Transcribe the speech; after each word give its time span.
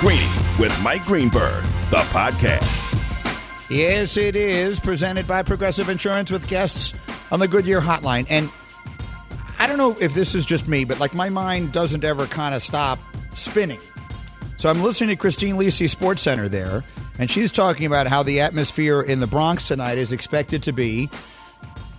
Greeny 0.00 0.28
with 0.58 0.78
Mike 0.82 1.04
Greenberg, 1.06 1.64
the 1.88 2.04
podcast. 2.12 2.92
Yes, 3.70 4.18
it 4.18 4.36
is 4.36 4.78
presented 4.78 5.26
by 5.26 5.42
Progressive 5.42 5.88
Insurance 5.88 6.30
with 6.30 6.46
guests 6.48 7.10
on 7.32 7.40
the 7.40 7.48
Goodyear 7.48 7.80
Hotline. 7.80 8.26
And 8.28 8.50
I 9.58 9.66
don't 9.66 9.78
know 9.78 9.96
if 9.98 10.12
this 10.12 10.34
is 10.34 10.44
just 10.44 10.68
me, 10.68 10.84
but 10.84 11.00
like 11.00 11.14
my 11.14 11.30
mind 11.30 11.72
doesn't 11.72 12.04
ever 12.04 12.26
kind 12.26 12.54
of 12.54 12.60
stop 12.60 12.98
spinning. 13.30 13.80
So 14.58 14.68
I'm 14.68 14.82
listening 14.82 15.16
to 15.16 15.16
Christine 15.16 15.54
Lisi 15.54 15.88
Sports 15.88 16.20
Center 16.20 16.46
there, 16.46 16.84
and 17.18 17.30
she's 17.30 17.50
talking 17.50 17.86
about 17.86 18.06
how 18.06 18.22
the 18.22 18.40
atmosphere 18.40 19.00
in 19.00 19.20
the 19.20 19.26
Bronx 19.26 19.66
tonight 19.66 19.96
is 19.96 20.12
expected 20.12 20.62
to 20.64 20.72
be 20.72 21.08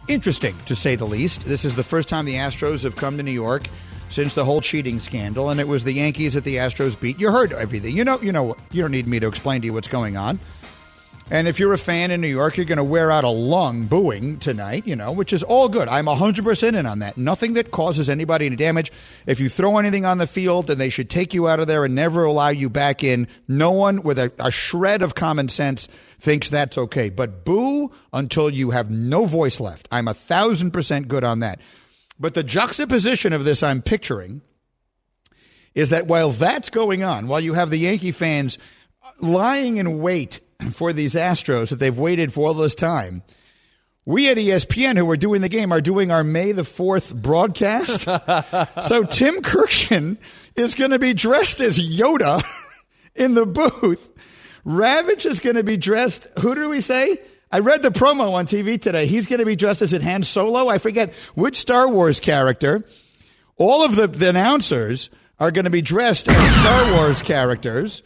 interesting, 0.08 0.56
to 0.68 0.76
say 0.76 0.96
the 0.96 1.08
least. 1.08 1.46
This 1.46 1.66
is 1.66 1.76
the 1.76 1.84
first 1.84 2.10
time 2.10 2.26
the 2.26 2.36
Astros 2.36 2.84
have 2.84 2.96
come 2.96 3.18
to 3.18 3.24
New 3.24 3.32
York 3.32 3.68
since 4.10 4.34
the 4.36 4.46
whole 4.46 4.62
cheating 4.62 5.00
scandal, 5.00 5.50
and 5.50 5.60
it 5.60 5.68
was 5.68 5.84
the 5.84 5.94
Yankees 5.94 6.34
that 6.34 6.44
the 6.44 6.56
Astros 6.56 7.00
beat. 7.00 7.20
You 7.20 7.32
heard 7.32 7.54
everything. 7.54 7.96
You 7.96 8.04
know, 8.04 8.20
you 8.22 8.32
know. 8.32 8.56
You 8.72 8.82
don't 8.82 8.92
need 8.92 9.08
me 9.08 9.20
to 9.20 9.28
explain 9.28 9.62
to 9.62 9.66
you 9.66 9.74
what's 9.74 9.88
going 9.88 10.18
on. 10.18 10.40
And 11.30 11.46
if 11.46 11.60
you're 11.60 11.74
a 11.74 11.78
fan 11.78 12.12
in 12.12 12.22
New 12.22 12.30
York, 12.30 12.56
you're 12.56 12.66
going 12.66 12.78
to 12.78 12.86
wear 12.86 13.12
out 13.12 13.26
a 13.26 13.30
lung 13.30 13.84
booing 13.84 14.38
tonight, 14.38 14.88
you 14.88 14.96
know, 14.96 15.12
which 15.12 15.34
is 15.34 15.44
all 15.44 15.68
good. 15.68 15.90
I'm 15.90 16.06
100% 16.06 16.74
in 16.74 16.86
on 16.86 17.00
that. 17.00 17.18
Nothing 17.18 17.56
that 17.56 17.70
causes 17.70 18.10
anybody 18.10 18.46
any 18.46 18.56
damage. 18.56 18.94
If 19.26 19.42
you 19.42 19.50
throw 19.50 19.78
anything 19.78 20.06
on 20.06 20.20
the 20.20 20.28
field, 20.28 20.68
then 20.68 20.78
they 20.78 20.90
should 20.90 21.10
take 21.10 21.34
you 21.34 21.50
out 21.50 21.60
of 21.60 21.68
there 21.68 21.84
and 21.84 21.94
never 21.94 22.24
allow 22.24 22.48
you 22.48 22.70
back 22.70 23.04
in. 23.04 23.28
No 23.46 23.72
one 23.72 24.04
with 24.04 24.18
a, 24.18 24.32
a 24.40 24.52
shred 24.52 25.02
of 25.02 25.16
common 25.16 25.50
sense 25.50 25.90
thinks 26.18 26.50
that's 26.50 26.78
okay. 26.78 27.10
But 27.10 27.44
boo 27.44 27.92
until 28.14 28.50
you 28.50 28.72
have 28.72 28.90
no 28.90 29.26
voice 29.26 29.60
left. 29.60 29.90
I'm 29.92 30.08
a 30.08 30.14
thousand 30.14 30.72
percent 30.72 31.10
good 31.10 31.26
on 31.26 31.42
that. 31.42 31.60
But 32.20 32.34
the 32.34 32.44
juxtaposition 32.44 33.34
of 33.34 33.46
this 33.46 33.64
I'm 33.64 33.82
picturing 33.82 34.42
is 35.76 35.90
that 35.90 36.08
while 36.08 36.32
that's 36.32 36.70
going 36.70 37.04
on, 37.04 37.28
while 37.28 37.40
you 37.40 37.54
have 37.54 37.70
the 37.70 37.78
Yankee 37.78 38.12
fans 38.12 38.58
lying 39.20 39.78
in 39.78 40.00
wait 40.00 40.42
for 40.72 40.94
these 40.94 41.14
Astros 41.14 41.70
that 41.70 41.78
they've 41.78 41.98
waited 41.98 42.34
for 42.34 42.48
all 42.48 42.54
this 42.54 42.76
time. 42.76 43.24
We 44.06 44.30
at 44.30 44.38
ESPN, 44.38 44.98
who 44.98 45.10
are 45.12 45.18
doing 45.18 45.42
the 45.42 45.50
game, 45.50 45.74
are 45.74 45.82
doing 45.82 46.12
our 46.12 46.24
May 46.24 46.54
the 46.54 46.62
4th 46.62 47.14
broadcast. 47.22 48.04
so 48.88 49.04
Tim 49.04 49.42
Kurkjian 49.42 50.18
is 50.56 50.76
going 50.76 50.92
to 50.92 51.00
be 51.00 51.14
dressed 51.14 51.60
as 51.60 51.78
Yoda 51.78 52.42
in 53.16 53.34
the 53.34 53.46
booth. 53.46 54.14
Ravech 54.66 55.26
is 55.26 55.42
going 55.42 55.58
to 55.58 55.64
be 55.64 55.76
dressed, 55.76 56.28
who 56.40 56.56
do 56.56 56.70
we 56.70 56.80
say? 56.80 57.20
I 57.52 57.60
read 57.60 57.82
the 57.82 57.90
promo 57.90 58.34
on 58.34 58.46
TV 58.46 58.80
today. 58.80 59.08
He's 59.08 59.26
going 59.26 59.40
to 59.40 59.46
be 59.46 59.56
dressed 59.56 59.82
as 59.82 59.94
in 59.94 60.02
Han 60.02 60.24
Solo. 60.24 60.68
I 60.68 60.78
forget 60.80 61.14
which 61.36 61.56
Star 61.56 61.88
Wars 61.88 62.20
character. 62.20 62.84
All 63.56 63.84
of 63.84 63.96
the, 63.96 64.08
the 64.08 64.30
announcers 64.30 65.10
are 65.40 65.52
going 65.52 65.66
to 65.66 65.72
be 65.72 65.82
dressed 65.82 66.28
as 66.28 66.52
Star 66.52 66.94
Wars 66.94 67.22
characters. 67.22 68.04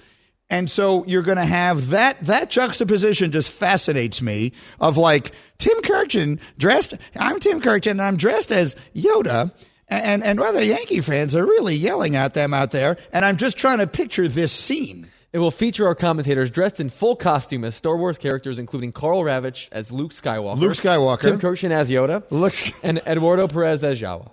And 0.49 0.69
so 0.69 1.05
you're 1.05 1.23
going 1.23 1.37
to 1.37 1.45
have 1.45 1.91
that 1.91 2.21
that 2.25 2.49
juxtaposition 2.49 3.31
just 3.31 3.49
fascinates 3.49 4.21
me 4.21 4.51
of 4.81 4.97
like 4.97 5.31
Tim 5.57 5.81
Kurkjian 5.81 6.39
dressed 6.57 6.95
I'm 7.17 7.39
Tim 7.39 7.61
Kurkjian 7.61 7.91
and 7.91 8.01
I'm 8.01 8.17
dressed 8.17 8.51
as 8.51 8.75
Yoda 8.93 9.53
and 9.87 10.21
and 10.23 10.41
other 10.41 10.61
Yankee 10.61 10.99
fans 10.99 11.35
are 11.35 11.45
really 11.45 11.75
yelling 11.75 12.17
at 12.17 12.33
them 12.33 12.53
out 12.53 12.71
there 12.71 12.97
and 13.13 13.23
I'm 13.23 13.37
just 13.37 13.57
trying 13.57 13.77
to 13.77 13.87
picture 13.87 14.27
this 14.27 14.51
scene. 14.51 15.07
It 15.33 15.39
will 15.39 15.51
feature 15.51 15.87
our 15.87 15.95
commentators 15.95 16.51
dressed 16.51 16.81
in 16.81 16.89
full 16.89 17.15
costume 17.15 17.63
as 17.63 17.73
Star 17.73 17.95
Wars 17.95 18.17
characters, 18.17 18.59
including 18.59 18.91
Karl 18.91 19.21
Ravech 19.21 19.69
as 19.71 19.89
Luke 19.89 20.11
Skywalker, 20.11 20.57
Luke 20.57 20.73
Skywalker, 20.73 21.21
Tim 21.21 21.39
Kurkjian 21.39 21.71
as 21.71 21.89
Yoda, 21.89 22.29
Looks 22.31 22.71
and 22.83 22.97
Eduardo 23.07 23.47
Perez 23.47 23.81
as 23.81 24.01
Jawa. 24.01 24.29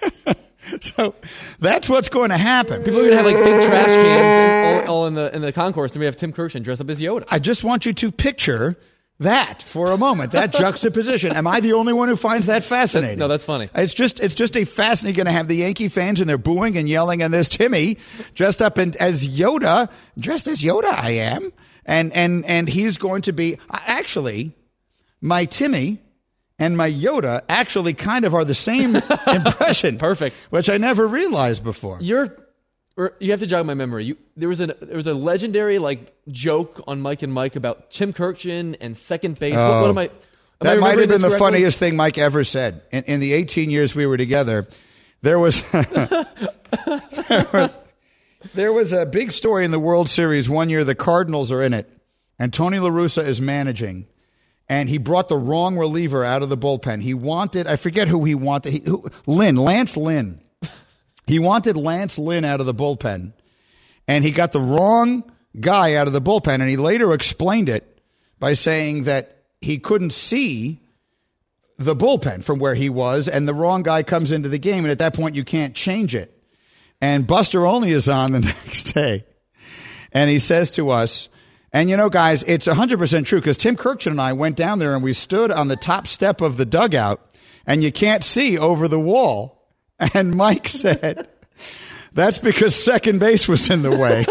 so 0.80 1.14
that's 1.58 1.90
what's 1.90 2.08
going 2.08 2.30
to 2.30 2.38
happen. 2.38 2.82
People 2.82 3.00
are 3.00 3.04
gonna 3.04 3.16
have 3.16 3.26
like 3.26 3.36
fake 3.36 3.68
trash 3.68 3.94
cans 3.94 4.88
all, 4.88 5.00
all 5.00 5.06
in 5.06 5.14
the 5.14 5.34
in 5.34 5.42
the 5.42 5.52
concourse, 5.52 5.92
and 5.92 6.00
we 6.00 6.06
have 6.06 6.16
Tim 6.16 6.32
Kurkjian 6.32 6.62
dressed 6.62 6.80
up 6.80 6.88
as 6.88 7.02
Yoda. 7.02 7.24
I 7.28 7.38
just 7.38 7.62
want 7.62 7.84
you 7.84 7.92
to 7.92 8.10
picture 8.10 8.78
that 9.20 9.62
for 9.62 9.92
a 9.92 9.96
moment, 9.96 10.32
that 10.32 10.52
juxtaposition. 10.58 11.32
Am 11.32 11.46
I 11.46 11.60
the 11.60 11.72
only 11.74 11.92
one 11.92 12.08
who 12.08 12.16
finds 12.16 12.46
that 12.46 12.64
fascinating? 12.64 13.18
no, 13.18 13.28
that's 13.28 13.44
funny. 13.44 13.68
It's 13.74 13.94
just 13.94 14.20
it's 14.20 14.34
just 14.34 14.56
a 14.56 14.64
fascinating. 14.64 15.16
Going 15.16 15.26
to 15.26 15.32
have 15.32 15.48
the 15.48 15.56
Yankee 15.56 15.88
fans 15.88 16.20
and 16.20 16.28
they're 16.28 16.38
booing 16.38 16.76
and 16.76 16.88
yelling, 16.88 17.22
and 17.22 17.32
there's 17.32 17.48
Timmy 17.48 17.98
dressed 18.34 18.60
up 18.60 18.78
in, 18.78 18.94
as 19.00 19.26
Yoda, 19.26 19.90
dressed 20.18 20.48
as 20.48 20.62
Yoda. 20.62 20.92
I 20.92 21.10
am, 21.10 21.52
and 21.86 22.12
and 22.12 22.44
and 22.44 22.68
he's 22.68 22.98
going 22.98 23.22
to 23.22 23.32
be 23.32 23.58
actually 23.70 24.52
my 25.20 25.44
Timmy 25.44 26.00
and 26.58 26.76
my 26.76 26.90
Yoda 26.90 27.42
actually 27.48 27.94
kind 27.94 28.24
of 28.24 28.34
are 28.34 28.44
the 28.44 28.54
same 28.54 28.96
impression. 29.26 29.98
Perfect. 29.98 30.36
which 30.50 30.68
I 30.68 30.76
never 30.78 31.06
realized 31.06 31.64
before. 31.64 31.98
You're 32.00 32.36
or 32.96 33.14
you 33.18 33.30
have 33.32 33.40
to 33.40 33.46
jog 33.46 33.66
my 33.66 33.74
memory. 33.74 34.04
You, 34.04 34.16
there 34.36 34.48
was 34.48 34.60
a 34.60 34.66
there 34.66 34.96
was 34.96 35.06
a 35.06 35.14
legendary 35.14 35.78
like 35.78 36.14
joke 36.28 36.82
on 36.86 37.00
Mike 37.00 37.22
and 37.22 37.32
Mike 37.32 37.56
about 37.56 37.90
Tim 37.90 38.12
Kurkjian 38.12 38.76
and 38.80 38.96
second 38.96 39.38
base. 39.38 39.54
what, 39.56 39.80
what 39.82 39.90
am 39.90 39.98
I? 39.98 40.04
am 40.04 40.10
I 40.60 40.64
That 40.74 40.80
might 40.80 40.98
have 40.98 41.08
been 41.08 41.20
the 41.22 41.28
correctly? 41.28 41.38
funniest 41.38 41.78
thing 41.78 41.96
Mike 41.96 42.18
ever 42.18 42.44
said. 42.44 42.82
In, 42.92 43.04
in 43.04 43.20
the 43.20 43.32
18 43.32 43.70
years 43.70 43.94
we 43.94 44.06
were 44.06 44.16
together, 44.16 44.68
there 45.22 45.38
was, 45.38 45.62
there 45.72 47.48
was 47.52 47.78
there 48.54 48.72
was 48.72 48.92
a 48.92 49.06
big 49.06 49.32
story 49.32 49.64
in 49.64 49.70
the 49.70 49.78
World 49.78 50.08
Series 50.08 50.48
one 50.48 50.68
year. 50.68 50.84
The 50.84 50.94
Cardinals 50.94 51.50
are 51.50 51.62
in 51.62 51.72
it, 51.72 51.90
and 52.38 52.52
Tony 52.52 52.78
La 52.78 52.90
Russa 52.90 53.26
is 53.26 53.40
managing, 53.40 54.06
and 54.68 54.88
he 54.88 54.98
brought 54.98 55.28
the 55.28 55.38
wrong 55.38 55.76
reliever 55.76 56.22
out 56.24 56.42
of 56.42 56.48
the 56.48 56.58
bullpen. 56.58 57.00
He 57.00 57.14
wanted 57.14 57.66
I 57.66 57.76
forget 57.76 58.06
who 58.06 58.24
he 58.24 58.34
wanted. 58.34 58.72
He, 58.74 58.80
who, 58.80 59.08
Lynn 59.26 59.56
Lance 59.56 59.96
Lynn. 59.96 60.40
He 61.26 61.38
wanted 61.38 61.76
Lance 61.76 62.18
Lynn 62.18 62.44
out 62.44 62.60
of 62.60 62.66
the 62.66 62.74
bullpen, 62.74 63.32
and 64.06 64.24
he 64.24 64.30
got 64.30 64.52
the 64.52 64.60
wrong 64.60 65.30
guy 65.58 65.94
out 65.94 66.06
of 66.06 66.12
the 66.12 66.20
bullpen. 66.20 66.60
And 66.60 66.68
he 66.68 66.76
later 66.76 67.12
explained 67.12 67.68
it 67.68 68.00
by 68.38 68.54
saying 68.54 69.04
that 69.04 69.44
he 69.60 69.78
couldn't 69.78 70.12
see 70.12 70.80
the 71.78 71.96
bullpen 71.96 72.44
from 72.44 72.58
where 72.58 72.74
he 72.74 72.90
was, 72.90 73.28
and 73.28 73.48
the 73.48 73.54
wrong 73.54 73.82
guy 73.82 74.02
comes 74.02 74.32
into 74.32 74.48
the 74.48 74.58
game. 74.58 74.84
And 74.84 74.90
at 74.90 74.98
that 74.98 75.14
point, 75.14 75.36
you 75.36 75.44
can't 75.44 75.74
change 75.74 76.14
it. 76.14 76.30
And 77.00 77.26
Buster 77.26 77.66
Olney 77.66 77.90
is 77.90 78.08
on 78.08 78.32
the 78.32 78.40
next 78.64 78.92
day, 78.92 79.24
and 80.12 80.30
he 80.30 80.38
says 80.38 80.70
to 80.72 80.90
us, 80.90 81.28
and 81.72 81.90
you 81.90 81.96
know, 81.96 82.08
guys, 82.08 82.44
it's 82.44 82.68
100% 82.68 83.24
true 83.24 83.40
because 83.40 83.56
Tim 83.56 83.76
Kurkjian 83.76 84.12
and 84.12 84.20
I 84.20 84.32
went 84.32 84.56
down 84.56 84.78
there 84.78 84.94
and 84.94 85.02
we 85.02 85.12
stood 85.12 85.50
on 85.50 85.66
the 85.66 85.76
top 85.76 86.06
step 86.06 86.40
of 86.40 86.56
the 86.56 86.64
dugout, 86.64 87.20
and 87.66 87.82
you 87.82 87.90
can't 87.90 88.22
see 88.22 88.56
over 88.56 88.86
the 88.86 89.00
wall. 89.00 89.53
And 89.98 90.34
Mike 90.34 90.68
said, 90.68 91.28
that's 92.12 92.38
because 92.38 92.74
second 92.74 93.18
base 93.18 93.48
was 93.48 93.68
in 93.70 93.82
the 93.82 93.96
way. 93.96 94.24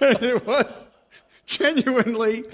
and 0.00 0.22
it 0.22 0.46
was 0.46 0.86
genuinely, 1.46 2.44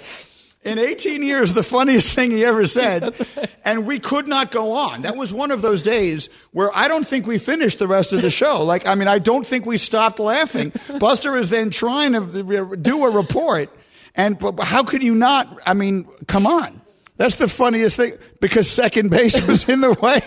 in 0.64 0.78
18 0.78 1.22
years, 1.22 1.52
the 1.52 1.62
funniest 1.62 2.12
thing 2.12 2.30
he 2.30 2.44
ever 2.44 2.66
said. 2.66 3.14
And 3.66 3.84
we 3.84 3.98
could 3.98 4.28
not 4.28 4.52
go 4.52 4.70
on. 4.70 5.02
That 5.02 5.16
was 5.16 5.34
one 5.34 5.50
of 5.50 5.60
those 5.60 5.82
days 5.82 6.28
where 6.52 6.70
I 6.72 6.86
don't 6.86 7.04
think 7.04 7.26
we 7.26 7.36
finished 7.36 7.80
the 7.80 7.88
rest 7.88 8.12
of 8.12 8.22
the 8.22 8.30
show. 8.30 8.62
Like, 8.62 8.86
I 8.86 8.94
mean, 8.94 9.08
I 9.08 9.18
don't 9.18 9.44
think 9.44 9.66
we 9.66 9.76
stopped 9.76 10.20
laughing. 10.20 10.72
Buster 11.00 11.34
is 11.34 11.48
then 11.48 11.70
trying 11.70 12.12
to 12.12 12.76
do 12.76 13.04
a 13.04 13.10
report. 13.10 13.76
And 14.14 14.38
but 14.38 14.60
how 14.60 14.84
could 14.84 15.02
you 15.02 15.16
not? 15.16 15.60
I 15.66 15.74
mean, 15.74 16.04
come 16.28 16.46
on. 16.46 16.80
That's 17.16 17.36
the 17.36 17.48
funniest 17.48 17.96
thing 17.96 18.14
because 18.40 18.70
second 18.70 19.10
base 19.10 19.46
was 19.46 19.68
in 19.68 19.80
the 19.80 19.92
way. 19.92 20.20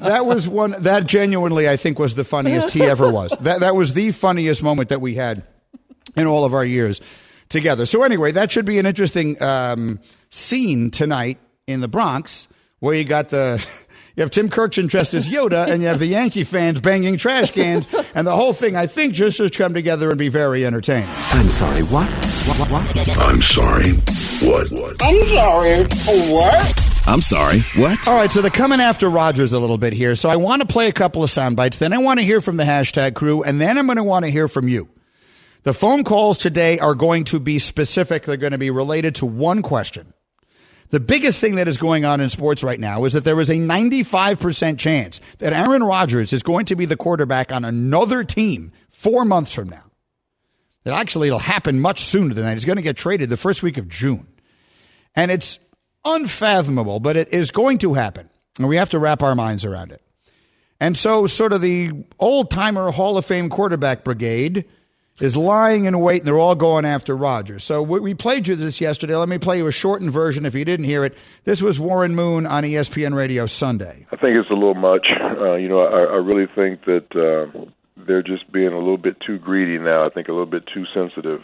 that 0.00 0.24
was 0.24 0.48
one 0.48 0.74
that 0.82 1.06
genuinely 1.06 1.68
I 1.68 1.76
think 1.76 1.98
was 1.98 2.14
the 2.14 2.24
funniest 2.24 2.70
he 2.70 2.82
ever 2.82 3.10
was. 3.10 3.36
That 3.40 3.60
that 3.60 3.74
was 3.74 3.92
the 3.92 4.12
funniest 4.12 4.62
moment 4.62 4.90
that 4.90 5.00
we 5.00 5.14
had 5.14 5.42
in 6.16 6.26
all 6.26 6.44
of 6.44 6.54
our 6.54 6.64
years 6.64 7.00
together. 7.48 7.86
So 7.86 8.02
anyway, 8.02 8.32
that 8.32 8.52
should 8.52 8.64
be 8.64 8.78
an 8.78 8.86
interesting 8.86 9.42
um, 9.42 9.98
scene 10.30 10.90
tonight 10.90 11.38
in 11.66 11.80
the 11.80 11.88
Bronx 11.88 12.48
where 12.78 12.94
you 12.94 13.04
got 13.04 13.30
the 13.30 13.64
you 14.16 14.22
have 14.22 14.30
Tim 14.30 14.50
Kurkjian 14.50 14.88
dressed 14.88 15.14
as 15.14 15.26
Yoda 15.26 15.68
and 15.68 15.82
you 15.82 15.88
have 15.88 15.98
the 15.98 16.06
Yankee 16.06 16.44
fans 16.44 16.80
banging 16.80 17.16
trash 17.16 17.50
cans 17.50 17.86
and 18.14 18.26
the 18.26 18.36
whole 18.36 18.52
thing 18.52 18.76
I 18.76 18.86
think 18.86 19.14
just 19.14 19.36
should 19.36 19.56
come 19.56 19.74
together 19.74 20.10
and 20.10 20.18
be 20.18 20.28
very 20.28 20.64
entertaining. 20.66 21.08
I'm 21.08 21.48
sorry, 21.48 21.82
what? 21.84 22.10
What, 22.12 22.70
what, 22.70 22.70
what? 22.70 23.18
I'm 23.18 23.42
sorry. 23.42 23.94
What? 24.44 24.70
What? 24.70 24.96
I'm 25.00 25.22
sorry. 25.28 25.84
What? 26.32 27.02
I'm 27.06 27.22
sorry. 27.22 27.60
What? 27.76 28.08
All 28.08 28.16
right, 28.16 28.30
so 28.32 28.42
they're 28.42 28.50
coming 28.50 28.80
after 28.80 29.08
Rodgers 29.08 29.52
a 29.52 29.58
little 29.60 29.78
bit 29.78 29.92
here. 29.92 30.16
So 30.16 30.28
I 30.28 30.34
want 30.34 30.62
to 30.62 30.66
play 30.66 30.88
a 30.88 30.92
couple 30.92 31.22
of 31.22 31.30
sound 31.30 31.54
bites. 31.54 31.78
Then 31.78 31.92
I 31.92 31.98
want 31.98 32.18
to 32.18 32.26
hear 32.26 32.40
from 32.40 32.56
the 32.56 32.64
hashtag 32.64 33.14
crew, 33.14 33.44
and 33.44 33.60
then 33.60 33.78
I'm 33.78 33.86
going 33.86 33.98
to 33.98 34.04
want 34.04 34.24
to 34.24 34.32
hear 34.32 34.48
from 34.48 34.66
you. 34.68 34.88
The 35.62 35.72
phone 35.72 36.02
calls 36.02 36.38
today 36.38 36.80
are 36.80 36.96
going 36.96 37.22
to 37.24 37.38
be 37.38 37.60
specific. 37.60 38.24
They're 38.24 38.36
going 38.36 38.50
to 38.50 38.58
be 38.58 38.70
related 38.70 39.14
to 39.16 39.26
one 39.26 39.62
question. 39.62 40.12
The 40.88 40.98
biggest 40.98 41.38
thing 41.38 41.54
that 41.54 41.68
is 41.68 41.76
going 41.76 42.04
on 42.04 42.20
in 42.20 42.28
sports 42.28 42.64
right 42.64 42.80
now 42.80 43.04
is 43.04 43.12
that 43.12 43.22
there 43.22 43.40
is 43.40 43.48
a 43.48 43.54
95% 43.54 44.76
chance 44.76 45.20
that 45.38 45.52
Aaron 45.52 45.84
Rodgers 45.84 46.32
is 46.32 46.42
going 46.42 46.66
to 46.66 46.74
be 46.74 46.84
the 46.84 46.96
quarterback 46.96 47.52
on 47.52 47.64
another 47.64 48.24
team 48.24 48.72
four 48.88 49.24
months 49.24 49.52
from 49.54 49.68
now. 49.68 49.84
That 50.84 50.94
actually 50.94 51.28
it'll 51.28 51.38
happen 51.38 51.80
much 51.80 52.00
sooner 52.00 52.34
than 52.34 52.44
that. 52.44 52.54
He's 52.54 52.64
going 52.64 52.76
to 52.76 52.82
get 52.82 52.96
traded 52.96 53.30
the 53.30 53.36
first 53.36 53.62
week 53.62 53.78
of 53.78 53.88
June. 53.88 54.26
And 55.14 55.30
it's 55.30 55.58
unfathomable, 56.04 57.00
but 57.00 57.16
it 57.16 57.28
is 57.32 57.50
going 57.50 57.78
to 57.78 57.94
happen. 57.94 58.28
And 58.58 58.68
we 58.68 58.76
have 58.76 58.90
to 58.90 58.98
wrap 58.98 59.22
our 59.22 59.34
minds 59.34 59.64
around 59.64 59.92
it. 59.92 60.02
And 60.80 60.96
so, 60.96 61.28
sort 61.28 61.52
of 61.52 61.60
the 61.60 61.92
old 62.18 62.50
timer 62.50 62.90
Hall 62.90 63.16
of 63.16 63.24
Fame 63.24 63.48
quarterback 63.48 64.02
brigade 64.02 64.64
is 65.20 65.36
lying 65.36 65.84
in 65.84 66.00
wait, 66.00 66.22
and 66.22 66.26
they're 66.26 66.38
all 66.38 66.56
going 66.56 66.84
after 66.84 67.16
Rodgers. 67.16 67.62
So, 67.62 67.82
we 67.82 68.14
played 68.14 68.48
you 68.48 68.56
this 68.56 68.80
yesterday. 68.80 69.14
Let 69.14 69.28
me 69.28 69.38
play 69.38 69.58
you 69.58 69.68
a 69.68 69.72
shortened 69.72 70.10
version 70.10 70.44
if 70.44 70.56
you 70.56 70.64
didn't 70.64 70.86
hear 70.86 71.04
it. 71.04 71.16
This 71.44 71.62
was 71.62 71.78
Warren 71.78 72.16
Moon 72.16 72.46
on 72.46 72.64
ESPN 72.64 73.14
Radio 73.14 73.46
Sunday. 73.46 74.06
I 74.10 74.16
think 74.16 74.36
it's 74.36 74.50
a 74.50 74.54
little 74.54 74.74
much. 74.74 75.06
Uh, 75.20 75.54
you 75.54 75.68
know, 75.68 75.80
I, 75.80 76.00
I 76.00 76.16
really 76.16 76.46
think 76.52 76.84
that 76.86 77.14
uh, 77.14 77.66
they're 77.96 78.22
just 78.22 78.50
being 78.50 78.72
a 78.72 78.78
little 78.78 78.98
bit 78.98 79.16
too 79.24 79.38
greedy 79.38 79.78
now. 79.78 80.04
I 80.04 80.08
think 80.08 80.26
a 80.26 80.32
little 80.32 80.46
bit 80.46 80.64
too 80.66 80.84
sensitive. 80.92 81.42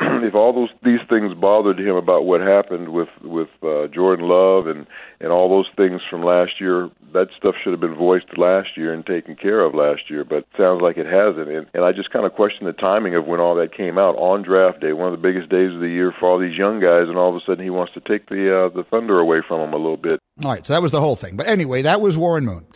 if 0.22 0.34
all 0.34 0.54
those 0.54 0.70
these 0.82 1.00
things 1.08 1.34
bothered 1.34 1.78
him 1.78 1.94
about 1.94 2.24
what 2.24 2.40
happened 2.40 2.88
with 2.88 3.10
with 3.22 3.50
uh, 3.62 3.86
Jordan 3.88 4.26
Love 4.26 4.66
and 4.66 4.86
and 5.20 5.30
all 5.30 5.50
those 5.50 5.68
things 5.76 6.00
from 6.08 6.22
last 6.22 6.60
year, 6.60 6.88
that 7.12 7.28
stuff 7.36 7.54
should 7.62 7.72
have 7.72 7.80
been 7.80 7.94
voiced 7.94 8.38
last 8.38 8.76
year 8.76 8.94
and 8.94 9.04
taken 9.04 9.36
care 9.36 9.60
of 9.60 9.74
last 9.74 10.08
year. 10.08 10.24
But 10.24 10.46
sounds 10.56 10.80
like 10.80 10.96
it 10.96 11.04
hasn't. 11.04 11.48
And, 11.48 11.66
and 11.74 11.84
I 11.84 11.92
just 11.92 12.10
kind 12.10 12.24
of 12.24 12.32
question 12.32 12.64
the 12.64 12.72
timing 12.72 13.14
of 13.14 13.26
when 13.26 13.40
all 13.40 13.54
that 13.56 13.76
came 13.76 13.98
out 13.98 14.16
on 14.16 14.42
draft 14.42 14.80
day, 14.80 14.94
one 14.94 15.12
of 15.12 15.20
the 15.20 15.28
biggest 15.28 15.50
days 15.50 15.74
of 15.74 15.80
the 15.80 15.88
year 15.88 16.14
for 16.18 16.30
all 16.30 16.38
these 16.38 16.56
young 16.56 16.80
guys, 16.80 17.08
and 17.08 17.18
all 17.18 17.28
of 17.28 17.36
a 17.36 17.44
sudden 17.44 17.62
he 17.62 17.70
wants 17.70 17.92
to 17.92 18.00
take 18.00 18.28
the 18.30 18.48
uh, 18.48 18.68
the 18.70 18.84
thunder 18.84 19.18
away 19.18 19.42
from 19.46 19.60
them 19.60 19.74
a 19.74 19.76
little 19.76 19.98
bit. 19.98 20.18
All 20.42 20.50
right, 20.50 20.66
so 20.66 20.72
that 20.72 20.80
was 20.80 20.92
the 20.92 21.00
whole 21.00 21.16
thing. 21.16 21.36
But 21.36 21.46
anyway, 21.48 21.82
that 21.82 22.00
was 22.00 22.16
Warren 22.16 22.46
Moon. 22.46 22.66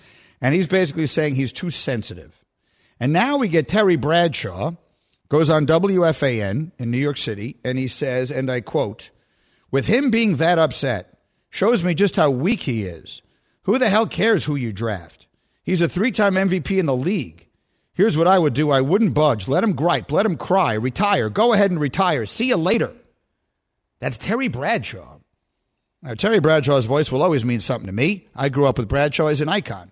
And 0.43 0.55
he's 0.55 0.67
basically 0.67 1.07
saying 1.07 1.37
he's 1.37 1.53
too 1.53 1.71
sensitive. 1.71 2.45
And 3.01 3.15
now 3.15 3.39
we 3.39 3.49
get 3.49 3.67
Terry 3.67 3.97
Bradshaw, 3.97 4.73
goes 5.29 5.51
on 5.51 5.67
WFAN 5.67 6.73
in 6.79 6.91
New 6.91 6.99
York 6.99 7.17
City, 7.17 7.57
and 7.65 7.79
he 7.79 7.89
says, 7.89 8.31
and 8.31 8.51
I 8.51 8.61
quote, 8.61 9.11
with 9.71 9.87
him 9.87 10.11
being 10.11 10.37
that 10.37 10.59
upset, 10.59 11.19
shows 11.51 11.83
me 11.83 11.95
just 11.95 12.17
how 12.17 12.31
weak 12.31 12.63
he 12.63 12.85
is. 12.85 13.23
Who 13.63 13.79
the 13.79 13.89
hell 13.89 14.07
cares 14.07 14.45
who 14.45 14.57
you 14.57 14.73
draft? 14.73 15.27
He's 15.63 15.81
a 15.81 15.89
three 15.89 16.13
time 16.13 16.35
MVP 16.35 16.79
in 16.79 16.87
the 16.87 16.95
league. 16.95 17.49
Here's 17.95 18.17
what 18.17 18.27
I 18.27 18.39
would 18.39 18.55
do 18.55 18.71
I 18.71 18.81
wouldn't 18.81 19.15
budge. 19.15 19.49
Let 19.49 19.65
him 19.65 19.73
gripe. 19.73 20.13
Let 20.13 20.27
him 20.27 20.37
cry. 20.37 20.75
Retire. 20.75 21.31
Go 21.31 21.53
ahead 21.53 21.71
and 21.71 21.81
retire. 21.81 22.27
See 22.27 22.49
you 22.49 22.57
later. 22.57 22.93
That's 24.01 24.19
Terry 24.19 24.49
Bradshaw. 24.49 25.19
Now, 26.03 26.13
Terry 26.13 26.39
Bradshaw's 26.39 26.85
voice 26.85 27.11
will 27.11 27.23
always 27.23 27.47
mean 27.47 27.61
something 27.61 27.87
to 27.87 27.93
me. 27.93 28.29
I 28.37 28.51
grew 28.51 28.67
up 28.67 28.77
with 28.77 28.89
Bradshaw 28.89 29.29
as 29.29 29.41
an 29.41 29.49
icon, 29.49 29.91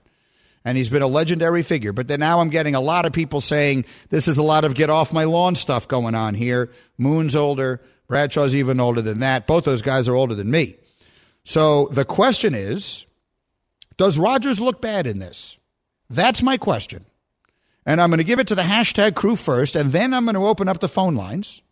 and 0.64 0.76
he's 0.76 0.90
been 0.90 1.02
a 1.02 1.06
legendary 1.06 1.62
figure. 1.62 1.92
But 1.92 2.08
then 2.08 2.20
now 2.20 2.40
I'm 2.40 2.50
getting 2.50 2.74
a 2.74 2.80
lot 2.80 3.06
of 3.06 3.12
people 3.12 3.40
saying 3.40 3.84
this 4.10 4.28
is 4.28 4.38
a 4.38 4.42
lot 4.42 4.64
of 4.64 4.74
get 4.74 4.90
off 4.90 5.12
my 5.12 5.24
lawn 5.24 5.54
stuff 5.54 5.88
going 5.88 6.14
on 6.14 6.34
here. 6.34 6.70
Moon's 6.98 7.36
older. 7.36 7.80
Bradshaw's 8.08 8.54
even 8.54 8.78
older 8.80 9.00
than 9.00 9.20
that. 9.20 9.46
Both 9.46 9.64
those 9.64 9.82
guys 9.82 10.08
are 10.08 10.14
older 10.14 10.34
than 10.34 10.50
me. 10.50 10.76
So 11.44 11.86
the 11.86 12.04
question 12.04 12.54
is 12.54 13.06
Does 13.96 14.18
Rodgers 14.18 14.60
look 14.60 14.80
bad 14.80 15.06
in 15.06 15.18
this? 15.18 15.56
That's 16.10 16.42
my 16.42 16.56
question. 16.56 17.06
And 17.84 18.00
I'm 18.00 18.10
going 18.10 18.18
to 18.18 18.24
give 18.24 18.38
it 18.38 18.46
to 18.48 18.54
the 18.54 18.62
hashtag 18.62 19.16
crew 19.16 19.34
first, 19.34 19.74
and 19.74 19.90
then 19.90 20.14
I'm 20.14 20.24
going 20.24 20.36
to 20.36 20.46
open 20.46 20.68
up 20.68 20.78
the 20.78 20.88
phone 20.88 21.16
lines. 21.16 21.62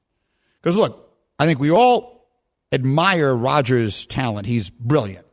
Because 0.61 0.77
look, 0.77 1.15
I 1.39 1.47
think 1.47 1.61
we 1.61 1.71
all 1.71 2.27
admire 2.73 3.35
Rodgers' 3.35 4.07
talent. 4.07 4.47
He's 4.47 4.71
brilliant. 4.71 5.27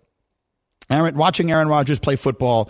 Aaron, 0.90 1.16
watching 1.16 1.52
Aaron 1.52 1.68
Rodgers 1.68 2.00
play 2.00 2.16
football 2.16 2.70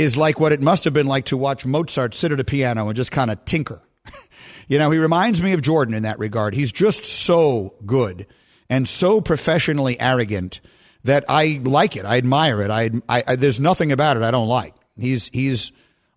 is 0.00 0.16
like 0.16 0.40
what 0.40 0.50
it 0.50 0.62
must 0.62 0.84
have 0.84 0.94
been 0.94 1.06
like 1.06 1.26
to 1.26 1.36
watch 1.36 1.66
Mozart 1.66 2.14
sit 2.14 2.32
at 2.32 2.40
a 2.40 2.44
piano 2.44 2.88
and 2.88 2.96
just 2.96 3.12
kind 3.12 3.30
of 3.30 3.44
tinker. 3.44 3.82
you 4.68 4.78
know, 4.78 4.90
he 4.90 4.98
reminds 4.98 5.42
me 5.42 5.52
of 5.52 5.60
Jordan 5.60 5.94
in 5.94 6.04
that 6.04 6.18
regard. 6.18 6.54
He's 6.54 6.72
just 6.72 7.04
so 7.04 7.74
good 7.84 8.26
and 8.70 8.88
so 8.88 9.20
professionally 9.20 10.00
arrogant 10.00 10.62
that 11.04 11.26
I 11.28 11.60
like 11.62 11.96
it. 11.96 12.06
I 12.06 12.16
admire 12.16 12.62
it. 12.62 12.70
I, 12.70 12.90
I, 13.10 13.22
I 13.28 13.36
there's 13.36 13.60
nothing 13.60 13.92
about 13.92 14.16
it 14.16 14.22
I 14.22 14.30
don't 14.30 14.48
like. 14.48 14.74
He's 14.98 15.28
he's 15.28 15.70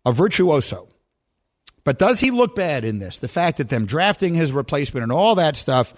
a 0.06 0.14
virtuoso. 0.14 0.88
But 1.84 2.00
does 2.00 2.22
he 2.22 2.32
look 2.32 2.56
bad 2.56 2.86
in 2.86 3.00
this? 3.00 3.18
The 3.18 3.28
fact 3.28 3.58
that 3.58 3.68
them 3.68 3.86
drafting 3.86 4.34
his 4.34 4.54
replacement 4.54 5.04
and 5.04 5.12
all 5.12 5.36
that 5.36 5.58
stuff, 5.58 5.94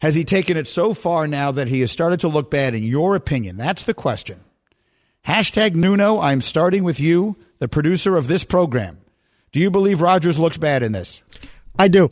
has 0.00 0.14
he 0.14 0.24
taken 0.24 0.56
it 0.56 0.66
so 0.66 0.94
far 0.94 1.28
now 1.28 1.52
that 1.52 1.68
he 1.68 1.80
has 1.80 1.90
started 1.90 2.20
to 2.20 2.28
look 2.28 2.50
bad 2.50 2.74
in 2.74 2.82
your 2.82 3.14
opinion? 3.14 3.58
That's 3.58 3.82
the 3.82 3.92
question. 3.92 4.40
Hashtag 5.26 5.74
Nuno, 5.74 6.18
I'm 6.18 6.40
starting 6.40 6.82
with 6.82 6.98
you, 6.98 7.36
the 7.58 7.68
producer 7.68 8.16
of 8.16 8.26
this 8.26 8.44
program. 8.44 8.98
Do 9.52 9.60
you 9.60 9.70
believe 9.70 10.00
Rodgers 10.00 10.38
looks 10.38 10.56
bad 10.56 10.82
in 10.82 10.92
this? 10.92 11.22
I 11.78 11.88
do. 11.88 12.08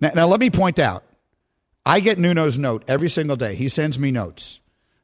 Now, 0.00 0.12
now 0.14 0.26
let 0.26 0.40
me 0.40 0.50
point 0.50 0.78
out, 0.78 1.04
I 1.84 2.00
get 2.00 2.18
Nuno's 2.18 2.56
note 2.56 2.84
every 2.88 3.08
single 3.08 3.36
day. 3.36 3.54
He 3.54 3.68
sends 3.68 3.98
me 3.98 4.10
notes. 4.10 4.60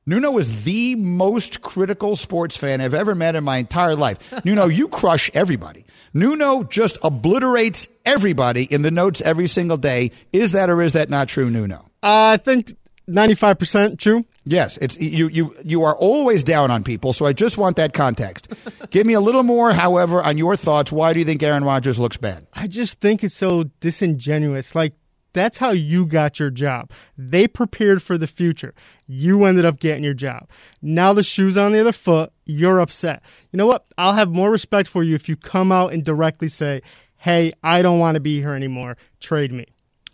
Nuno 0.07 0.39
is 0.39 0.65
the 0.65 0.95
most 0.95 1.61
critical 1.61 2.17
sports 2.17 2.57
fan 2.57 2.81
I've 2.81 2.95
ever 2.95 3.15
met 3.15 3.37
in 3.37 3.45
my 3.45 3.59
entire 3.59 3.95
life. 3.95 4.33
Nuno, 4.45 4.67
you 4.67 4.89
crush 4.89 5.31
everybody. 5.35 5.85
Nuno 6.15 6.62
just 6.65 6.97
obliterates 7.03 7.87
everybody 8.05 8.65
in 8.65 8.83
the 8.83 8.91
notes 8.91 9.21
every 9.21 9.47
single 9.47 9.77
day. 9.77 10.11
Is 10.33 10.53
that 10.53 10.71
or 10.71 10.81
is 10.83 10.93
that 10.93 11.11
not 11.11 11.29
true, 11.29 11.51
Nuno? 11.51 11.91
Uh, 12.03 12.33
I 12.33 12.37
think 12.39 12.75
95% 13.11 13.99
true. 13.99 14.25
Yes, 14.45 14.77
it's 14.79 14.97
you. 14.99 15.29
You 15.29 15.55
you 15.65 15.83
are 15.85 15.97
always 15.97 16.43
down 16.43 16.71
on 16.71 16.83
people, 16.83 17.12
so 17.12 17.27
I 17.27 17.33
just 17.33 17.59
want 17.59 17.77
that 17.77 17.93
context. 17.93 18.49
Give 18.91 19.07
me 19.07 19.12
a 19.12 19.21
little 19.21 19.43
more, 19.43 19.73
however, 19.73 20.23
on 20.23 20.39
your 20.39 20.57
thoughts. 20.57 20.91
Why 20.91 21.12
do 21.12 21.19
you 21.19 21.25
think 21.25 21.43
Aaron 21.43 21.62
Rodgers 21.62 21.99
looks 21.99 22.17
bad? 22.17 22.47
I 22.55 22.67
just 22.67 23.01
think 23.01 23.23
it's 23.23 23.35
so 23.35 23.65
disingenuous. 23.81 24.75
Like, 24.75 24.95
that's 25.33 25.59
how 25.59 25.71
you 25.71 26.07
got 26.07 26.41
your 26.41 26.51
job. 26.51 26.91
They 27.17 27.47
prepared 27.47 28.03
for 28.03 28.19
the 28.19 28.27
future. 28.27 28.75
You 29.07 29.45
ended 29.45 29.65
up 29.65 29.79
getting 29.79 30.05
your 30.05 30.15
job. 30.15 30.49
Now 30.83 31.12
the 31.12 31.23
shoe's 31.23 31.57
on 31.57 31.73
the 31.73 31.81
other 31.81 31.93
foot. 31.93 32.33
You're 32.45 32.81
upset. 32.81 33.23
You 33.53 33.59
know 33.59 33.67
what? 33.67 33.87
I'll 33.97 34.15
have 34.15 34.31
more 34.31 34.51
respect 34.51 34.89
for 34.89 35.03
you 35.03 35.15
if 35.15 35.29
you 35.29 35.37
come 35.37 35.71
out 35.71 35.93
and 35.93 36.05
directly 36.05 36.49
say, 36.49 36.83
hey, 37.19 37.53
I 37.62 37.83
don't 37.83 37.99
want 37.99 38.17
to 38.17 38.21
be 38.21 38.41
here 38.41 38.55
anymore. 38.55 38.97
Trade 39.21 39.53
me. 39.53 39.67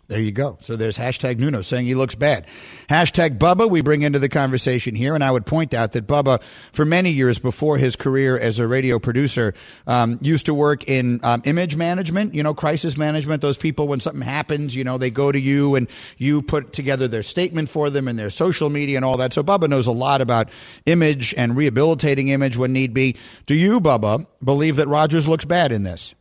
There 0.09 0.21
you 0.21 0.31
go. 0.31 0.57
So 0.61 0.77
there's 0.77 0.97
hashtag 0.97 1.37
Nuno 1.37 1.61
saying 1.61 1.85
he 1.85 1.93
looks 1.93 2.15
bad. 2.15 2.45
Hashtag 2.89 3.37
Bubba, 3.37 3.69
we 3.69 3.81
bring 3.81 4.03
into 4.03 4.19
the 4.19 4.29
conversation 4.29 4.95
here. 4.95 5.15
And 5.15 5.21
I 5.21 5.29
would 5.29 5.45
point 5.45 5.73
out 5.73 5.91
that 5.91 6.07
Bubba, 6.07 6.41
for 6.71 6.85
many 6.85 7.11
years 7.11 7.39
before 7.39 7.77
his 7.77 7.97
career 7.97 8.39
as 8.39 8.57
a 8.59 8.67
radio 8.67 8.99
producer, 8.99 9.53
um, 9.85 10.17
used 10.21 10.45
to 10.45 10.53
work 10.53 10.85
in 10.85 11.19
um, 11.23 11.41
image 11.43 11.75
management, 11.75 12.33
you 12.33 12.41
know, 12.41 12.53
crisis 12.53 12.97
management. 12.97 13.41
Those 13.41 13.57
people, 13.57 13.89
when 13.89 13.99
something 13.99 14.21
happens, 14.21 14.73
you 14.73 14.85
know, 14.85 14.97
they 14.97 15.11
go 15.11 15.29
to 15.29 15.39
you 15.39 15.75
and 15.75 15.89
you 16.17 16.41
put 16.41 16.71
together 16.71 17.09
their 17.09 17.23
statement 17.23 17.67
for 17.67 17.89
them 17.89 18.07
and 18.07 18.17
their 18.17 18.29
social 18.29 18.69
media 18.69 18.95
and 18.95 19.03
all 19.03 19.17
that. 19.17 19.33
So 19.33 19.43
Bubba 19.43 19.67
knows 19.67 19.87
a 19.87 19.91
lot 19.91 20.21
about 20.21 20.49
image 20.85 21.33
and 21.35 21.57
rehabilitating 21.57 22.29
image 22.29 22.55
when 22.55 22.71
need 22.71 22.93
be. 22.93 23.17
Do 23.45 23.55
you, 23.55 23.81
Bubba, 23.81 24.25
believe 24.41 24.77
that 24.77 24.87
Rodgers 24.87 25.27
looks 25.27 25.43
bad 25.43 25.73
in 25.73 25.83
this? 25.83 26.15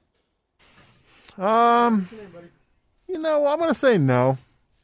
Um, 1.38 2.08
you 3.08 3.18
know, 3.18 3.46
I'm 3.46 3.58
going 3.58 3.72
to 3.72 3.78
say 3.78 3.98
no. 3.98 4.38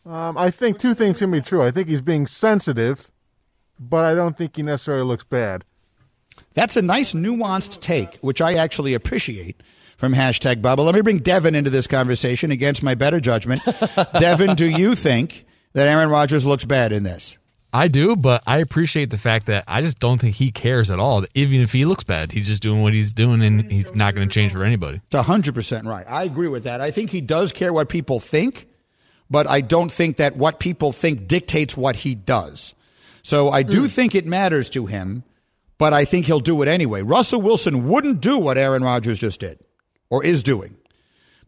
Um, 0.04 0.36
I 0.36 0.50
think 0.50 0.78
two 0.78 0.94
things 0.94 1.18
can 1.18 1.30
be 1.30 1.40
true. 1.40 1.62
I 1.62 1.70
think 1.70 1.88
he's 1.88 2.00
being 2.00 2.26
sensitive, 2.26 3.10
but 3.78 4.04
I 4.04 4.14
don't 4.14 4.36
think 4.36 4.56
he 4.56 4.62
necessarily 4.62 5.04
looks 5.04 5.24
bad. 5.24 5.64
That's 6.54 6.76
a 6.76 6.82
nice 6.82 7.12
nuanced 7.12 7.80
take, 7.80 8.16
which 8.16 8.40
I 8.40 8.54
actually 8.54 8.94
appreciate 8.94 9.62
from 9.96 10.14
hashtag 10.14 10.56
Bubba. 10.56 10.84
Let 10.84 10.94
me 10.94 11.00
bring 11.00 11.18
Devin 11.18 11.54
into 11.54 11.70
this 11.70 11.86
conversation 11.86 12.50
against 12.50 12.82
my 12.82 12.94
better 12.94 13.20
judgment. 13.20 13.60
Devin, 14.18 14.56
do 14.56 14.68
you 14.68 14.94
think 14.94 15.44
that 15.74 15.88
Aaron 15.88 16.10
Rodgers 16.10 16.44
looks 16.44 16.64
bad 16.64 16.92
in 16.92 17.04
this? 17.04 17.36
I 17.72 17.88
do, 17.88 18.16
but 18.16 18.42
I 18.46 18.58
appreciate 18.58 19.10
the 19.10 19.18
fact 19.18 19.46
that 19.46 19.64
I 19.66 19.80
just 19.80 19.98
don't 19.98 20.20
think 20.20 20.36
he 20.36 20.52
cares 20.52 20.90
at 20.90 20.98
all. 20.98 21.24
Even 21.34 21.60
if 21.60 21.72
he 21.72 21.84
looks 21.84 22.04
bad, 22.04 22.30
he's 22.30 22.46
just 22.46 22.62
doing 22.62 22.82
what 22.82 22.92
he's 22.92 23.14
doing, 23.14 23.42
and 23.42 23.70
he's 23.70 23.94
not 23.94 24.14
going 24.14 24.28
to 24.28 24.32
change 24.32 24.52
for 24.52 24.62
anybody. 24.62 25.00
It's 25.06 25.26
hundred 25.26 25.54
percent 25.54 25.86
right. 25.86 26.04
I 26.08 26.24
agree 26.24 26.48
with 26.48 26.64
that. 26.64 26.80
I 26.80 26.90
think 26.90 27.10
he 27.10 27.20
does 27.20 27.52
care 27.52 27.72
what 27.72 27.88
people 27.88 28.20
think, 28.20 28.68
but 29.30 29.48
I 29.48 29.62
don't 29.62 29.90
think 29.90 30.18
that 30.18 30.36
what 30.36 30.60
people 30.60 30.92
think 30.92 31.26
dictates 31.26 31.76
what 31.76 31.96
he 31.96 32.14
does. 32.14 32.74
So 33.22 33.50
I 33.50 33.62
do 33.62 33.84
mm. 33.84 33.90
think 33.90 34.14
it 34.14 34.26
matters 34.26 34.68
to 34.70 34.86
him, 34.86 35.22
but 35.78 35.92
I 35.94 36.04
think 36.04 36.26
he'll 36.26 36.40
do 36.40 36.60
it 36.62 36.68
anyway. 36.68 37.02
Russell 37.02 37.40
Wilson 37.40 37.88
wouldn't 37.88 38.20
do 38.20 38.38
what 38.38 38.58
Aaron 38.58 38.82
Rodgers 38.82 39.18
just 39.18 39.40
did 39.40 39.58
or 40.10 40.24
is 40.24 40.42
doing 40.42 40.76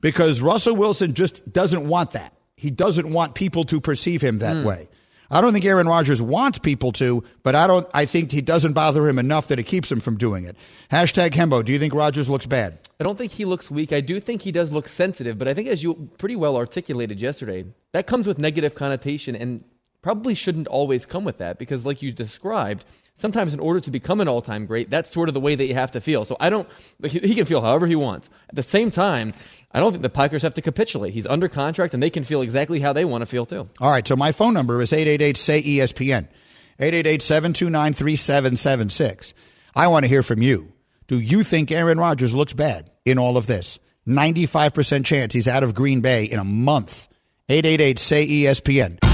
because 0.01 0.41
Russell 0.41 0.77
Wilson 0.77 1.15
just 1.15 1.53
doesn't 1.53 1.87
want 1.87 2.13
that. 2.13 2.33
He 2.57 2.71
doesn't 2.71 3.11
want 3.11 3.35
people 3.35 3.65
to 3.65 3.81
perceive 3.81 4.23
him 4.23 4.39
that 4.39 4.57
mm. 4.57 4.65
way. 4.65 4.89
I 5.35 5.41
don't 5.41 5.53
think 5.53 5.65
Aaron 5.65 5.89
Rodgers 5.89 6.23
wants 6.23 6.59
people 6.59 6.93
to, 6.93 7.25
but 7.43 7.57
I 7.57 7.67
don't. 7.67 7.89
I 7.93 8.05
think 8.05 8.31
he 8.31 8.41
doesn't 8.41 8.73
bother 8.73 9.09
him 9.09 9.19
enough 9.19 9.49
that 9.49 9.59
it 9.59 9.65
keeps 9.65 9.91
him 9.91 9.99
from 9.99 10.17
doing 10.17 10.45
it. 10.45 10.57
Hashtag 10.93 11.31
Hembo. 11.31 11.65
Do 11.65 11.73
you 11.73 11.79
think 11.81 11.93
Rodgers 11.93 12.29
looks 12.29 12.47
bad? 12.47 12.79
I 13.01 13.05
don't 13.05 13.19
think 13.19 13.33
he 13.33 13.45
looks 13.45 13.69
weak. 13.69 13.93
I 13.93 14.01
do 14.01 14.21
think 14.21 14.43
he 14.43 14.53
does 14.53 14.71
look 14.71 14.87
sensitive, 14.87 15.37
but 15.37 15.49
I 15.49 15.55
think 15.55 15.67
as 15.67 15.83
you 15.83 16.09
pretty 16.19 16.37
well 16.37 16.57
articulated 16.57 17.21
yesterday, 17.21 17.65
that 17.91 18.07
comes 18.07 18.29
with 18.29 18.39
negative 18.39 18.77
connotation 18.77 19.35
and 19.35 19.65
probably 20.05 20.35
shouldn't 20.35 20.67
always 20.67 21.07
come 21.07 21.25
with 21.25 21.39
that 21.39 21.59
because 21.59 21.87
like 21.87 22.03
you 22.03 22.13
described, 22.13 22.85
sometimes 23.15 23.55
in 23.55 23.59
order 23.59 23.81
to 23.81 23.91
become 23.91 24.21
an 24.21 24.29
all-time 24.29 24.67
great, 24.67 24.91
that's 24.91 25.11
sort 25.11 25.31
of 25.31 25.35
the 25.35 25.41
way 25.41 25.55
that 25.55 25.65
you 25.65 25.73
have 25.73 25.91
to 25.93 26.01
feel. 26.01 26.27
So 26.27 26.37
I 26.39 26.51
don't 26.51 26.69
he 27.03 27.21
he 27.21 27.35
can 27.35 27.47
feel 27.47 27.63
however 27.63 27.87
he 27.87 27.97
wants. 27.97 28.29
At 28.51 28.55
the 28.55 28.63
same 28.63 28.91
time, 28.91 29.33
I 29.73 29.81
don't 29.81 29.93
think 29.93 30.03
the 30.03 30.11
Packers 30.11 30.43
have 30.43 30.53
to 30.55 30.61
capitulate. 30.61 31.15
He's 31.15 31.27
under 31.27 31.49
contract 31.49 31.95
and 31.95 32.03
they 32.03 32.11
can 32.11 32.23
feel 32.23 32.43
exactly 32.43 32.81
how 32.81 32.93
they 32.93 33.07
want 33.07 33.23
to 33.23 33.27
feel 33.27 33.47
too. 33.47 33.67
All 33.81 33.91
right. 33.91 34.07
So 34.07 34.15
my 34.15 34.31
phone 34.31 34.53
number 34.53 34.83
is 34.83 34.93
888 34.93 35.39
say 35.39 35.63
ESPN. 35.63 36.29
888 36.79 37.23
729 37.23 37.93
3776. 37.95 39.33
I 39.75 39.87
want 39.87 40.05
to 40.05 40.09
hear 40.09 40.23
from 40.23 40.43
you. 40.43 40.71
Do 41.07 41.19
you 41.19 41.43
think 41.45 41.73
Aaron 41.73 41.99
Rodgers 41.99 42.35
looks 42.35 42.53
bad 42.53 42.91
in 43.07 43.19
all 43.19 43.39
of 43.39 43.47
this? 43.47 43.79
95% 44.07 45.07
chance 45.07 45.33
he's 45.33 45.49
out 45.49 45.63
of 45.63 45.75
Green 45.75 46.03
Bay 46.03 46.25
in 46.25 46.39
a 46.39 46.45
month. 46.45 47.09
888 47.49 47.99
say 47.99 48.27
ESPN. 48.27 49.14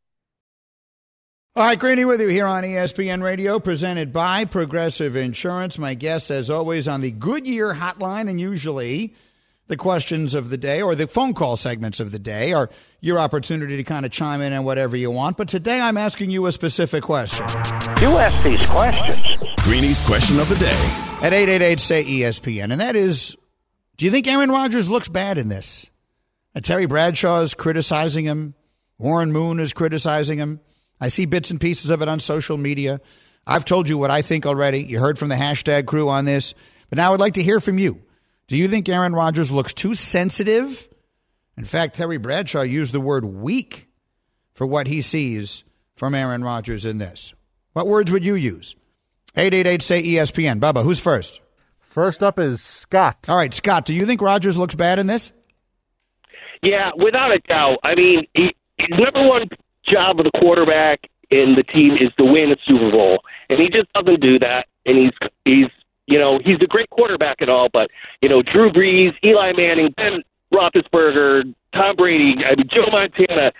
All 1.53 1.65
right, 1.65 1.77
Greeny 1.77 2.05
with 2.05 2.21
you 2.21 2.29
here 2.29 2.45
on 2.45 2.63
ESPN 2.63 3.21
Radio, 3.21 3.59
presented 3.59 4.13
by 4.13 4.45
Progressive 4.45 5.17
Insurance. 5.17 5.77
My 5.77 5.95
guest, 5.95 6.31
as 6.31 6.49
always, 6.49 6.87
on 6.87 7.01
the 7.01 7.11
Goodyear 7.11 7.73
Hotline, 7.73 8.29
and 8.29 8.39
usually 8.39 9.13
the 9.67 9.75
questions 9.75 10.33
of 10.33 10.49
the 10.49 10.55
day 10.57 10.81
or 10.81 10.95
the 10.95 11.07
phone 11.07 11.33
call 11.33 11.57
segments 11.57 11.99
of 11.99 12.13
the 12.13 12.19
day 12.19 12.53
are 12.53 12.69
your 13.01 13.19
opportunity 13.19 13.75
to 13.75 13.83
kind 13.83 14.05
of 14.05 14.13
chime 14.13 14.39
in 14.39 14.53
on 14.53 14.63
whatever 14.63 14.95
you 14.95 15.11
want. 15.11 15.35
But 15.35 15.49
today 15.49 15.81
I'm 15.81 15.97
asking 15.97 16.29
you 16.29 16.45
a 16.45 16.53
specific 16.53 17.03
question. 17.03 17.45
You 17.99 18.15
ask 18.15 18.41
these 18.45 18.65
questions. 18.67 19.21
Greeny's 19.63 19.99
question 19.99 20.39
of 20.39 20.47
the 20.47 20.55
day. 20.55 21.17
At 21.21 21.33
888 21.33 21.79
say 21.81 22.05
ESPN, 22.05 22.71
and 22.71 22.79
that 22.79 22.95
is 22.95 23.35
do 23.97 24.05
you 24.05 24.11
think 24.11 24.25
Aaron 24.25 24.51
Rodgers 24.51 24.87
looks 24.87 25.09
bad 25.09 25.37
in 25.37 25.49
this? 25.49 25.91
Uh, 26.55 26.61
Terry 26.61 26.85
Bradshaw 26.85 27.41
is 27.41 27.53
criticizing 27.53 28.23
him, 28.23 28.55
Warren 28.97 29.33
Moon 29.33 29.59
is 29.59 29.73
criticizing 29.73 30.37
him. 30.37 30.61
I 31.01 31.07
see 31.07 31.25
bits 31.25 31.49
and 31.49 31.59
pieces 31.59 31.89
of 31.89 32.01
it 32.01 32.07
on 32.07 32.19
social 32.19 32.57
media. 32.57 33.01
I've 33.45 33.65
told 33.65 33.89
you 33.89 33.97
what 33.97 34.11
I 34.11 34.21
think 34.21 34.45
already. 34.45 34.83
You 34.83 34.99
heard 34.99 35.17
from 35.17 35.29
the 35.29 35.35
hashtag 35.35 35.87
crew 35.87 36.07
on 36.07 36.25
this. 36.25 36.53
But 36.89 36.97
now 36.97 37.13
I'd 37.13 37.19
like 37.19 37.33
to 37.33 37.43
hear 37.43 37.59
from 37.59 37.79
you. 37.79 38.03
Do 38.47 38.55
you 38.55 38.67
think 38.67 38.87
Aaron 38.87 39.13
Rodgers 39.13 39.51
looks 39.51 39.73
too 39.73 39.95
sensitive? 39.95 40.87
In 41.57 41.65
fact, 41.65 41.95
Terry 41.95 42.17
Bradshaw 42.17 42.61
used 42.61 42.93
the 42.93 43.01
word 43.01 43.25
weak 43.25 43.87
for 44.53 44.67
what 44.67 44.87
he 44.87 45.01
sees 45.01 45.63
from 45.95 46.13
Aaron 46.13 46.43
Rodgers 46.43 46.85
in 46.85 46.99
this. 46.99 47.33
What 47.73 47.87
words 47.87 48.11
would 48.11 48.23
you 48.23 48.35
use? 48.35 48.75
888 49.35 49.81
say 49.81 50.03
ESPN. 50.03 50.59
Bubba, 50.59 50.83
who's 50.83 50.99
first? 50.99 51.41
First 51.79 52.21
up 52.21 52.39
is 52.39 52.61
Scott. 52.61 53.27
All 53.27 53.37
right, 53.37 53.53
Scott, 53.53 53.85
do 53.85 53.93
you 53.93 54.05
think 54.05 54.21
Rodgers 54.21 54.57
looks 54.57 54.75
bad 54.75 54.99
in 54.99 55.07
this? 55.07 55.31
Yeah, 56.61 56.91
without 56.95 57.31
a 57.31 57.39
doubt. 57.39 57.79
I 57.83 57.95
mean, 57.95 58.27
he, 58.33 58.55
his 58.77 58.89
number 58.91 59.27
one 59.27 59.47
job 59.85 60.19
of 60.19 60.25
the 60.25 60.31
quarterback 60.39 61.09
in 61.29 61.55
the 61.55 61.63
team 61.63 61.93
is 61.95 62.09
to 62.17 62.25
win 62.25 62.51
a 62.51 62.57
Super 62.65 62.91
Bowl, 62.91 63.23
and 63.49 63.59
he 63.59 63.69
just 63.69 63.91
doesn't 63.93 64.19
do 64.21 64.37
that. 64.39 64.67
And 64.85 64.97
he's 64.97 65.11
he's 65.45 65.67
you 66.07 66.19
know 66.19 66.39
he's 66.43 66.57
a 66.61 66.67
great 66.67 66.89
quarterback 66.89 67.37
and 67.39 67.49
all, 67.49 67.69
but 67.71 67.89
you 68.21 68.29
know 68.29 68.41
Drew 68.41 68.71
Brees, 68.71 69.13
Eli 69.23 69.53
Manning, 69.53 69.93
Ben 69.97 70.23
Roethlisberger, 70.53 71.53
Tom 71.73 71.95
Brady, 71.95 72.35
I 72.45 72.55
mean, 72.55 72.67
Joe 72.71 72.87
Montana. 72.91 73.51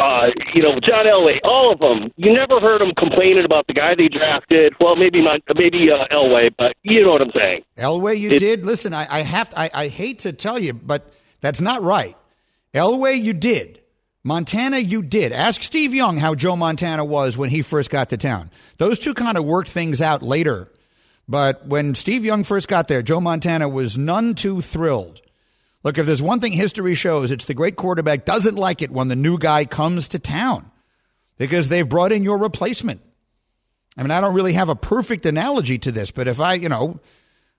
Uh, 0.00 0.26
you 0.54 0.62
know, 0.62 0.78
John 0.78 1.06
Elway, 1.06 1.40
all 1.42 1.72
of 1.72 1.80
them. 1.80 2.12
You 2.14 2.32
never 2.32 2.60
heard 2.60 2.80
them 2.80 2.92
complaining 2.96 3.44
about 3.44 3.66
the 3.66 3.72
guy 3.74 3.96
they 3.96 4.06
drafted. 4.06 4.72
Well, 4.80 4.94
maybe 4.94 5.20
not, 5.20 5.40
maybe 5.56 5.90
uh, 5.90 6.06
Elway, 6.12 6.54
but 6.56 6.76
you 6.84 7.02
know 7.02 7.10
what 7.10 7.20
I'm 7.20 7.32
saying. 7.34 7.64
Elway, 7.76 8.16
you 8.16 8.30
It- 8.30 8.38
did. 8.38 8.64
Listen, 8.64 8.94
I, 8.94 9.08
I 9.12 9.22
have. 9.22 9.48
To, 9.48 9.58
I, 9.58 9.70
I 9.74 9.88
hate 9.88 10.20
to 10.20 10.32
tell 10.32 10.56
you, 10.56 10.72
but 10.72 11.12
that's 11.40 11.60
not 11.60 11.82
right. 11.82 12.16
Elway, 12.74 13.20
you 13.20 13.32
did. 13.32 13.77
Montana, 14.28 14.78
you 14.78 15.02
did. 15.02 15.32
Ask 15.32 15.62
Steve 15.62 15.94
Young 15.94 16.18
how 16.18 16.34
Joe 16.34 16.54
Montana 16.54 17.04
was 17.04 17.36
when 17.36 17.48
he 17.48 17.62
first 17.62 17.88
got 17.88 18.10
to 18.10 18.18
town. 18.18 18.50
Those 18.76 18.98
two 18.98 19.14
kind 19.14 19.38
of 19.38 19.44
worked 19.44 19.70
things 19.70 20.02
out 20.02 20.22
later. 20.22 20.68
But 21.26 21.66
when 21.66 21.94
Steve 21.94 22.24
Young 22.24 22.44
first 22.44 22.68
got 22.68 22.88
there, 22.88 23.02
Joe 23.02 23.20
Montana 23.20 23.68
was 23.68 23.96
none 23.96 24.34
too 24.34 24.60
thrilled. 24.60 25.22
Look, 25.82 25.96
if 25.96 26.04
there's 26.04 26.20
one 26.20 26.40
thing 26.40 26.52
history 26.52 26.94
shows, 26.94 27.32
it's 27.32 27.46
the 27.46 27.54
great 27.54 27.76
quarterback 27.76 28.26
doesn't 28.26 28.56
like 28.56 28.82
it 28.82 28.90
when 28.90 29.08
the 29.08 29.16
new 29.16 29.38
guy 29.38 29.64
comes 29.64 30.08
to 30.08 30.18
town 30.18 30.70
because 31.38 31.68
they've 31.68 31.88
brought 31.88 32.12
in 32.12 32.22
your 32.22 32.36
replacement. 32.36 33.00
I 33.96 34.02
mean, 34.02 34.10
I 34.10 34.20
don't 34.20 34.34
really 34.34 34.52
have 34.52 34.68
a 34.68 34.76
perfect 34.76 35.24
analogy 35.24 35.78
to 35.78 35.90
this, 35.90 36.10
but 36.10 36.28
if 36.28 36.38
I, 36.38 36.54
you 36.54 36.68
know, 36.68 37.00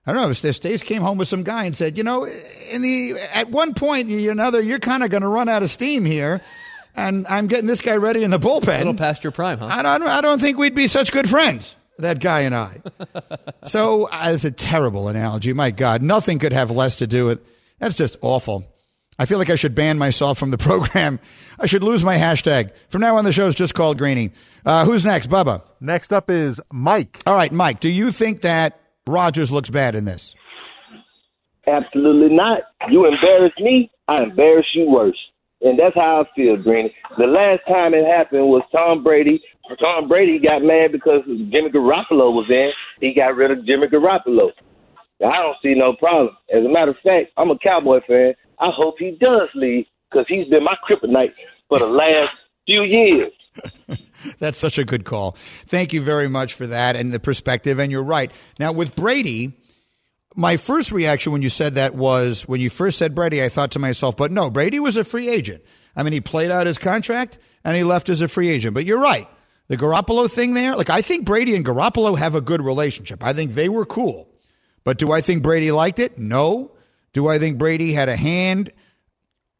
I 0.06 0.12
don't 0.12 0.22
know, 0.22 0.30
if 0.30 0.56
Stace 0.56 0.82
came 0.82 1.02
home 1.02 1.18
with 1.18 1.28
some 1.28 1.42
guy 1.42 1.64
and 1.64 1.76
said, 1.76 1.98
you 1.98 2.04
know, 2.04 2.24
in 2.24 2.80
the 2.80 3.16
at 3.32 3.50
one 3.50 3.74
point, 3.74 4.08
you 4.08 4.34
know, 4.34 4.56
you're 4.58 4.78
kind 4.78 5.02
of 5.02 5.10
going 5.10 5.22
to 5.22 5.28
run 5.28 5.48
out 5.48 5.62
of 5.62 5.70
steam 5.70 6.04
here, 6.04 6.40
and 6.96 7.26
I'm 7.28 7.46
getting 7.46 7.66
this 7.66 7.80
guy 7.80 7.96
ready 7.96 8.22
in 8.24 8.30
the 8.30 8.38
bullpen. 8.38 8.74
A 8.74 8.78
little 8.78 8.94
past 8.94 9.24
your 9.24 9.30
prime, 9.32 9.58
huh? 9.58 9.66
I 9.66 9.82
don't, 9.82 10.02
I 10.02 10.20
don't 10.20 10.40
think 10.40 10.58
we'd 10.58 10.74
be 10.74 10.88
such 10.88 11.12
good 11.12 11.28
friends, 11.28 11.76
that 11.98 12.20
guy 12.20 12.40
and 12.40 12.54
I. 12.54 12.80
so 13.64 14.08
uh, 14.10 14.30
it's 14.34 14.44
a 14.44 14.50
terrible 14.50 15.08
analogy. 15.08 15.52
My 15.52 15.70
God, 15.70 16.02
nothing 16.02 16.38
could 16.38 16.52
have 16.52 16.70
less 16.70 16.96
to 16.96 17.06
do 17.06 17.26
with. 17.26 17.40
That's 17.78 17.94
just 17.94 18.16
awful. 18.20 18.66
I 19.18 19.26
feel 19.26 19.38
like 19.38 19.50
I 19.50 19.54
should 19.56 19.74
ban 19.74 19.98
myself 19.98 20.38
from 20.38 20.50
the 20.50 20.58
program. 20.70 21.20
I 21.58 21.66
should 21.66 21.82
lose 21.82 22.02
my 22.02 22.16
hashtag. 22.16 22.72
From 22.88 23.02
now 23.02 23.16
on, 23.16 23.24
the 23.24 23.32
show's 23.32 23.54
just 23.54 23.74
called 23.74 23.98
Greeny. 23.98 24.32
Uh, 24.64 24.84
who's 24.84 25.04
next, 25.04 25.28
Bubba? 25.28 25.62
Next 25.80 26.12
up 26.12 26.30
is 26.30 26.60
Mike. 26.72 27.20
All 27.26 27.34
right, 27.34 27.52
Mike. 27.52 27.80
Do 27.80 27.88
you 27.88 28.12
think 28.12 28.42
that 28.42 28.80
Rodgers 29.06 29.50
looks 29.50 29.70
bad 29.70 29.94
in 29.94 30.04
this? 30.04 30.34
Absolutely 31.66 32.34
not. 32.34 32.62
You 32.90 33.06
embarrass 33.06 33.52
me, 33.58 33.90
I 34.08 34.22
embarrass 34.22 34.66
you 34.74 34.88
worse. 34.88 35.18
And 35.62 35.78
that's 35.78 35.94
how 35.94 36.24
I 36.24 36.34
feel, 36.34 36.56
Greeny. 36.56 36.94
The 37.18 37.26
last 37.26 37.60
time 37.68 37.92
it 37.92 38.06
happened 38.06 38.46
was 38.46 38.62
Tom 38.72 39.02
Brady. 39.02 39.42
Tom 39.78 40.08
Brady 40.08 40.38
got 40.38 40.62
mad 40.62 40.92
because 40.92 41.22
Jimmy 41.26 41.70
Garoppolo 41.70 42.32
was 42.32 42.46
in. 42.48 42.70
He 43.00 43.14
got 43.14 43.36
rid 43.36 43.50
of 43.50 43.66
Jimmy 43.66 43.86
Garoppolo. 43.86 44.50
I 45.22 45.36
don't 45.36 45.56
see 45.62 45.74
no 45.74 45.92
problem. 45.94 46.34
As 46.52 46.64
a 46.64 46.68
matter 46.68 46.92
of 46.92 46.96
fact, 47.04 47.32
I'm 47.36 47.50
a 47.50 47.58
Cowboy 47.58 48.00
fan. 48.06 48.34
I 48.58 48.70
hope 48.74 48.96
he 48.98 49.16
does 49.20 49.48
leave 49.54 49.84
because 50.10 50.26
he's 50.28 50.48
been 50.48 50.64
my 50.64 50.76
kryptonite 50.88 51.32
for 51.68 51.78
the 51.78 51.86
last 51.86 52.30
few 52.66 52.82
years. 52.82 53.32
That's 54.38 54.58
such 54.58 54.78
a 54.78 54.84
good 54.84 55.04
call. 55.04 55.36
Thank 55.66 55.92
you 55.92 56.02
very 56.02 56.28
much 56.28 56.54
for 56.54 56.66
that 56.66 56.96
and 56.96 57.12
the 57.12 57.20
perspective. 57.20 57.78
And 57.78 57.90
you're 57.90 58.02
right. 58.02 58.30
Now, 58.58 58.72
with 58.72 58.94
Brady, 58.94 59.52
my 60.36 60.56
first 60.56 60.92
reaction 60.92 61.32
when 61.32 61.42
you 61.42 61.48
said 61.48 61.74
that 61.74 61.94
was 61.94 62.42
when 62.42 62.60
you 62.60 62.70
first 62.70 62.98
said 62.98 63.14
Brady, 63.14 63.42
I 63.42 63.48
thought 63.48 63.72
to 63.72 63.78
myself, 63.78 64.16
but 64.16 64.30
no, 64.30 64.50
Brady 64.50 64.80
was 64.80 64.96
a 64.96 65.04
free 65.04 65.28
agent. 65.28 65.62
I 65.96 66.02
mean, 66.02 66.12
he 66.12 66.20
played 66.20 66.50
out 66.50 66.66
his 66.66 66.78
contract 66.78 67.38
and 67.64 67.76
he 67.76 67.84
left 67.84 68.08
as 68.08 68.20
a 68.20 68.28
free 68.28 68.48
agent. 68.48 68.74
But 68.74 68.86
you're 68.86 69.00
right. 69.00 69.28
The 69.68 69.76
Garoppolo 69.76 70.30
thing 70.30 70.54
there, 70.54 70.76
like, 70.76 70.90
I 70.90 71.00
think 71.00 71.24
Brady 71.24 71.54
and 71.54 71.64
Garoppolo 71.64 72.18
have 72.18 72.34
a 72.34 72.40
good 72.40 72.62
relationship. 72.62 73.22
I 73.22 73.32
think 73.32 73.54
they 73.54 73.68
were 73.68 73.86
cool. 73.86 74.28
But 74.82 74.98
do 74.98 75.12
I 75.12 75.20
think 75.20 75.42
Brady 75.42 75.70
liked 75.70 75.98
it? 75.98 76.18
No. 76.18 76.72
Do 77.12 77.28
I 77.28 77.38
think 77.38 77.58
Brady 77.58 77.92
had 77.92 78.08
a 78.08 78.16
hand? 78.16 78.72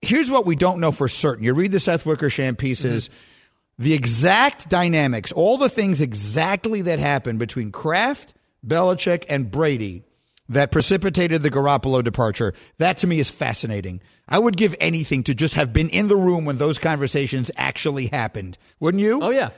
Here's 0.03 0.31
what 0.31 0.47
we 0.47 0.57
don't 0.57 0.81
know 0.81 0.93
for 0.93 1.09
certain. 1.09 1.45
You 1.45 1.55
read 1.55 1.73
the 1.73 1.81
Seth 1.81 2.07
Wickersham 2.07 2.57
pieces, 2.57 3.09
mm-hmm. 3.09 3.83
the 3.85 3.95
exact 3.95 4.69
dynamics, 4.69 5.31
all 5.31 5.59
the 5.59 5.69
things 5.69 6.01
exactly 6.01 6.83
that 6.83 6.99
happened 6.99 7.39
between 7.39 7.71
Kraft, 7.71 8.35
Belichick, 8.67 9.27
and 9.29 9.51
Brady. 9.51 10.05
That 10.51 10.73
precipitated 10.73 11.45
the 11.45 11.51
Garoppolo 11.51 12.03
departure. 12.03 12.55
That 12.79 12.99
to 12.99 13.07
me 13.07 13.21
is 13.21 13.31
fascinating. 13.31 14.01
I 14.29 14.41
would 14.41 14.57
give 14.57 14.75
anything 14.81 15.23
to 15.25 15.35
just 15.35 15.55
have 15.55 15.73
been 15.73 15.89
in 15.89 16.09
the 16.09 16.17
room 16.17 16.45
when 16.45 16.59
those 16.59 16.77
conversations 16.77 17.53
actually 17.57 18.09
happened. 18.09 18.59
Wouldn't 18.81 19.01
you? 19.01 19.21
Oh 19.23 19.31
yeah. 19.31 19.51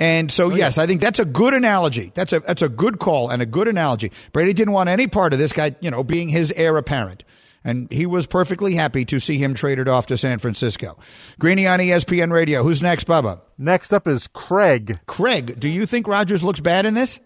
And 0.00 0.32
so, 0.32 0.46
oh, 0.50 0.54
yes, 0.54 0.76
I 0.78 0.86
think 0.86 1.00
that's 1.02 1.18
a 1.20 1.24
good 1.24 1.54
analogy. 1.54 2.10
That's 2.14 2.32
a 2.32 2.40
that's 2.40 2.62
a 2.62 2.68
good 2.68 2.98
call 2.98 3.30
and 3.30 3.40
a 3.40 3.46
good 3.46 3.68
analogy. 3.68 4.10
Brady 4.32 4.52
didn't 4.52 4.72
want 4.72 4.88
any 4.88 5.06
part 5.06 5.32
of 5.32 5.38
this 5.38 5.52
guy, 5.52 5.76
you 5.80 5.90
know, 5.90 6.02
being 6.02 6.28
his 6.28 6.50
heir 6.52 6.76
apparent, 6.76 7.22
and 7.62 7.88
he 7.92 8.04
was 8.04 8.26
perfectly 8.26 8.74
happy 8.74 9.04
to 9.04 9.20
see 9.20 9.38
him 9.38 9.54
traded 9.54 9.86
off 9.86 10.06
to 10.06 10.16
San 10.16 10.40
Francisco. 10.40 10.98
Greeny 11.38 11.68
on 11.68 11.78
ESPN 11.78 12.32
Radio. 12.32 12.64
Who's 12.64 12.82
next, 12.82 13.06
Bubba? 13.06 13.40
Next 13.56 13.92
up 13.92 14.08
is 14.08 14.26
Craig. 14.26 14.98
Craig, 15.06 15.60
do 15.60 15.68
you 15.68 15.86
think 15.86 16.08
Rodgers 16.08 16.42
looks 16.42 16.60
bad 16.60 16.86
in 16.86 16.94
this? 16.94 17.20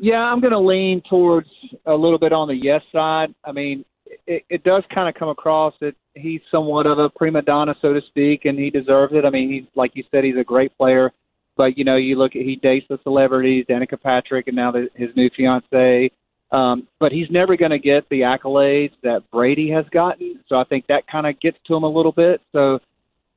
Yeah, 0.00 0.20
I'm 0.20 0.40
going 0.40 0.52
to 0.52 0.58
lean 0.58 1.02
towards 1.08 1.48
a 1.86 1.94
little 1.94 2.18
bit 2.18 2.32
on 2.32 2.48
the 2.48 2.54
yes 2.54 2.82
side. 2.92 3.34
I 3.44 3.52
mean, 3.52 3.84
it, 4.26 4.44
it 4.48 4.64
does 4.64 4.82
kind 4.94 5.08
of 5.08 5.14
come 5.14 5.28
across 5.28 5.74
that 5.80 5.94
he's 6.14 6.40
somewhat 6.50 6.86
of 6.86 6.98
a 6.98 7.08
prima 7.08 7.42
donna, 7.42 7.74
so 7.80 7.92
to 7.92 8.00
speak, 8.08 8.44
and 8.44 8.58
he 8.58 8.70
deserves 8.70 9.12
it. 9.14 9.24
I 9.24 9.30
mean, 9.30 9.50
he's 9.50 9.64
like 9.74 9.92
you 9.94 10.04
said, 10.10 10.24
he's 10.24 10.36
a 10.38 10.44
great 10.44 10.76
player. 10.76 11.12
But 11.56 11.78
you 11.78 11.84
know, 11.84 11.96
you 11.96 12.16
look 12.16 12.36
at 12.36 12.42
he 12.42 12.56
dates 12.56 12.86
the 12.88 12.98
celebrities, 13.02 13.64
Danica 13.68 14.00
Patrick, 14.00 14.46
and 14.48 14.56
now 14.56 14.72
the, 14.72 14.88
his 14.94 15.08
new 15.16 15.30
fiance. 15.36 16.10
Um, 16.52 16.86
but 17.00 17.12
he's 17.12 17.28
never 17.30 17.56
going 17.56 17.72
to 17.72 17.78
get 17.78 18.08
the 18.08 18.20
accolades 18.20 18.92
that 19.02 19.22
Brady 19.32 19.70
has 19.70 19.84
gotten. 19.90 20.40
So 20.48 20.56
I 20.56 20.64
think 20.64 20.86
that 20.86 21.06
kind 21.10 21.26
of 21.26 21.40
gets 21.40 21.56
to 21.66 21.74
him 21.74 21.82
a 21.82 21.88
little 21.88 22.12
bit. 22.12 22.40
So 22.52 22.78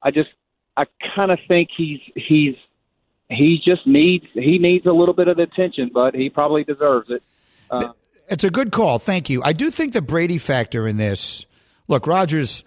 I 0.03 0.11
just, 0.11 0.29
I 0.77 0.85
kind 1.15 1.31
of 1.31 1.39
think 1.47 1.69
he's 1.75 1.99
he's 2.15 2.55
he 3.29 3.61
just 3.63 3.85
needs 3.87 4.25
he 4.33 4.57
needs 4.57 4.85
a 4.85 4.91
little 4.91 5.13
bit 5.13 5.27
of 5.27 5.37
attention, 5.39 5.91
but 5.93 6.15
he 6.15 6.29
probably 6.29 6.63
deserves 6.63 7.09
it. 7.09 7.23
Uh, 7.69 7.89
It's 8.29 8.43
a 8.43 8.49
good 8.49 8.71
call. 8.71 8.99
Thank 8.99 9.29
you. 9.29 9.41
I 9.43 9.53
do 9.53 9.69
think 9.71 9.93
the 9.93 10.01
Brady 10.01 10.37
factor 10.37 10.87
in 10.87 10.97
this. 10.97 11.45
Look, 11.87 12.07
Rodgers. 12.07 12.63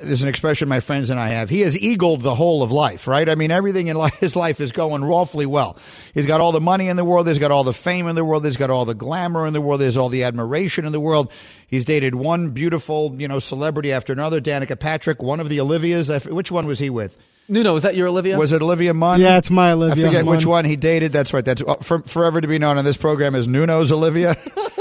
There's 0.00 0.22
an 0.24 0.28
expression 0.28 0.68
my 0.68 0.80
friends 0.80 1.10
and 1.10 1.20
I 1.20 1.28
have. 1.28 1.48
He 1.48 1.60
has 1.60 1.78
eagled 1.78 2.20
the 2.22 2.34
whole 2.34 2.64
of 2.64 2.72
life, 2.72 3.06
right? 3.06 3.28
I 3.28 3.36
mean, 3.36 3.52
everything 3.52 3.86
in 3.86 3.96
li- 3.96 4.10
his 4.20 4.34
life 4.34 4.60
is 4.60 4.72
going 4.72 5.04
awfully 5.04 5.46
well. 5.46 5.78
He's 6.12 6.26
got 6.26 6.40
all 6.40 6.50
the 6.50 6.60
money 6.60 6.88
in 6.88 6.96
the 6.96 7.04
world. 7.04 7.28
He's 7.28 7.38
got 7.38 7.52
all 7.52 7.62
the 7.62 7.72
fame 7.72 8.08
in 8.08 8.16
the 8.16 8.24
world. 8.24 8.44
He's 8.44 8.56
got 8.56 8.68
all 8.68 8.84
the 8.84 8.96
glamour 8.96 9.46
in 9.46 9.52
the 9.52 9.60
world. 9.60 9.80
There's 9.80 9.96
all 9.96 10.08
the 10.08 10.24
admiration 10.24 10.86
in 10.86 10.92
the 10.92 10.98
world. 10.98 11.30
He's 11.68 11.84
dated 11.84 12.16
one 12.16 12.50
beautiful, 12.50 13.14
you 13.16 13.28
know, 13.28 13.38
celebrity 13.38 13.92
after 13.92 14.12
another. 14.12 14.40
Danica 14.40 14.78
Patrick, 14.78 15.22
one 15.22 15.38
of 15.38 15.48
the 15.48 15.58
Olivias. 15.58 16.28
Which 16.32 16.50
one 16.50 16.66
was 16.66 16.80
he 16.80 16.90
with? 16.90 17.16
Nuno, 17.48 17.74
was 17.74 17.84
that 17.84 17.94
your 17.94 18.08
Olivia? 18.08 18.36
Was 18.36 18.52
it 18.52 18.60
Olivia 18.60 18.92
Munn? 18.92 19.20
Yeah, 19.20 19.38
it's 19.38 19.50
my 19.50 19.72
Olivia 19.72 20.04
I 20.04 20.08
forget 20.08 20.26
which 20.26 20.44
one 20.46 20.64
he 20.64 20.76
dated. 20.76 21.12
That's 21.12 21.32
right. 21.32 21.44
That's 21.44 21.62
uh, 21.62 21.76
for, 21.76 22.00
forever 22.00 22.40
to 22.40 22.48
be 22.48 22.58
known 22.58 22.76
on 22.76 22.84
this 22.84 22.96
program 22.96 23.34
as 23.34 23.46
Nuno's 23.46 23.92
Olivia. 23.92 24.36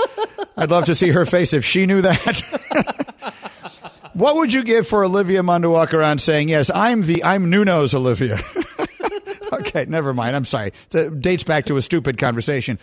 I'd 0.58 0.72
love 0.72 0.86
to 0.86 0.96
see 0.96 1.10
her 1.10 1.26
face 1.26 1.54
if 1.54 1.64
she 1.64 1.86
knew 1.86 2.02
that. 2.02 2.42
what 4.14 4.36
would 4.36 4.54
you 4.54 4.64
give 4.64 4.88
for 4.88 5.04
Olivia 5.04 5.44
Munn 5.44 5.62
to 5.62 5.70
walk 5.70 5.94
around 5.94 6.22
saying, 6.22 6.50
"Yes, 6.50 6.72
I'm 6.74 7.04
the 7.04 7.24
I'm 7.24 7.50
Nuno's 7.50 7.94
Olivia"? 7.94 8.38
okay, 9.54 9.86
never 9.88 10.14
mind. 10.14 10.36
I'm 10.36 10.46
sorry. 10.46 10.72
It 10.92 11.22
dates 11.22 11.44
back 11.44 11.66
to 11.66 11.78
a 11.78 11.82
stupid 11.82 12.18
conversation. 12.18 12.80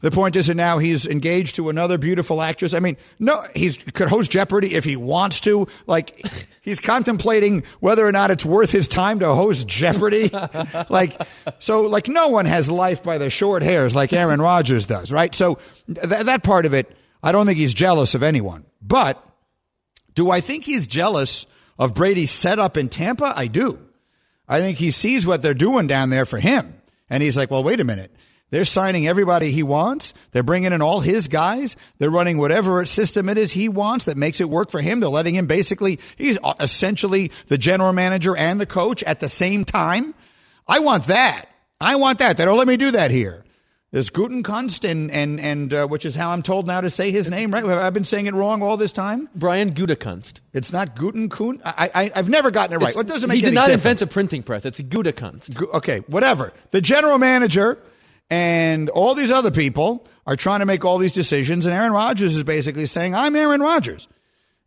The 0.00 0.10
point 0.10 0.36
is 0.36 0.48
that 0.48 0.54
now 0.54 0.78
he's 0.78 1.06
engaged 1.06 1.56
to 1.56 1.70
another 1.70 1.96
beautiful 1.96 2.42
actress. 2.42 2.74
I 2.74 2.80
mean, 2.80 2.98
no, 3.18 3.42
he 3.54 3.72
could 3.72 4.08
host 4.08 4.30
Jeopardy 4.30 4.74
if 4.74 4.84
he 4.84 4.96
wants 4.96 5.40
to. 5.40 5.66
Like, 5.86 6.46
he's 6.60 6.78
contemplating 6.78 7.64
whether 7.80 8.06
or 8.06 8.12
not 8.12 8.30
it's 8.30 8.44
worth 8.44 8.70
his 8.70 8.86
time 8.86 9.20
to 9.20 9.34
host 9.34 9.66
Jeopardy. 9.66 10.30
like, 10.90 11.18
so, 11.58 11.82
like, 11.82 12.08
no 12.08 12.28
one 12.28 12.44
has 12.44 12.70
life 12.70 13.02
by 13.02 13.16
the 13.16 13.30
short 13.30 13.62
hairs 13.62 13.94
like 13.94 14.12
Aaron 14.12 14.40
Rodgers 14.42 14.84
does, 14.84 15.10
right? 15.10 15.34
So, 15.34 15.58
th- 15.86 16.24
that 16.26 16.42
part 16.42 16.66
of 16.66 16.74
it, 16.74 16.94
I 17.22 17.32
don't 17.32 17.46
think 17.46 17.58
he's 17.58 17.72
jealous 17.74 18.14
of 18.14 18.22
anyone. 18.22 18.66
But 18.82 19.24
do 20.14 20.30
I 20.30 20.40
think 20.40 20.64
he's 20.64 20.86
jealous 20.86 21.46
of 21.78 21.94
Brady's 21.94 22.30
setup 22.30 22.76
in 22.76 22.88
Tampa? 22.88 23.32
I 23.34 23.46
do. 23.46 23.80
I 24.46 24.60
think 24.60 24.76
he 24.78 24.90
sees 24.90 25.26
what 25.26 25.40
they're 25.40 25.54
doing 25.54 25.86
down 25.86 26.10
there 26.10 26.26
for 26.26 26.38
him. 26.38 26.74
And 27.08 27.22
he's 27.22 27.36
like, 27.36 27.50
well, 27.50 27.64
wait 27.64 27.80
a 27.80 27.84
minute. 27.84 28.13
They're 28.54 28.64
signing 28.64 29.08
everybody 29.08 29.50
he 29.50 29.64
wants. 29.64 30.14
They're 30.30 30.44
bringing 30.44 30.72
in 30.72 30.80
all 30.80 31.00
his 31.00 31.26
guys. 31.26 31.74
They're 31.98 32.08
running 32.08 32.38
whatever 32.38 32.86
system 32.86 33.28
it 33.28 33.36
is 33.36 33.50
he 33.50 33.68
wants 33.68 34.04
that 34.04 34.16
makes 34.16 34.40
it 34.40 34.48
work 34.48 34.70
for 34.70 34.80
him. 34.80 35.00
They're 35.00 35.08
letting 35.08 35.34
him 35.34 35.48
basically, 35.48 35.98
he's 36.14 36.38
essentially 36.60 37.32
the 37.48 37.58
general 37.58 37.92
manager 37.92 38.36
and 38.36 38.60
the 38.60 38.66
coach 38.66 39.02
at 39.02 39.18
the 39.18 39.28
same 39.28 39.64
time. 39.64 40.14
I 40.68 40.78
want 40.78 41.06
that. 41.08 41.46
I 41.80 41.96
want 41.96 42.20
that. 42.20 42.36
They 42.36 42.44
don't 42.44 42.56
let 42.56 42.68
me 42.68 42.76
do 42.76 42.92
that 42.92 43.10
here. 43.10 43.44
There's 43.90 44.08
Gutenkunst, 44.08 44.88
and 44.88 45.10
and 45.10 45.40
and 45.40 45.74
uh, 45.74 45.86
which 45.88 46.04
is 46.04 46.14
how 46.14 46.30
I'm 46.30 46.42
told 46.42 46.68
now 46.68 46.80
to 46.80 46.90
say 46.90 47.10
his 47.10 47.28
name. 47.28 47.52
Right? 47.52 47.64
I've 47.64 47.92
been 47.94 48.04
saying 48.04 48.26
it 48.26 48.34
wrong 48.34 48.62
all 48.62 48.76
this 48.76 48.92
time? 48.92 49.28
Brian 49.34 49.74
Gutekunst. 49.74 50.40
It's 50.52 50.72
not 50.72 50.94
Gutenkun. 50.94 51.60
I, 51.64 51.90
I 51.94 52.10
I've 52.14 52.28
never 52.28 52.52
gotten 52.52 52.72
it 52.74 52.76
right. 52.78 52.90
It's- 52.90 52.96
What 52.96 53.08
doesn't 53.08 53.28
make 53.28 53.36
he 53.36 53.42
did 53.42 53.54
not 53.54 53.66
difference? 53.66 53.80
invent 53.84 54.02
a 54.02 54.06
printing 54.06 54.42
press. 54.44 54.64
It's 54.64 54.80
Gutekunst. 54.80 55.54
Gu- 55.56 55.70
Okay, 55.74 55.98
whatever. 56.06 56.52
The 56.70 56.80
general 56.80 57.18
manager 57.18 57.78
and 58.34 58.90
all 58.90 59.14
these 59.14 59.30
other 59.30 59.52
people 59.52 60.04
are 60.26 60.34
trying 60.34 60.58
to 60.58 60.66
make 60.66 60.84
all 60.84 60.98
these 60.98 61.12
decisions, 61.12 61.66
and 61.66 61.74
Aaron 61.74 61.92
Rodgers 61.92 62.34
is 62.34 62.42
basically 62.42 62.86
saying, 62.86 63.14
"I'm 63.14 63.36
Aaron 63.36 63.60
Rodgers." 63.60 64.08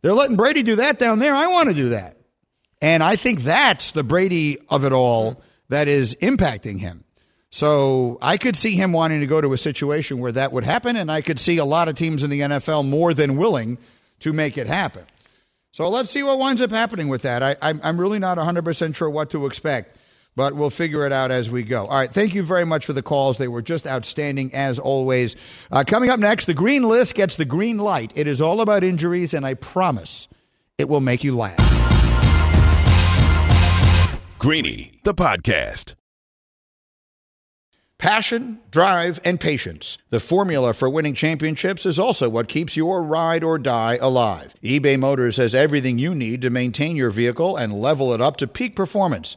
They're 0.00 0.14
letting 0.14 0.36
Brady 0.36 0.62
do 0.62 0.76
that 0.76 0.98
down 0.98 1.18
there. 1.18 1.34
I 1.34 1.48
want 1.48 1.68
to 1.68 1.74
do 1.74 1.90
that, 1.90 2.16
and 2.80 3.02
I 3.02 3.16
think 3.16 3.42
that's 3.42 3.90
the 3.90 4.02
Brady 4.02 4.56
of 4.70 4.86
it 4.86 4.92
all 4.92 5.42
that 5.68 5.86
is 5.86 6.14
impacting 6.22 6.78
him. 6.80 7.04
So 7.50 8.16
I 8.22 8.38
could 8.38 8.56
see 8.56 8.74
him 8.74 8.92
wanting 8.92 9.20
to 9.20 9.26
go 9.26 9.42
to 9.42 9.52
a 9.52 9.58
situation 9.58 10.18
where 10.18 10.32
that 10.32 10.50
would 10.50 10.64
happen, 10.64 10.96
and 10.96 11.12
I 11.12 11.20
could 11.20 11.38
see 11.38 11.58
a 11.58 11.64
lot 11.66 11.88
of 11.88 11.94
teams 11.94 12.24
in 12.24 12.30
the 12.30 12.40
NFL 12.40 12.88
more 12.88 13.12
than 13.12 13.36
willing 13.36 13.76
to 14.20 14.32
make 14.32 14.56
it 14.56 14.66
happen. 14.66 15.04
So 15.72 15.90
let's 15.90 16.10
see 16.10 16.22
what 16.22 16.38
winds 16.38 16.62
up 16.62 16.70
happening 16.70 17.08
with 17.08 17.22
that. 17.22 17.42
I, 17.42 17.56
I'm 17.60 18.00
really 18.00 18.18
not 18.18 18.38
100% 18.38 18.96
sure 18.96 19.10
what 19.10 19.28
to 19.30 19.44
expect, 19.44 19.97
but 20.38 20.54
we'll 20.54 20.70
figure 20.70 21.04
it 21.04 21.10
out 21.10 21.32
as 21.32 21.50
we 21.50 21.64
go. 21.64 21.88
All 21.88 21.98
right. 21.98 22.14
Thank 22.14 22.32
you 22.32 22.44
very 22.44 22.64
much 22.64 22.86
for 22.86 22.92
the 22.92 23.02
calls. 23.02 23.38
They 23.38 23.48
were 23.48 23.60
just 23.60 23.88
outstanding 23.88 24.54
as 24.54 24.78
always. 24.78 25.34
Uh, 25.72 25.82
coming 25.84 26.10
up 26.10 26.20
next, 26.20 26.44
the 26.44 26.54
green 26.54 26.84
list 26.84 27.16
gets 27.16 27.34
the 27.34 27.44
green 27.44 27.78
light. 27.78 28.12
It 28.14 28.28
is 28.28 28.40
all 28.40 28.60
about 28.60 28.84
injuries, 28.84 29.34
and 29.34 29.44
I 29.44 29.54
promise 29.54 30.28
it 30.78 30.88
will 30.88 31.00
make 31.00 31.24
you 31.24 31.34
laugh. 31.34 31.58
Greeny, 34.38 35.00
the 35.02 35.12
podcast. 35.12 35.96
Passion, 37.98 38.60
drive, 38.70 39.18
and 39.24 39.40
patience. 39.40 39.98
The 40.10 40.20
formula 40.20 40.72
for 40.72 40.88
winning 40.88 41.14
championships 41.14 41.84
is 41.84 41.98
also 41.98 42.28
what 42.28 42.46
keeps 42.46 42.76
your 42.76 43.02
ride 43.02 43.42
or 43.42 43.58
die 43.58 43.98
alive. 44.00 44.54
eBay 44.62 44.96
Motors 45.00 45.36
has 45.38 45.52
everything 45.52 45.98
you 45.98 46.14
need 46.14 46.42
to 46.42 46.50
maintain 46.50 46.94
your 46.94 47.10
vehicle 47.10 47.56
and 47.56 47.72
level 47.72 48.14
it 48.14 48.20
up 48.20 48.36
to 48.36 48.46
peak 48.46 48.76
performance. 48.76 49.36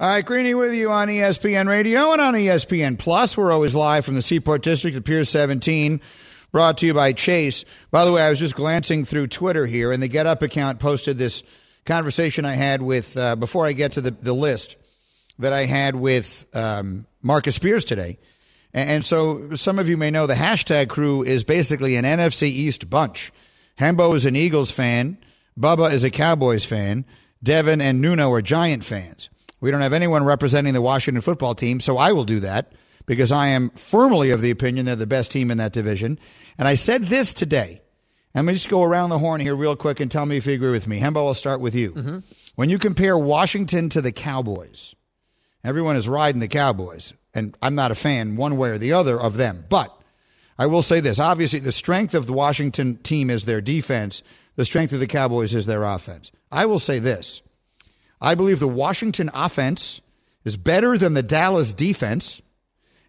All 0.00 0.08
right, 0.08 0.24
Greeny 0.24 0.54
with 0.54 0.72
you 0.72 0.90
on 0.90 1.08
ESPN 1.08 1.68
Radio 1.68 2.12
and 2.12 2.22
on 2.22 2.32
ESPN 2.32 2.98
Plus. 2.98 3.36
We're 3.36 3.52
always 3.52 3.74
live 3.74 4.06
from 4.06 4.14
the 4.14 4.22
Seaport 4.22 4.62
District 4.62 4.96
at 4.96 5.04
Pier 5.04 5.26
17. 5.26 6.00
brought 6.52 6.78
to 6.78 6.86
you 6.86 6.94
by 6.94 7.12
Chase. 7.12 7.66
By 7.90 8.06
the 8.06 8.12
way, 8.14 8.22
I 8.22 8.30
was 8.30 8.38
just 8.38 8.54
glancing 8.54 9.04
through 9.04 9.26
Twitter 9.26 9.66
here, 9.66 9.92
and 9.92 10.02
the 10.02 10.08
Get 10.08 10.26
Up 10.26 10.40
account 10.40 10.78
posted 10.78 11.18
this 11.18 11.42
conversation 11.84 12.46
I 12.46 12.54
had 12.54 12.80
with, 12.80 13.14
uh, 13.14 13.36
before 13.36 13.66
I 13.66 13.74
get 13.74 13.92
to 13.92 14.00
the, 14.00 14.12
the 14.12 14.32
list, 14.32 14.76
that 15.38 15.52
I 15.52 15.66
had 15.66 15.94
with 15.94 16.46
um, 16.54 17.04
Marcus 17.20 17.56
Spears 17.56 17.84
today. 17.84 18.18
And, 18.72 18.88
and 18.88 19.04
so 19.04 19.54
some 19.54 19.78
of 19.78 19.86
you 19.90 19.98
may 19.98 20.10
know 20.10 20.26
the 20.26 20.32
hashtag 20.32 20.88
crew 20.88 21.24
is 21.24 21.44
basically 21.44 21.96
an 21.96 22.06
NFC 22.06 22.44
East 22.44 22.88
bunch. 22.88 23.32
Hembo 23.78 24.14
is 24.14 24.24
an 24.24 24.34
Eagles 24.34 24.70
fan. 24.70 25.18
Bubba 25.58 25.92
is 25.92 26.04
a 26.04 26.10
Cowboys 26.10 26.64
fan. 26.64 27.04
Devin 27.42 27.82
and 27.82 28.00
Nuno 28.00 28.32
are 28.32 28.40
Giant 28.40 28.82
fans. 28.82 29.28
We 29.60 29.70
don't 29.70 29.82
have 29.82 29.92
anyone 29.92 30.24
representing 30.24 30.74
the 30.74 30.82
Washington 30.82 31.20
football 31.20 31.54
team, 31.54 31.80
so 31.80 31.98
I 31.98 32.12
will 32.12 32.24
do 32.24 32.40
that 32.40 32.72
because 33.06 33.32
I 33.32 33.48
am 33.48 33.70
firmly 33.70 34.30
of 34.30 34.40
the 34.40 34.50
opinion 34.50 34.86
they're 34.86 34.96
the 34.96 35.06
best 35.06 35.30
team 35.30 35.50
in 35.50 35.58
that 35.58 35.72
division. 35.72 36.18
And 36.58 36.66
I 36.66 36.74
said 36.74 37.04
this 37.04 37.32
today. 37.34 37.82
Let 38.34 38.44
me 38.44 38.52
just 38.52 38.68
go 38.68 38.84
around 38.84 39.10
the 39.10 39.18
horn 39.18 39.40
here 39.40 39.56
real 39.56 39.74
quick 39.74 39.98
and 39.98 40.10
tell 40.10 40.24
me 40.24 40.36
if 40.36 40.46
you 40.46 40.54
agree 40.54 40.70
with 40.70 40.86
me. 40.86 41.00
Hembo, 41.00 41.26
I'll 41.26 41.34
start 41.34 41.60
with 41.60 41.74
you. 41.74 41.92
Mm-hmm. 41.92 42.18
When 42.54 42.70
you 42.70 42.78
compare 42.78 43.18
Washington 43.18 43.88
to 43.88 44.00
the 44.00 44.12
Cowboys, 44.12 44.94
everyone 45.64 45.96
is 45.96 46.08
riding 46.08 46.40
the 46.40 46.46
Cowboys, 46.46 47.12
and 47.34 47.56
I'm 47.60 47.74
not 47.74 47.90
a 47.90 47.96
fan 47.96 48.36
one 48.36 48.56
way 48.56 48.70
or 48.70 48.78
the 48.78 48.92
other 48.92 49.20
of 49.20 49.36
them. 49.36 49.64
But 49.68 49.92
I 50.58 50.66
will 50.66 50.82
say 50.82 51.00
this 51.00 51.18
obviously, 51.18 51.58
the 51.58 51.72
strength 51.72 52.14
of 52.14 52.26
the 52.26 52.32
Washington 52.32 52.98
team 52.98 53.30
is 53.30 53.44
their 53.44 53.60
defense, 53.60 54.22
the 54.54 54.64
strength 54.64 54.92
of 54.92 55.00
the 55.00 55.06
Cowboys 55.08 55.52
is 55.52 55.66
their 55.66 55.82
offense. 55.82 56.30
I 56.52 56.66
will 56.66 56.78
say 56.78 57.00
this 57.00 57.42
I 58.20 58.34
believe 58.34 58.60
the 58.60 58.68
Washington 58.68 59.30
offense 59.34 60.00
is 60.44 60.56
better 60.56 60.96
than 60.98 61.14
the 61.14 61.22
Dallas 61.22 61.72
defense, 61.74 62.40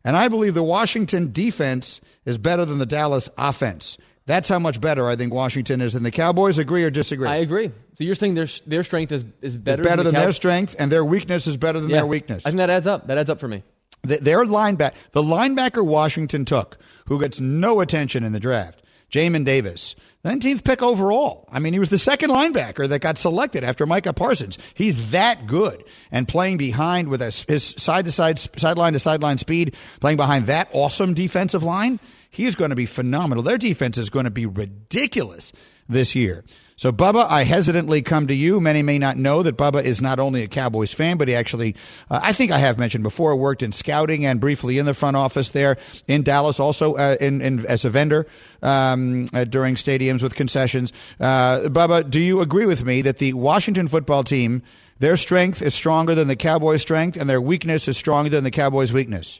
and 0.03 0.15
I 0.15 0.27
believe 0.27 0.53
the 0.53 0.63
Washington 0.63 1.31
defense 1.31 2.01
is 2.25 2.37
better 2.37 2.65
than 2.65 2.77
the 2.77 2.85
Dallas 2.85 3.29
offense. 3.37 3.97
That's 4.25 4.47
how 4.47 4.59
much 4.59 4.79
better 4.79 5.07
I 5.09 5.15
think 5.15 5.33
Washington 5.33 5.81
is 5.81 5.93
than 5.93 6.03
the 6.03 6.11
Cowboys. 6.11 6.57
Agree 6.59 6.83
or 6.83 6.89
disagree? 6.91 7.27
I 7.27 7.37
agree. 7.37 7.71
So 7.97 8.03
you're 8.03 8.15
saying 8.15 8.35
their 8.35 8.47
their 8.67 8.83
strength 8.83 9.11
is 9.11 9.25
is 9.41 9.57
better, 9.57 9.81
It's 9.81 9.89
better 9.89 10.03
than, 10.03 10.13
the 10.13 10.19
their 10.21 10.31
strength, 10.31 10.75
and 10.79 10.91
their 10.91 11.03
weakness 11.03 11.47
is 11.47 11.57
better 11.57 11.79
than 11.79 11.89
Yeah. 11.89 11.97
their 11.97 12.05
weakness. 12.05 12.45
I 12.45 12.49
think 12.49 12.57
that 12.59 12.69
adds 12.69 12.87
up. 12.87 13.07
That 13.07 13.17
adds 13.17 13.29
up 13.29 13.39
for 13.39 13.47
me. 13.47 13.63
Th- 14.07 14.19
Their 14.19 14.45
linebacker, 14.45 14.93
the 15.11 15.21
linebacker 15.23 15.85
Washington 15.85 16.45
took, 16.45 16.77
who 17.07 17.19
gets 17.19 17.39
no 17.39 17.81
attention 17.81 18.23
in 18.23 18.31
the 18.31 18.39
draft, 18.39 18.80
Jamin 19.11 19.43
Davis, 19.43 19.95
19th 20.23 20.63
pick 20.63 20.81
overall. 20.81 21.47
I 21.51 21.59
mean, 21.59 21.73
he 21.73 21.79
was 21.79 21.89
the 21.89 21.97
second 21.97 22.29
linebacker 22.29 22.87
that 22.87 22.99
got 22.99 23.17
selected 23.17 23.63
after 23.63 23.85
Micah 23.85 24.13
Parsons. 24.13 24.57
He's 24.73 25.11
that 25.11 25.47
good 25.47 25.83
and 26.11 26.27
playing 26.27 26.57
behind 26.57 27.07
with 27.09 27.21
his 27.21 27.75
side 27.77 28.05
to 28.05 28.11
side, 28.11 28.39
sideline 28.39 28.93
to 28.93 28.99
sideline 28.99 29.37
speed, 29.37 29.75
playing 29.99 30.17
behind 30.17 30.47
that 30.47 30.69
awesome 30.71 31.13
defensive 31.13 31.63
line. 31.63 31.99
He 32.29 32.45
is 32.45 32.55
going 32.55 32.69
to 32.69 32.75
be 32.75 32.85
phenomenal. 32.85 33.43
Their 33.43 33.57
defense 33.57 33.97
is 33.97 34.09
going 34.09 34.25
to 34.25 34.31
be 34.31 34.45
ridiculous 34.45 35.51
this 35.89 36.15
year. 36.15 36.45
So, 36.81 36.91
Bubba, 36.91 37.27
I 37.29 37.43
hesitantly 37.43 38.01
come 38.01 38.25
to 38.25 38.33
you. 38.33 38.59
Many 38.59 38.81
may 38.81 38.97
not 38.97 39.15
know 39.15 39.43
that 39.43 39.55
Bubba 39.55 39.83
is 39.83 40.01
not 40.01 40.17
only 40.17 40.41
a 40.41 40.47
Cowboys 40.47 40.91
fan, 40.91 41.17
but 41.17 41.27
he 41.27 41.35
actually, 41.35 41.75
uh, 42.09 42.19
I 42.23 42.33
think 42.33 42.51
I 42.51 42.57
have 42.57 42.79
mentioned 42.79 43.03
before, 43.03 43.35
worked 43.35 43.61
in 43.61 43.71
scouting 43.71 44.25
and 44.25 44.39
briefly 44.39 44.79
in 44.79 44.87
the 44.87 44.95
front 44.95 45.15
office 45.15 45.51
there 45.51 45.77
in 46.07 46.23
Dallas, 46.23 46.59
also 46.59 46.95
uh, 46.95 47.17
in, 47.21 47.39
in 47.39 47.63
as 47.67 47.85
a 47.85 47.91
vendor 47.91 48.25
um, 48.63 49.27
uh, 49.31 49.43
during 49.43 49.75
stadiums 49.75 50.23
with 50.23 50.33
concessions. 50.33 50.91
Uh, 51.19 51.59
Bubba, 51.65 52.09
do 52.09 52.19
you 52.19 52.41
agree 52.41 52.65
with 52.65 52.83
me 52.83 53.03
that 53.03 53.19
the 53.19 53.33
Washington 53.33 53.87
football 53.87 54.23
team, 54.23 54.63
their 54.97 55.17
strength 55.17 55.61
is 55.61 55.75
stronger 55.75 56.15
than 56.15 56.27
the 56.27 56.35
Cowboys' 56.35 56.81
strength, 56.81 57.15
and 57.15 57.29
their 57.29 57.39
weakness 57.39 57.87
is 57.87 57.95
stronger 57.95 58.31
than 58.31 58.43
the 58.43 58.49
Cowboys' 58.49 58.91
weakness? 58.91 59.39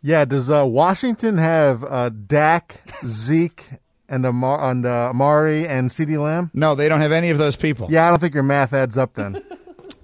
Yeah, 0.00 0.24
does 0.26 0.48
uh, 0.48 0.64
Washington 0.64 1.38
have 1.38 1.82
uh, 1.82 2.10
Dak, 2.10 2.82
Zeke, 3.04 3.68
and, 4.12 4.24
Amar- 4.24 4.70
and 4.70 4.86
uh, 4.86 5.10
Amari 5.10 5.66
and 5.66 5.90
CeeDee 5.90 6.18
Lamb? 6.22 6.50
No, 6.54 6.74
they 6.76 6.88
don't 6.88 7.00
have 7.00 7.12
any 7.12 7.30
of 7.30 7.38
those 7.38 7.56
people. 7.56 7.88
Yeah, 7.90 8.06
I 8.06 8.10
don't 8.10 8.20
think 8.20 8.34
your 8.34 8.42
math 8.44 8.72
adds 8.72 8.96
up 8.96 9.14
then. 9.14 9.42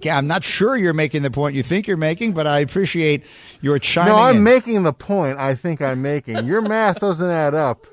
Yeah, 0.01 0.17
I'm 0.17 0.27
not 0.27 0.45
sure 0.45 0.77
you're 0.77 0.93
making 0.93 1.23
the 1.23 1.31
point 1.31 1.55
you 1.55 1.63
think 1.63 1.85
you're 1.85 1.97
making, 1.97 2.31
but 2.31 2.47
I 2.47 2.59
appreciate 2.59 3.23
your 3.59 3.79
chiming 3.79 4.13
no, 4.13 4.19
I'm 4.19 4.37
in. 4.37 4.43
making 4.43 4.83
the 4.83 4.93
point 4.93 5.37
I 5.37 5.55
think 5.55 5.81
I'm 5.81 6.01
making. 6.01 6.45
Your 6.45 6.61
math 6.61 7.01
doesn't 7.01 7.29
add 7.29 7.53
up. 7.53 7.85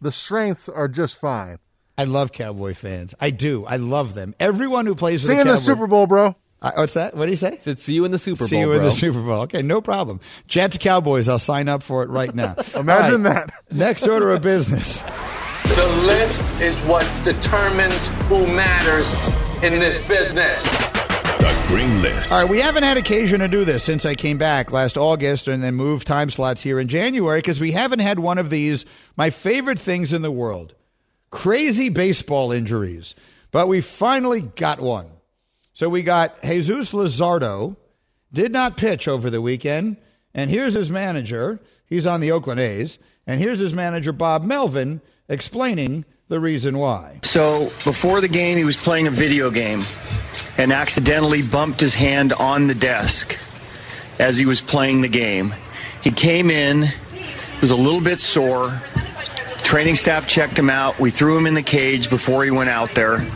The 0.00 0.12
strengths 0.12 0.68
are 0.70 0.88
just 0.88 1.18
fine. 1.18 1.58
I 1.98 2.04
love 2.04 2.32
Cowboy 2.32 2.72
fans. 2.72 3.14
I 3.20 3.30
do. 3.30 3.66
I 3.66 3.76
love 3.76 4.14
them. 4.14 4.34
Everyone 4.40 4.86
who 4.86 4.94
plays 4.94 5.26
See 5.26 5.34
you 5.34 5.40
in 5.42 5.46
the 5.46 5.54
the 5.54 5.58
Super 5.58 5.86
Bowl, 5.86 6.06
bro. 6.06 6.34
Uh, 6.62 6.70
what's 6.76 6.94
that? 6.94 7.14
What 7.16 7.26
do 7.26 7.30
you 7.32 7.36
say? 7.36 7.58
Said, 7.64 7.78
see 7.78 7.92
you 7.92 8.04
in 8.06 8.12
the 8.12 8.18
Super 8.18 8.38
Bowl. 8.38 8.48
See 8.48 8.56
Bowl, 8.56 8.64
you 8.66 8.72
in 8.72 8.78
bro. 8.78 8.84
the 8.86 8.92
Super 8.92 9.20
Bowl. 9.20 9.40
Okay, 9.42 9.60
no 9.60 9.82
problem. 9.82 10.20
Jets 10.46 10.78
Cowboys. 10.78 11.28
I'll 11.28 11.38
sign 11.38 11.68
up 11.68 11.82
for 11.82 12.02
it 12.02 12.08
right 12.08 12.34
now. 12.34 12.54
Imagine 12.76 13.24
that. 13.24 13.52
Next 13.70 14.06
order 14.06 14.30
of 14.30 14.40
business. 14.40 15.02
The 15.64 16.04
list 16.06 16.60
is 16.60 16.76
what 16.80 17.08
determines 17.24 18.08
who 18.28 18.46
matters 18.46 19.12
in 19.62 19.78
this 19.78 20.06
business. 20.06 20.62
The 20.62 21.64
Green 21.66 22.02
List. 22.02 22.32
All 22.32 22.42
right, 22.42 22.50
we 22.50 22.60
haven't 22.60 22.82
had 22.82 22.96
occasion 22.96 23.40
to 23.40 23.48
do 23.48 23.64
this 23.64 23.82
since 23.82 24.04
I 24.04 24.14
came 24.14 24.38
back 24.38 24.70
last 24.72 24.96
August 24.96 25.48
and 25.48 25.62
then 25.62 25.74
moved 25.74 26.06
time 26.06 26.30
slots 26.30 26.62
here 26.62 26.78
in 26.78 26.88
January 26.88 27.38
because 27.38 27.60
we 27.60 27.72
haven't 27.72 28.00
had 28.00 28.18
one 28.18 28.38
of 28.38 28.50
these, 28.50 28.84
my 29.16 29.30
favorite 29.30 29.78
things 29.78 30.12
in 30.12 30.22
the 30.22 30.30
world 30.30 30.74
crazy 31.32 31.88
baseball 31.88 32.52
injuries. 32.52 33.16
But 33.50 33.66
we 33.66 33.80
finally 33.80 34.42
got 34.42 34.80
one. 34.80 35.06
So 35.72 35.88
we 35.88 36.02
got 36.02 36.40
Jesús 36.42 36.92
Luzardo, 36.92 37.76
did 38.32 38.52
not 38.52 38.76
pitch 38.76 39.08
over 39.08 39.30
the 39.30 39.42
weekend. 39.42 39.96
And 40.34 40.50
here's 40.50 40.74
his 40.74 40.90
manager. 40.90 41.60
He's 41.86 42.06
on 42.06 42.20
the 42.20 42.30
Oakland 42.30 42.60
A's. 42.60 42.98
And 43.26 43.40
here's 43.40 43.58
his 43.58 43.74
manager, 43.74 44.12
Bob 44.12 44.44
Melvin, 44.44 45.00
explaining 45.28 46.04
the 46.28 46.40
reason 46.40 46.78
why. 46.78 47.20
So 47.22 47.72
before 47.84 48.20
the 48.20 48.28
game, 48.28 48.56
he 48.56 48.64
was 48.64 48.76
playing 48.76 49.06
a 49.06 49.10
video 49.10 49.50
game 49.50 49.84
and 50.56 50.72
accidentally 50.72 51.42
bumped 51.42 51.80
his 51.80 51.94
hand 51.94 52.32
on 52.32 52.66
the 52.66 52.74
desk 52.74 53.38
as 54.18 54.36
he 54.36 54.46
was 54.46 54.60
playing 54.60 55.00
the 55.00 55.08
game. 55.08 55.54
He 56.02 56.10
came 56.10 56.50
in, 56.50 56.92
was 57.60 57.70
a 57.70 57.76
little 57.76 58.00
bit 58.00 58.20
sore. 58.20 58.82
Training 59.62 59.96
staff 59.96 60.26
checked 60.26 60.58
him 60.58 60.68
out. 60.68 60.98
We 60.98 61.10
threw 61.10 61.36
him 61.38 61.46
in 61.46 61.54
the 61.54 61.62
cage 61.62 62.10
before 62.10 62.44
he 62.44 62.50
went 62.50 62.70
out 62.70 62.94
there. 62.94 63.26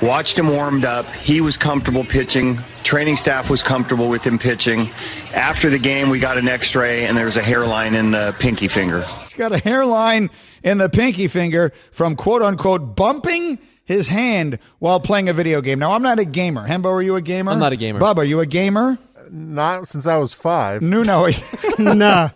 Watched 0.00 0.38
him 0.38 0.48
warmed 0.48 0.84
up. 0.84 1.06
He 1.06 1.40
was 1.40 1.56
comfortable 1.56 2.04
pitching. 2.04 2.58
Training 2.82 3.16
staff 3.16 3.50
was 3.50 3.62
comfortable 3.62 4.08
with 4.08 4.24
him 4.24 4.38
pitching. 4.38 4.90
After 5.32 5.70
the 5.70 5.78
game, 5.78 6.10
we 6.10 6.18
got 6.18 6.38
an 6.38 6.48
x 6.48 6.74
ray, 6.74 7.06
and 7.06 7.16
there 7.16 7.24
was 7.24 7.36
a 7.36 7.42
hairline 7.42 7.94
in 7.94 8.10
the 8.10 8.34
pinky 8.38 8.68
finger. 8.68 9.06
He's 9.34 9.40
got 9.40 9.52
a 9.52 9.58
hairline 9.58 10.30
in 10.62 10.78
the 10.78 10.88
pinky 10.88 11.26
finger 11.26 11.72
from 11.90 12.14
quote 12.14 12.40
unquote 12.40 12.94
bumping 12.94 13.58
his 13.84 14.08
hand 14.08 14.60
while 14.78 15.00
playing 15.00 15.28
a 15.28 15.32
video 15.32 15.60
game. 15.60 15.80
Now, 15.80 15.90
I'm 15.90 16.02
not 16.02 16.20
a 16.20 16.24
gamer. 16.24 16.66
Hembo, 16.68 16.86
are 16.86 17.02
you 17.02 17.16
a 17.16 17.20
gamer? 17.20 17.50
I'm 17.50 17.58
not 17.58 17.72
a 17.72 17.76
gamer. 17.76 17.98
Bub, 17.98 18.16
are 18.18 18.24
you 18.24 18.38
a 18.38 18.46
gamer? 18.46 18.96
Not 19.36 19.88
since 19.88 20.06
I 20.06 20.16
was 20.18 20.32
five. 20.32 20.80
No, 20.80 21.02
no. 21.02 21.28
nah. 21.78 22.28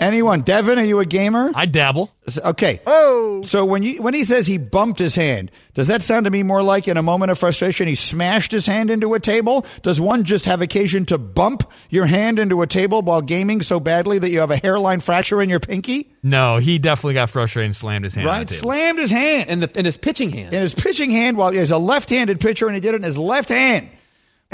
Anyone? 0.00 0.42
Devin, 0.42 0.78
are 0.78 0.84
you 0.84 0.98
a 1.00 1.06
gamer? 1.06 1.50
I 1.54 1.64
dabble. 1.64 2.12
Okay. 2.44 2.80
Oh. 2.86 3.40
So 3.42 3.64
when 3.64 3.82
you 3.82 4.02
when 4.02 4.12
he 4.12 4.22
says 4.22 4.46
he 4.46 4.58
bumped 4.58 4.98
his 4.98 5.14
hand, 5.14 5.50
does 5.72 5.86
that 5.86 6.02
sound 6.02 6.24
to 6.26 6.30
me 6.30 6.42
more 6.42 6.62
like 6.62 6.88
in 6.88 6.98
a 6.98 7.02
moment 7.02 7.30
of 7.30 7.38
frustration 7.38 7.88
he 7.88 7.94
smashed 7.94 8.52
his 8.52 8.66
hand 8.66 8.90
into 8.90 9.14
a 9.14 9.20
table? 9.20 9.64
Does 9.80 9.98
one 9.98 10.24
just 10.24 10.44
have 10.44 10.60
occasion 10.60 11.06
to 11.06 11.16
bump 11.16 11.70
your 11.88 12.04
hand 12.04 12.38
into 12.38 12.60
a 12.60 12.66
table 12.66 13.00
while 13.00 13.22
gaming 13.22 13.62
so 13.62 13.80
badly 13.80 14.18
that 14.18 14.28
you 14.30 14.40
have 14.40 14.50
a 14.50 14.56
hairline 14.58 15.00
fracture 15.00 15.40
in 15.40 15.48
your 15.48 15.60
pinky? 15.60 16.12
No, 16.22 16.58
he 16.58 16.78
definitely 16.78 17.14
got 17.14 17.30
frustrated 17.30 17.66
and 17.68 17.76
slammed 17.76 18.04
his 18.04 18.14
hand 18.14 18.28
on 18.28 18.38
Right? 18.38 18.46
the 18.48 18.54
table. 18.56 18.64
Slammed 18.64 18.98
his 18.98 19.10
hand. 19.10 19.48
In, 19.48 19.60
the, 19.60 19.70
in 19.78 19.84
his 19.86 19.96
pitching 19.96 20.30
hand. 20.30 20.52
In 20.52 20.60
his 20.60 20.74
pitching 20.74 21.10
hand 21.12 21.36
while 21.38 21.50
he's 21.52 21.70
a 21.70 21.78
left-handed 21.78 22.40
pitcher 22.40 22.66
and 22.66 22.74
he 22.74 22.80
did 22.80 22.92
it 22.92 22.96
in 22.98 23.02
his 23.04 23.16
left 23.16 23.48
hand. 23.48 23.88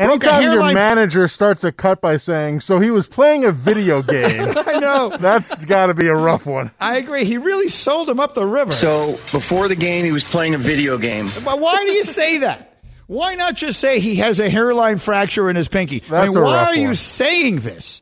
Broke 0.06 0.24
a 0.24 0.26
Anytime 0.26 0.42
your 0.42 0.52
hairline- 0.52 0.74
manager 0.74 1.28
starts 1.28 1.64
a 1.64 1.72
cut 1.72 2.00
by 2.00 2.16
saying, 2.16 2.60
"So 2.60 2.78
he 2.80 2.90
was 2.90 3.06
playing 3.06 3.44
a 3.44 3.52
video 3.52 4.02
game," 4.16 4.52
I 4.56 4.78
know. 4.78 5.16
that's 5.20 5.64
got 5.64 5.86
to 5.86 5.94
be 5.94 6.06
a 6.08 6.14
rough 6.14 6.46
one. 6.46 6.70
I 6.80 6.96
agree. 6.98 7.24
He 7.24 7.38
really 7.38 7.68
sold 7.68 8.08
him 8.08 8.20
up 8.20 8.34
the 8.34 8.46
river. 8.46 8.72
So 8.72 9.18
before 9.30 9.68
the 9.68 9.76
game, 9.76 10.04
he 10.04 10.12
was 10.12 10.24
playing 10.24 10.54
a 10.54 10.58
video 10.58 10.98
game. 10.98 11.30
But 11.44 11.60
why 11.60 11.76
do 11.86 11.92
you 11.92 12.04
say 12.04 12.38
that? 12.38 12.68
Why 13.06 13.34
not 13.34 13.56
just 13.56 13.78
say 13.80 14.00
he 14.00 14.16
has 14.16 14.40
a 14.40 14.48
hairline 14.48 14.96
fracture 14.98 15.50
in 15.50 15.56
his 15.56 15.68
pinky? 15.68 16.02
I 16.10 16.28
mean, 16.28 16.36
a 16.36 16.40
why 16.40 16.52
rough 16.54 16.68
are 16.68 16.74
you 16.76 16.86
one. 16.88 16.94
saying 16.94 17.60
this? 17.60 18.00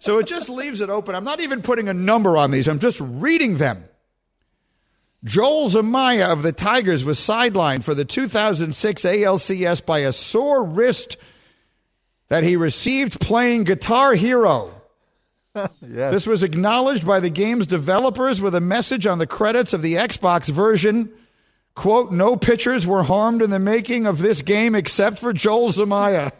So 0.00 0.18
it 0.18 0.26
just 0.26 0.50
leaves 0.50 0.82
it 0.82 0.90
open. 0.90 1.14
I'm 1.14 1.24
not 1.24 1.40
even 1.40 1.62
putting 1.62 1.88
a 1.88 1.94
number 1.94 2.36
on 2.36 2.50
these. 2.50 2.68
I'm 2.68 2.78
just 2.78 3.00
reading 3.00 3.56
them. 3.56 3.84
Joel 5.24 5.70
Zumaya 5.70 6.30
of 6.30 6.42
the 6.42 6.52
Tigers 6.52 7.04
was 7.04 7.18
sidelined 7.18 7.82
for 7.82 7.94
the 7.94 8.04
2006 8.04 9.02
ALCS 9.02 9.84
by 9.84 10.00
a 10.00 10.12
sore 10.12 10.62
wrist 10.62 11.16
that 12.28 12.44
he 12.44 12.56
received 12.56 13.20
playing 13.20 13.64
Guitar 13.64 14.14
Hero. 14.14 14.70
Yes. 15.80 16.12
This 16.12 16.26
was 16.26 16.42
acknowledged 16.42 17.06
by 17.06 17.20
the 17.20 17.30
game's 17.30 17.68
developers 17.68 18.40
with 18.40 18.56
a 18.56 18.60
message 18.60 19.06
on 19.06 19.18
the 19.18 19.26
credits 19.26 19.72
of 19.72 19.82
the 19.82 19.94
Xbox 19.94 20.50
version. 20.50 21.08
Quote, 21.76 22.10
no 22.10 22.34
pitchers 22.34 22.84
were 22.84 23.04
harmed 23.04 23.40
in 23.40 23.50
the 23.50 23.60
making 23.60 24.06
of 24.06 24.18
this 24.18 24.42
game 24.42 24.74
except 24.74 25.20
for 25.20 25.32
Joel 25.32 25.70
Zumaya. 25.70 26.32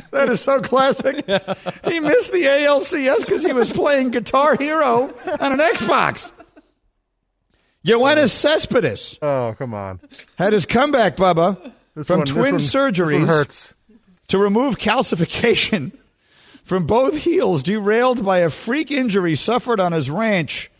that 0.10 0.30
is 0.30 0.40
so 0.40 0.62
classic. 0.62 1.16
He 1.86 2.00
missed 2.00 2.32
the 2.32 2.44
ALCS 2.44 3.26
because 3.26 3.44
he 3.44 3.52
was 3.52 3.70
playing 3.70 4.10
Guitar 4.10 4.56
Hero 4.56 5.14
on 5.38 5.52
an 5.52 5.58
Xbox. 5.58 6.32
Yoenis 7.86 8.22
oh. 8.24 8.26
Cespedes. 8.26 9.18
Oh, 9.22 9.54
come 9.58 9.72
on. 9.74 10.00
Had 10.36 10.52
his 10.52 10.66
comeback, 10.66 11.16
Bubba, 11.16 11.72
This 11.94 12.06
from 12.06 12.18
one- 12.18 12.26
twin 12.26 12.52
one- 12.54 12.60
surgeries 12.60 13.72
to 14.28 14.38
remove 14.38 14.76
calcification 14.76 15.92
from 16.64 16.84
both 16.86 17.16
heels 17.16 17.62
derailed 17.62 18.24
by 18.24 18.38
a 18.38 18.50
freak 18.50 18.90
injury 18.90 19.36
suffered 19.36 19.78
on 19.80 19.92
his 19.92 20.10
ranch 20.10 20.70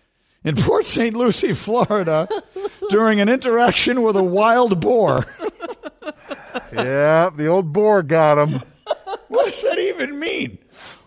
in 0.44 0.56
Port 0.62 0.84
St. 0.84 1.14
Lucie, 1.16 1.54
Florida, 1.54 2.28
during 2.90 3.20
an 3.20 3.28
interaction 3.28 4.02
with 4.02 4.16
a 4.16 4.22
wild 4.24 4.80
boar. 4.80 5.24
yeah, 6.72 7.30
the 7.34 7.46
old 7.46 7.72
boar 7.72 8.02
got 8.02 8.38
him. 8.38 8.62
What 9.28 9.50
does 9.50 9.62
that 9.62 9.78
even 9.78 10.18
mean? 10.18 10.58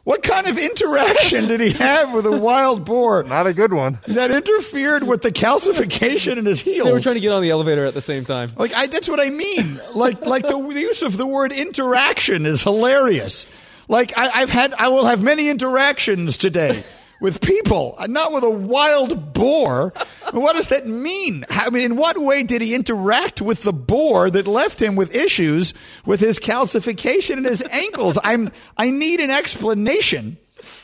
What 0.03 0.23
kind 0.23 0.47
of 0.47 0.57
interaction 0.57 1.47
did 1.47 1.61
he 1.61 1.71
have 1.71 2.13
with 2.13 2.25
a 2.25 2.37
wild 2.37 2.85
boar? 2.85 3.23
Not 3.27 3.47
a 3.47 3.53
good 3.53 3.73
one. 3.73 3.99
That 4.07 4.31
interfered 4.31 5.03
with 5.03 5.21
the 5.21 5.31
calcification 5.31 6.37
in 6.37 6.45
his 6.45 6.61
heels. 6.61 6.87
They 6.87 6.93
were 6.93 6.99
trying 6.99 7.15
to 7.15 7.21
get 7.21 7.31
on 7.31 7.41
the 7.41 7.51
elevator 7.51 7.85
at 7.85 7.93
the 7.93 8.01
same 8.01 8.25
time. 8.25 8.49
Like 8.57 8.73
I, 8.73 8.87
that's 8.87 9.09
what 9.09 9.19
I 9.19 9.29
mean. 9.29 9.79
Like 9.93 10.25
like 10.25 10.47
the, 10.47 10.57
the 10.57 10.79
use 10.79 11.01
of 11.03 11.17
the 11.17 11.27
word 11.27 11.51
interaction 11.51 12.45
is 12.45 12.63
hilarious. 12.63 13.45
Like 13.87 14.17
I, 14.17 14.29
I've 14.41 14.49
had, 14.51 14.73
I 14.73 14.89
will 14.89 15.05
have 15.05 15.21
many 15.21 15.49
interactions 15.49 16.37
today 16.37 16.83
with 17.19 17.41
people, 17.41 17.97
not 18.07 18.31
with 18.31 18.43
a 18.43 18.49
wild 18.49 19.33
boar. 19.33 19.93
What 20.31 20.55
does 20.55 20.67
that 20.67 20.85
mean? 20.85 21.45
I 21.49 21.69
mean, 21.69 21.83
in 21.83 21.95
what 21.95 22.17
way 22.17 22.43
did 22.43 22.61
he 22.61 22.75
interact 22.75 23.41
with 23.41 23.63
the 23.63 23.73
boar 23.73 24.29
that 24.29 24.47
left 24.47 24.81
him 24.81 24.95
with 24.95 25.15
issues 25.15 25.73
with 26.05 26.19
his 26.19 26.39
calcification 26.39 27.37
and 27.37 27.45
his 27.45 27.63
ankles? 27.71 28.17
I'm 28.23 28.51
I 28.77 28.91
need 28.91 29.19
an 29.19 29.31
explanation 29.31 30.37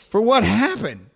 for 0.10 0.22
what 0.22 0.44
happened. 0.44 1.10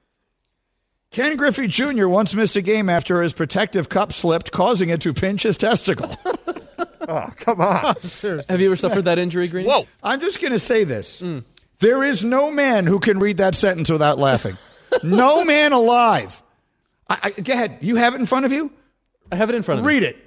Ken 1.11 1.37
Griffey 1.37 1.67
Jr. 1.67 2.07
once 2.07 2.35
missed 2.35 2.55
a 2.55 2.61
game 2.61 2.87
after 2.87 3.23
his 3.23 3.33
protective 3.33 3.89
cup 3.89 4.13
slipped, 4.13 4.51
causing 4.51 4.89
it 4.89 5.01
to 5.01 5.13
pinch 5.13 5.41
his 5.41 5.57
testicle. 5.57 6.15
oh, 7.07 7.33
come 7.35 7.61
on. 7.61 7.95
Have 8.49 8.61
you 8.61 8.67
ever 8.67 8.75
suffered 8.75 9.05
that 9.05 9.17
injury, 9.17 9.47
Green? 9.47 9.65
Whoa. 9.65 9.87
I'm 10.03 10.19
just 10.19 10.39
going 10.39 10.53
to 10.53 10.59
say 10.59 10.83
this. 10.83 11.19
Mm. 11.19 11.43
There 11.79 12.03
is 12.03 12.23
no 12.23 12.51
man 12.51 12.85
who 12.85 12.99
can 12.99 13.17
read 13.19 13.37
that 13.37 13.55
sentence 13.55 13.89
without 13.89 14.19
laughing. 14.19 14.57
No 15.03 15.43
man 15.43 15.73
alive. 15.73 16.41
I, 17.09 17.17
I, 17.23 17.41
go 17.41 17.53
ahead. 17.53 17.77
You 17.81 17.95
have 17.95 18.13
it 18.13 18.19
in 18.19 18.25
front 18.25 18.45
of 18.45 18.51
you? 18.51 18.71
I 19.31 19.35
have 19.35 19.49
it 19.49 19.55
in 19.55 19.63
front 19.63 19.79
of 19.79 19.85
me. 19.85 19.93
Read 19.93 20.03
it. 20.03 20.17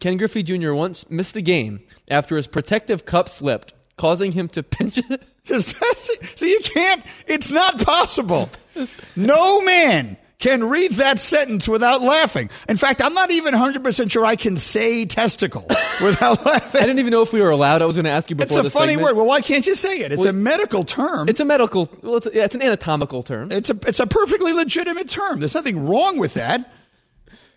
Ken 0.00 0.16
Griffey 0.16 0.42
Jr. 0.42 0.72
once 0.72 1.08
missed 1.08 1.36
a 1.36 1.40
game 1.40 1.80
after 2.10 2.36
his 2.36 2.46
protective 2.46 3.04
cup 3.04 3.28
slipped, 3.28 3.74
causing 3.96 4.32
him 4.32 4.48
to 4.48 4.62
pinch 4.62 4.98
it. 4.98 5.22
so 5.60 6.46
you 6.46 6.60
can't, 6.64 7.02
it's 7.26 7.50
not 7.50 7.80
possible. 7.84 8.50
No 9.14 9.62
man 9.62 10.16
can 10.38 10.64
read 10.64 10.92
that 10.92 11.20
sentence 11.20 11.68
without 11.68 12.02
laughing. 12.02 12.50
In 12.68 12.76
fact, 12.76 13.02
I'm 13.02 13.14
not 13.14 13.30
even 13.30 13.54
100% 13.54 14.10
sure 14.10 14.24
I 14.24 14.36
can 14.36 14.56
say 14.56 15.06
testicle 15.06 15.64
without 16.02 16.44
laughing. 16.44 16.80
I 16.80 16.84
didn't 16.84 16.98
even 16.98 17.12
know 17.12 17.22
if 17.22 17.32
we 17.32 17.40
were 17.40 17.50
allowed. 17.50 17.82
I 17.82 17.86
was 17.86 17.96
going 17.96 18.04
to 18.04 18.10
ask 18.10 18.30
you 18.30 18.36
before. 18.36 18.58
It's 18.58 18.68
a 18.68 18.70
funny 18.70 18.92
segment. 18.94 19.04
word. 19.04 19.16
Well, 19.16 19.26
why 19.26 19.40
can't 19.40 19.66
you 19.66 19.74
say 19.74 20.00
it? 20.00 20.12
It's 20.12 20.20
Well, 20.20 20.28
a 20.28 20.32
medical 20.32 20.84
term. 20.84 21.28
It's 21.28 21.40
a 21.40 21.44
medical. 21.44 21.88
Well, 22.02 22.16
it's, 22.16 22.28
yeah, 22.32 22.44
it's 22.44 22.54
an 22.54 22.62
anatomical 22.62 23.22
term. 23.22 23.52
It's 23.52 23.70
a 23.70 23.78
it's 23.86 24.00
a 24.00 24.06
perfectly 24.06 24.52
legitimate 24.52 25.08
term. 25.08 25.40
There's 25.40 25.54
nothing 25.54 25.86
wrong 25.86 26.18
with 26.18 26.34
that. 26.34 26.70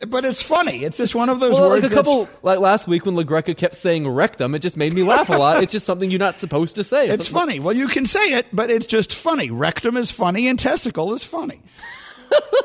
But 0.08 0.26
it's 0.26 0.44
funny. 0.44 0.84
It's 0.84 0.98
just 0.98 1.16
one 1.16 1.28
of 1.28 1.40
those 1.40 1.60
well, 1.60 1.70
words. 1.72 1.82
like 1.82 1.92
a 1.92 1.96
couple 1.96 2.30
like 2.44 2.60
last 2.60 2.88
week 2.88 3.08
when 3.08 3.16
LaGreca 3.16 3.58
kept 3.58 3.76
saying 3.76 4.08
rectum, 4.08 4.54
it 4.54 4.60
just 4.60 4.78
made 4.78 4.94
me 4.94 5.02
laugh 5.02 5.30
a 5.30 5.34
lot. 5.34 5.64
It's 5.64 5.72
just 5.72 5.88
something 5.88 6.12
you're 6.12 6.20
not 6.20 6.40
supposed 6.40 6.76
to 6.76 6.84
say. 6.84 7.08
It's 7.08 7.28
funny. 7.28 7.60
Well, 7.60 7.76
you 7.76 7.88
can 7.88 8.06
say 8.06 8.34
it, 8.34 8.46
but 8.54 8.70
it's 8.70 8.86
just 8.86 9.16
funny. 9.16 9.50
Rectum 9.50 9.98
is 9.98 10.12
funny, 10.12 10.48
and 10.48 10.60
testicle 10.60 11.14
is 11.14 11.24
funny. 11.24 11.64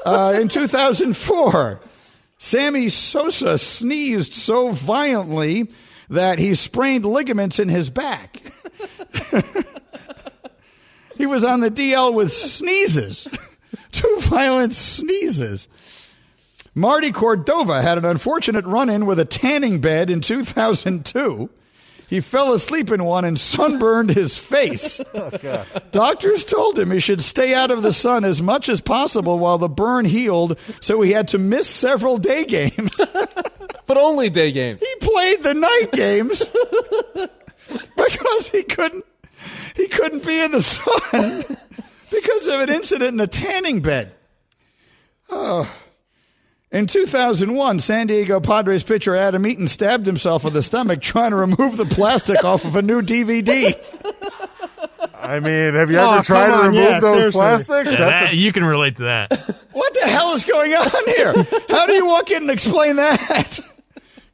Uh, 0.05 0.39
in 0.41 0.49
2004, 0.49 1.81
Sammy 2.39 2.89
Sosa 2.89 3.59
sneezed 3.59 4.35
so 4.35 4.73
violently 4.73 5.71
that 6.11 6.39
he 6.39 6.55
sprained 6.55 7.05
ligaments 7.05 7.59
in 7.59 7.69
his 7.69 7.89
back. 7.91 8.43
he 11.17 11.27
was 11.27 11.45
on 11.45 11.61
the 11.61 11.71
DL 11.71 12.13
with 12.13 12.33
sneezes, 12.33 13.29
two 13.93 14.17
violent 14.21 14.75
sneezes. 14.75 15.69
Marty 16.75 17.13
Cordova 17.13 17.83
had 17.83 17.99
an 17.99 18.05
unfortunate 18.05 18.65
run 18.65 18.89
in 18.89 19.07
with 19.07 19.21
a 19.21 19.25
tanning 19.25 19.81
bed 19.81 20.11
in 20.11 20.21
2002. 20.21 21.51
He 22.13 22.21
fell 22.21 22.53
asleep 22.53 22.91
in 22.91 23.05
one 23.05 23.25
and 23.25 23.41
sunburned 23.41 24.11
his 24.11 24.37
face. 24.37 25.01
Oh, 25.15 25.65
Doctors 25.91 26.45
told 26.45 26.79
him 26.79 26.91
he 26.91 27.01
should 27.01 27.23
stay 27.23 27.55
out 27.55 27.71
of 27.71 27.83
the 27.83 27.93
sun 27.93 28.25
as 28.25 28.43
much 28.43 28.69
as 28.69 28.81
possible 28.81 29.39
while 29.39 29.59
the 29.59 29.69
burn 29.69 30.05
healed, 30.05 30.59
so 30.81 31.01
he 31.01 31.13
had 31.13 31.29
to 31.29 31.39
miss 31.39 31.69
several 31.69 32.19
day 32.19 32.45
games. 32.45 32.91
but 33.87 33.97
only 33.97 34.31
day 34.31 34.53
games. 34.53 34.81
He 34.81 34.95
played 35.07 35.43
the 35.43 35.55
night 35.55 35.89
games 35.93 36.45
because 37.97 38.49
he 38.49 38.63
couldn't 38.63 39.05
he 39.75 39.89
couldn't 39.89 40.27
be 40.27 40.39
in 40.39 40.53
the 40.53 40.63
sun 40.63 41.45
because 42.11 42.47
of 42.49 42.61
an 42.61 42.71
incident 42.71 43.15
in 43.15 43.21
a 43.21 43.27
tanning 43.27 43.81
bed. 43.81 44.13
Oh. 45.31 45.71
In 46.73 46.87
2001, 46.87 47.81
San 47.81 48.07
Diego 48.07 48.41
Padres 48.41 48.83
pitcher 48.83 49.15
Adam 49.15 49.47
Eaton 49.47 49.69
stabbed 49.69 50.07
himself 50.07 50.47
in 50.47 50.55
the 50.55 50.63
stomach 50.63 51.03
trying 51.03 51.31
to 51.31 51.37
remove 51.37 51.77
the 51.77 51.85
plastic 51.85 52.43
off 52.45 52.65
of 52.65 52.77
a 52.77 52.83
new 52.83 53.03
DVD. 53.03 53.75
I 55.15 55.39
mean, 55.41 55.75
have 55.75 55.91
you 55.91 55.99
Oh, 55.99 56.15
ever 56.15 56.23
tried 56.25 56.47
come 56.49 56.61
to 56.61 56.65
on, 56.67 56.75
remove 56.75 56.91
yeah, 56.91 57.01
those 57.01 57.15
seriously. 57.17 57.39
plastics? 57.39 57.91
Yeah, 57.93 57.97
That's 57.99 58.31
that- 58.31 58.37
you 58.37 58.53
can 58.53 58.65
relate 58.65 58.97
to 58.97 59.03
that. 59.05 59.59
What 59.73 59.95
the 59.95 60.01
hell 60.07 60.33
is 60.35 60.45
going 60.45 60.73
on 60.75 60.91
here? 61.17 61.33
How 61.71 61.87
do 61.87 61.93
you 61.95 62.05
walk 62.07 62.31
in 62.31 62.43
and 62.43 62.51
explain 62.51 62.97
that? 62.97 63.59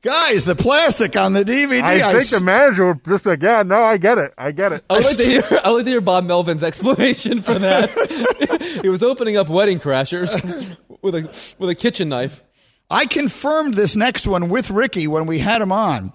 Guys, 0.03 0.44
the 0.44 0.57
plastic 0.57 1.16
on 1.16 1.33
the 1.33 1.44
DVD. 1.44 1.81
I 1.83 1.98
think 2.01 2.22
s- 2.22 2.31
the 2.31 2.40
manager 2.40 2.87
would 2.88 3.05
just 3.05 3.22
be 3.24 3.31
like, 3.31 3.42
yeah, 3.42 3.62
no, 3.62 3.81
I 3.81 3.98
get 3.98 4.18
it. 4.18 4.33
I 4.37 4.51
get 4.53 4.72
it. 4.72 4.85
I 4.90 4.94
would 4.94 5.05
like 5.05 5.16
to 5.16 5.24
hear. 5.24 5.42
I 5.64 5.70
like 5.70 5.85
to 5.85 5.90
hear 5.90 6.01
Bob 6.01 6.24
Melvin's 6.24 6.62
explanation 6.64 7.40
for 7.40 7.55
that. 7.55 8.79
he 8.83 8.88
was 8.88 9.03
opening 9.05 9.37
up 9.37 9.48
Wedding 9.48 9.79
Crashers 9.79 10.77
with 11.03 11.15
a 11.15 11.55
with 11.59 11.71
a 11.71 11.75
kitchen 11.75 12.09
knife. 12.09 12.43
I 12.91 13.07
confirmed 13.07 13.75
this 13.75 13.97
next 13.97 14.27
one 14.27 14.49
with 14.49 14.71
Rickey 14.71 15.07
when 15.07 15.27
we 15.27 15.39
had 15.39 15.61
him 15.61 15.73
on. 15.73 16.13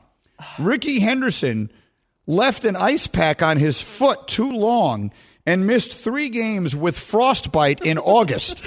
Rickey 0.58 1.00
Henderson 1.00 1.72
left 2.26 2.65
an 2.65 2.76
ice 2.76 3.08
pack 3.08 3.43
on 3.43 3.58
his 3.58 3.82
foot 3.82 4.28
too 4.28 4.52
long 4.52 5.12
and 5.46 5.67
missed 5.67 5.93
three 5.93 6.30
games 6.30 6.76
with 6.76 6.98
frostbite 6.98 7.82
in 7.82 7.98
August. 7.98 8.65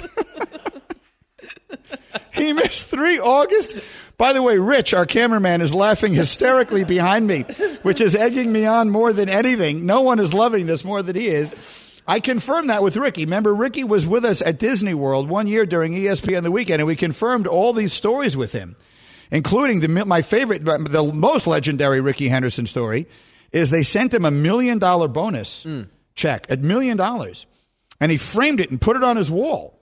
he 2.33 2.53
missed 2.53 2.87
three 2.87 3.19
August. 3.19 3.75
By 4.17 4.33
the 4.33 4.41
way, 4.41 4.57
Rich, 4.57 4.93
our 4.93 5.05
cameraman, 5.05 5.61
is 5.61 5.73
laughing 5.73 6.13
hysterically 6.13 6.83
behind 6.83 7.27
me, 7.27 7.43
which 7.83 8.01
is 8.01 8.15
egging 8.15 8.51
me 8.51 8.65
on 8.65 8.89
more 8.89 9.13
than 9.13 9.29
anything. 9.29 9.85
No 9.85 10.01
one 10.01 10.19
is 10.19 10.33
loving 10.33 10.65
this 10.65 10.83
more 10.83 11.03
than 11.03 11.15
he 11.15 11.27
is. 11.27 11.86
I 12.07 12.21
confirmed 12.21 12.69
that 12.69 12.83
with 12.83 12.95
Rickey. 12.95 13.25
Remember, 13.25 13.53
Rickey 13.53 13.83
was 13.83 14.07
with 14.07 14.23
us 14.23 14.41
at 14.41 14.59
Disney 14.59 14.93
World 14.93 15.29
one 15.29 15.45
year 15.45 15.65
during 15.65 15.93
ESPN 15.93 16.43
the 16.43 16.51
weekend, 16.51 16.79
and 16.79 16.87
we 16.87 16.95
confirmed 16.95 17.47
all 17.47 17.73
these 17.73 17.91
stories 17.91 18.37
with 18.37 18.53
him, 18.53 18.77
including 19.29 19.81
the 19.81 19.89
my 19.89 20.21
favorite, 20.21 20.63
the 20.63 21.11
most 21.13 21.47
legendary 21.47 21.99
Rickey 21.99 22.29
Henderson 22.29 22.65
story 22.65 23.07
is 23.51 23.69
they 23.69 23.83
sent 23.83 24.13
him 24.13 24.23
a 24.23 24.31
million 24.31 24.77
dollar 24.79 25.07
bonus 25.07 25.63
mm. 25.63 25.87
check, 26.15 26.49
a 26.49 26.57
million 26.57 26.95
dollars, 26.95 27.45
and 27.99 28.09
he 28.09 28.17
framed 28.17 28.61
it 28.61 28.69
and 28.71 28.79
put 28.79 28.95
it 28.95 29.03
on 29.03 29.17
his 29.17 29.29
wall. 29.29 29.76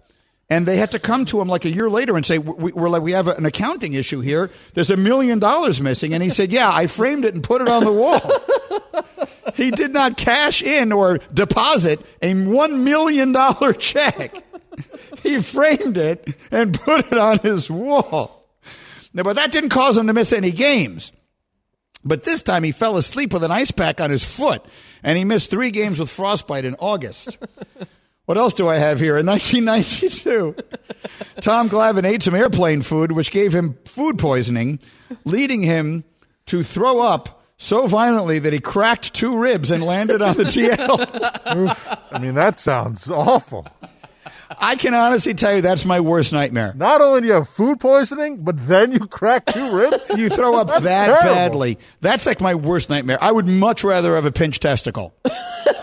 And 0.49 0.67
they 0.67 0.77
had 0.77 0.91
to 0.91 0.99
come 0.99 1.25
to 1.25 1.41
him 1.41 1.47
like 1.47 1.65
a 1.65 1.71
year 1.71 1.89
later 1.89 2.15
and 2.15 2.25
say, 2.25 2.37
we, 2.37 2.71
"We're 2.71 2.89
like, 2.89 3.01
we 3.01 3.13
have 3.13 3.27
an 3.27 3.45
accounting 3.45 3.93
issue 3.93 4.19
here. 4.19 4.51
There's 4.73 4.91
a 4.91 4.97
million 4.97 5.39
dollars 5.39 5.81
missing." 5.81 6.13
And 6.13 6.21
he 6.21 6.29
said, 6.29 6.51
"Yeah, 6.51 6.71
I 6.71 6.85
framed 6.87 7.25
it 7.25 7.33
and 7.33 7.43
put 7.43 7.61
it 7.61 7.67
on 7.67 7.83
the 7.83 7.91
wall." 7.91 8.21
he 9.55 9.71
did 9.71 9.91
not 9.91 10.17
cash 10.17 10.61
in 10.61 10.91
or 10.91 11.17
deposit 11.33 11.99
a 12.21 12.33
one 12.33 12.83
million 12.83 13.31
dollar 13.31 13.73
check. 13.73 14.43
he 15.23 15.41
framed 15.41 15.97
it 15.97 16.35
and 16.51 16.79
put 16.79 17.11
it 17.11 17.17
on 17.17 17.39
his 17.39 17.69
wall. 17.69 18.47
Now, 19.13 19.23
but 19.23 19.37
that 19.37 19.51
didn't 19.51 19.69
cause 19.69 19.97
him 19.97 20.07
to 20.07 20.13
miss 20.13 20.33
any 20.33 20.51
games. 20.51 21.11
But 22.03 22.23
this 22.23 22.43
time 22.43 22.63
he 22.63 22.71
fell 22.71 22.97
asleep 22.97 23.33
with 23.33 23.43
an 23.43 23.51
ice 23.51 23.71
pack 23.71 23.99
on 23.99 24.11
his 24.11 24.23
foot, 24.23 24.63
and 25.01 25.17
he 25.17 25.23
missed 25.23 25.49
three 25.49 25.71
games 25.71 25.99
with 25.99 26.09
frostbite 26.09 26.65
in 26.65 26.75
August. 26.79 27.37
What 28.25 28.37
else 28.37 28.53
do 28.55 28.67
I 28.67 28.75
have 28.77 28.99
here? 28.99 29.17
In 29.17 29.25
1992, 29.25 30.55
Tom 31.41 31.69
Glavine 31.69 32.05
ate 32.05 32.23
some 32.23 32.33
airplane 32.33 32.81
food, 32.81 33.11
which 33.11 33.29
gave 33.29 33.53
him 33.53 33.77
food 33.85 34.17
poisoning, 34.17 34.79
leading 35.25 35.61
him 35.61 36.03
to 36.47 36.63
throw 36.63 36.99
up 36.99 37.43
so 37.57 37.87
violently 37.87 38.39
that 38.39 38.51
he 38.51 38.59
cracked 38.59 39.13
two 39.13 39.37
ribs 39.37 39.71
and 39.71 39.83
landed 39.83 40.21
on 40.21 40.37
the 40.37 40.43
DL. 40.43 41.77
I 42.11 42.19
mean, 42.19 42.33
that 42.33 42.57
sounds 42.57 43.09
awful. 43.09 43.67
I 44.59 44.75
can 44.75 44.93
honestly 44.93 45.33
tell 45.33 45.55
you 45.55 45.61
that's 45.61 45.85
my 45.85 45.99
worst 45.99 46.33
nightmare. 46.33 46.73
Not 46.75 47.01
only 47.01 47.21
do 47.21 47.27
you 47.27 47.33
have 47.33 47.49
food 47.49 47.79
poisoning, 47.79 48.43
but 48.43 48.67
then 48.67 48.91
you 48.91 48.99
crack 49.07 49.45
two 49.45 49.77
ribs. 49.77 50.09
You 50.15 50.29
throw 50.29 50.55
up 50.55 50.67
That's 50.67 50.83
that 50.85 51.05
terrible. 51.07 51.35
badly. 51.35 51.77
That's 52.01 52.25
like 52.25 52.39
my 52.39 52.55
worst 52.55 52.89
nightmare. 52.89 53.17
I 53.21 53.31
would 53.31 53.47
much 53.47 53.83
rather 53.83 54.15
have 54.15 54.25
a 54.25 54.31
pinched 54.31 54.61
testicle. 54.61 55.15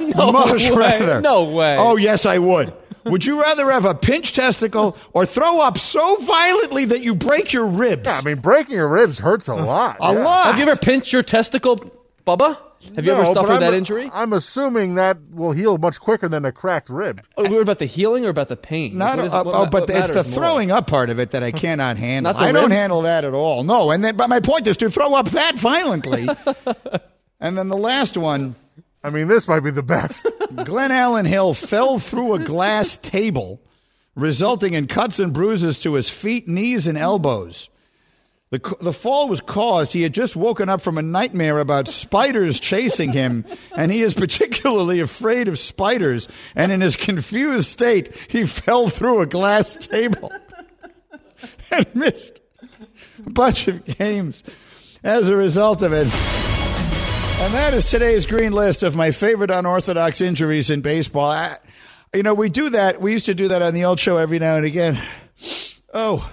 No 0.00 0.30
much 0.32 0.68
way. 0.68 0.76
rather. 0.76 1.20
No 1.20 1.44
way. 1.44 1.76
Oh, 1.78 1.96
yes, 1.96 2.26
I 2.26 2.38
would. 2.38 2.72
Would 3.04 3.24
you 3.24 3.40
rather 3.40 3.70
have 3.70 3.84
a 3.84 3.94
pinched 3.94 4.34
testicle 4.34 4.96
or 5.12 5.24
throw 5.26 5.60
up 5.60 5.78
so 5.78 6.16
violently 6.16 6.84
that 6.86 7.02
you 7.02 7.14
break 7.14 7.52
your 7.52 7.66
ribs? 7.66 8.02
Yeah, 8.06 8.18
I 8.18 8.22
mean, 8.22 8.40
breaking 8.40 8.76
your 8.76 8.88
ribs 8.88 9.18
hurts 9.18 9.48
a 9.48 9.54
lot. 9.54 9.96
A 10.00 10.12
yeah. 10.12 10.20
lot. 10.22 10.46
Have 10.46 10.58
you 10.58 10.62
ever 10.64 10.76
pinched 10.76 11.12
your 11.12 11.22
testicle, 11.22 11.78
Bubba? 12.26 12.58
Have 12.96 13.04
you 13.06 13.12
No, 13.12 13.18
ever 13.20 13.24
but 13.26 13.34
suffered 13.34 13.60
that 13.60 13.74
injury? 13.74 14.10
I'm 14.12 14.32
assuming 14.32 14.96
that 14.96 15.18
will 15.30 15.52
heal 15.52 15.78
much 15.78 16.00
quicker 16.00 16.28
than 16.28 16.44
a 16.44 16.52
cracked 16.52 16.88
rib. 16.90 17.22
Oh, 17.36 17.48
we're 17.50 17.62
about 17.62 17.78
the 17.78 17.86
healing 17.86 18.26
or 18.26 18.28
about 18.28 18.48
the 18.48 18.56
pain? 18.56 18.98
Not, 18.98 19.16
What 19.18 19.26
is- 19.26 19.32
uh, 19.32 19.42
what 19.44 19.54
oh, 19.54 19.66
but 19.66 19.82
it's 19.84 20.08
the 20.08 20.14
matters 20.14 20.14
more? 20.36 20.44
throwing 20.44 20.70
up 20.70 20.86
part 20.86 21.08
of 21.10 21.18
it 21.18 21.30
that 21.30 21.42
I 21.42 21.52
cannot 21.64 21.96
handle. 21.96 22.32
Not 22.32 22.40
the 22.40 22.46
I 22.46 22.52
don't 22.52 22.70
handle 22.70 23.02
that 23.02 23.24
at 23.24 23.34
all. 23.34 23.62
No, 23.64 23.90
and 23.90 24.04
then 24.04 24.16
but 24.16 24.28
my 24.28 24.40
point 24.40 24.66
is 24.66 24.76
to 24.78 24.90
throw 24.90 25.14
up 25.14 25.30
that 25.30 25.56
violently. 25.58 26.26
and 27.40 27.56
then 27.56 27.68
the 27.68 27.76
last 27.76 28.16
one, 28.16 28.54
I 29.04 29.10
mean, 29.10 29.28
this 29.28 29.48
might 29.48 29.60
be 29.60 29.70
the 29.70 29.82
best. 29.82 30.26
Glenn 30.64 30.90
Allen 30.92 31.26
Hill 31.26 31.54
fell 31.54 31.98
through 31.98 32.34
a 32.34 32.38
glass 32.40 32.96
table, 32.96 33.60
resulting 34.14 34.74
in 34.74 34.86
cuts 34.86 35.18
and 35.18 35.32
bruises 35.32 35.78
to 35.80 35.94
his 35.94 36.08
feet, 36.10 36.48
knees, 36.48 36.86
and 36.86 36.98
elbows. 36.98 37.68
The, 38.52 38.76
the 38.82 38.92
fall 38.92 39.28
was 39.28 39.40
caused. 39.40 39.94
He 39.94 40.02
had 40.02 40.12
just 40.12 40.36
woken 40.36 40.68
up 40.68 40.82
from 40.82 40.98
a 40.98 41.02
nightmare 41.02 41.58
about 41.58 41.88
spiders 41.88 42.60
chasing 42.60 43.10
him, 43.10 43.46
and 43.74 43.90
he 43.90 44.02
is 44.02 44.12
particularly 44.12 45.00
afraid 45.00 45.48
of 45.48 45.58
spiders. 45.58 46.28
And 46.54 46.70
in 46.70 46.82
his 46.82 46.94
confused 46.94 47.70
state, 47.70 48.14
he 48.28 48.44
fell 48.44 48.90
through 48.90 49.20
a 49.20 49.26
glass 49.26 49.78
table 49.78 50.30
and 51.70 51.86
missed 51.94 52.40
a 53.26 53.30
bunch 53.30 53.68
of 53.68 53.86
games 53.86 54.44
as 55.02 55.30
a 55.30 55.36
result 55.36 55.80
of 55.80 55.94
it. 55.94 56.04
And 56.04 57.54
that 57.54 57.72
is 57.72 57.86
today's 57.86 58.26
green 58.26 58.52
list 58.52 58.82
of 58.82 58.94
my 58.94 59.12
favorite 59.12 59.50
unorthodox 59.50 60.20
injuries 60.20 60.68
in 60.68 60.82
baseball. 60.82 61.30
I, 61.30 61.56
you 62.14 62.22
know, 62.22 62.34
we 62.34 62.50
do 62.50 62.68
that. 62.68 63.00
We 63.00 63.14
used 63.14 63.26
to 63.26 63.34
do 63.34 63.48
that 63.48 63.62
on 63.62 63.72
the 63.72 63.86
old 63.86 63.98
show 63.98 64.18
every 64.18 64.38
now 64.38 64.56
and 64.56 64.66
again. 64.66 65.00
Oh, 65.94 66.30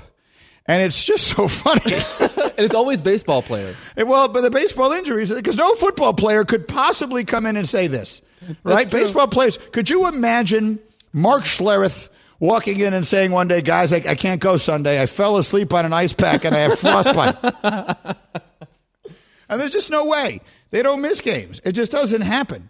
and 0.69 0.83
it's 0.83 1.03
just 1.03 1.27
so 1.27 1.47
funny. 1.47 1.93
and 2.39 2.59
it's 2.59 2.75
always 2.75 3.01
baseball 3.01 3.41
players. 3.41 3.75
well, 3.97 4.27
but 4.27 4.41
the 4.41 4.51
baseball 4.51 4.91
injuries, 4.91 5.33
because 5.33 5.55
no 5.55 5.73
football 5.73 6.13
player 6.13 6.45
could 6.45 6.67
possibly 6.67 7.25
come 7.25 7.47
in 7.47 7.57
and 7.57 7.67
say 7.67 7.87
this, 7.87 8.21
right? 8.63 8.89
Baseball 8.89 9.27
players. 9.27 9.57
Could 9.71 9.89
you 9.89 10.07
imagine 10.07 10.77
Mark 11.11 11.43
Schlereth 11.43 12.09
walking 12.39 12.79
in 12.79 12.93
and 12.93 13.05
saying 13.05 13.31
one 13.31 13.47
day, 13.47 13.61
guys, 13.61 13.91
I, 13.91 13.97
I 13.97 14.13
can't 14.13 14.39
go 14.39 14.57
Sunday. 14.57 15.01
I 15.01 15.07
fell 15.07 15.37
asleep 15.37 15.73
on 15.73 15.85
an 15.85 15.93
ice 15.93 16.13
pack 16.13 16.45
and 16.45 16.55
I 16.55 16.59
have 16.59 16.77
frostbite. 16.79 17.37
and 19.49 19.59
there's 19.59 19.73
just 19.73 19.89
no 19.89 20.05
way. 20.05 20.39
They 20.69 20.83
don't 20.83 21.01
miss 21.01 21.19
games. 21.19 21.59
It 21.63 21.71
just 21.71 21.91
doesn't 21.91 22.21
happen. 22.21 22.69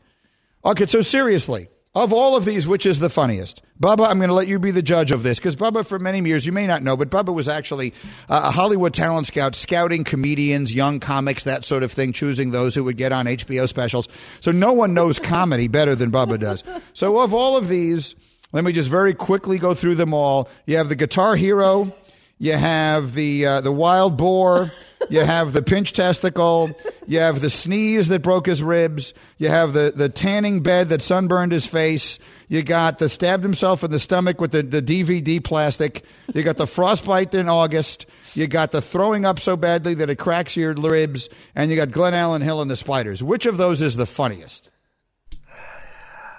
Okay, 0.64 0.86
so 0.86 1.02
seriously, 1.02 1.68
of 1.96 2.14
all 2.14 2.36
of 2.36 2.46
these, 2.46 2.68
which 2.68 2.86
is 2.86 3.00
the 3.00 3.10
funniest? 3.10 3.62
Bubba, 3.82 4.08
I'm 4.08 4.18
going 4.18 4.30
to 4.30 4.34
let 4.34 4.48
you 4.48 4.60
be 4.60 4.72
the 4.72 4.82
judge 4.82 5.12
of 5.12 5.24
this 5.24 5.40
because 5.40 5.56
Bubba, 5.56 5.86
for 5.86 5.98
many 5.98 6.22
years, 6.28 6.46
you 6.46 6.52
may 6.52 6.68
not 6.68 6.84
know, 6.84 6.96
but 6.96 7.10
Bubba 7.10 7.34
was 7.34 7.48
actually 7.48 7.94
uh, 8.30 8.42
a 8.46 8.52
Hollywood 8.52 8.94
talent 8.94 9.28
scout, 9.28 9.56
scouting 9.56 10.04
comedians, 10.04 10.74
young 10.74 11.00
comics, 11.00 11.46
that 11.46 11.66
sort 11.66 11.84
of 11.84 11.92
thing, 11.92 12.12
choosing 12.12 12.52
those 12.52 12.76
who 12.76 12.84
would 12.84 12.98
get 12.98 13.12
on 13.12 13.26
HBO 13.26 13.68
specials. 13.68 14.08
So 14.40 14.52
no 14.52 14.74
one 14.74 14.94
knows 14.94 15.18
comedy 15.18 15.68
better 15.68 15.96
than 15.96 16.12
Bubba 16.12 16.40
does. 16.40 16.64
So 16.94 17.20
of 17.20 17.34
all 17.34 17.58
of 17.58 17.70
these, 17.70 18.16
let 18.52 18.64
me 18.64 18.72
just 18.72 18.90
very 18.90 19.14
quickly 19.14 19.58
go 19.58 19.74
through 19.74 19.96
them 19.96 20.14
all. 20.14 20.50
You 20.66 20.78
have 20.78 20.90
the 20.90 20.96
Guitar 20.96 21.36
Hero. 21.36 21.94
You 22.42 22.54
have 22.54 23.14
the 23.16 23.46
uh, 23.46 23.62
the 23.62 23.72
wild 23.72 24.16
boar. 24.18 24.72
You 25.10 25.20
have 25.26 25.52
the 25.52 25.62
pinch 25.62 25.92
testicle. 25.92 26.72
You 27.06 27.20
have 27.20 27.42
the 27.42 27.50
sneeze 27.50 28.08
that 28.08 28.22
broke 28.22 28.46
his 28.46 28.64
ribs. 28.64 29.14
You 29.38 29.50
have 29.50 29.74
the, 29.74 29.92
the 29.94 30.08
tanning 30.08 30.62
bed 30.62 30.88
that 30.90 31.02
sunburned 31.02 31.52
his 31.52 31.66
face. 31.66 32.18
You 32.48 32.64
got 32.64 32.98
the 32.98 33.10
stabbed 33.10 33.44
himself 33.44 33.84
in 33.84 33.92
the 33.92 34.00
stomach 34.00 34.40
with 34.40 34.52
the, 34.52 34.64
the 34.64 34.82
DVD 34.82 35.44
plastic. 35.44 36.06
You 36.34 36.44
got 36.44 36.56
the 36.56 36.66
frostbite 36.66 37.34
in 37.34 37.50
August. 37.50 38.06
You 38.36 38.48
got 38.48 38.72
the 38.72 38.82
throwing 38.82 39.26
up 39.26 39.40
so 39.40 39.58
badly 39.58 39.94
that 39.96 40.10
it 40.10 40.18
cracks 40.18 40.56
your 40.56 40.74
ribs. 40.74 41.28
And 41.56 41.70
you 41.70 41.76
got 41.76 41.90
Glenallen 41.90 42.42
Hill 42.42 42.62
and 42.62 42.72
the 42.72 42.78
spiders. 42.78 43.22
Which 43.22 43.46
of 43.46 43.58
those 43.58 43.82
is 43.82 43.98
the 43.98 44.06
funniest? 44.06 44.70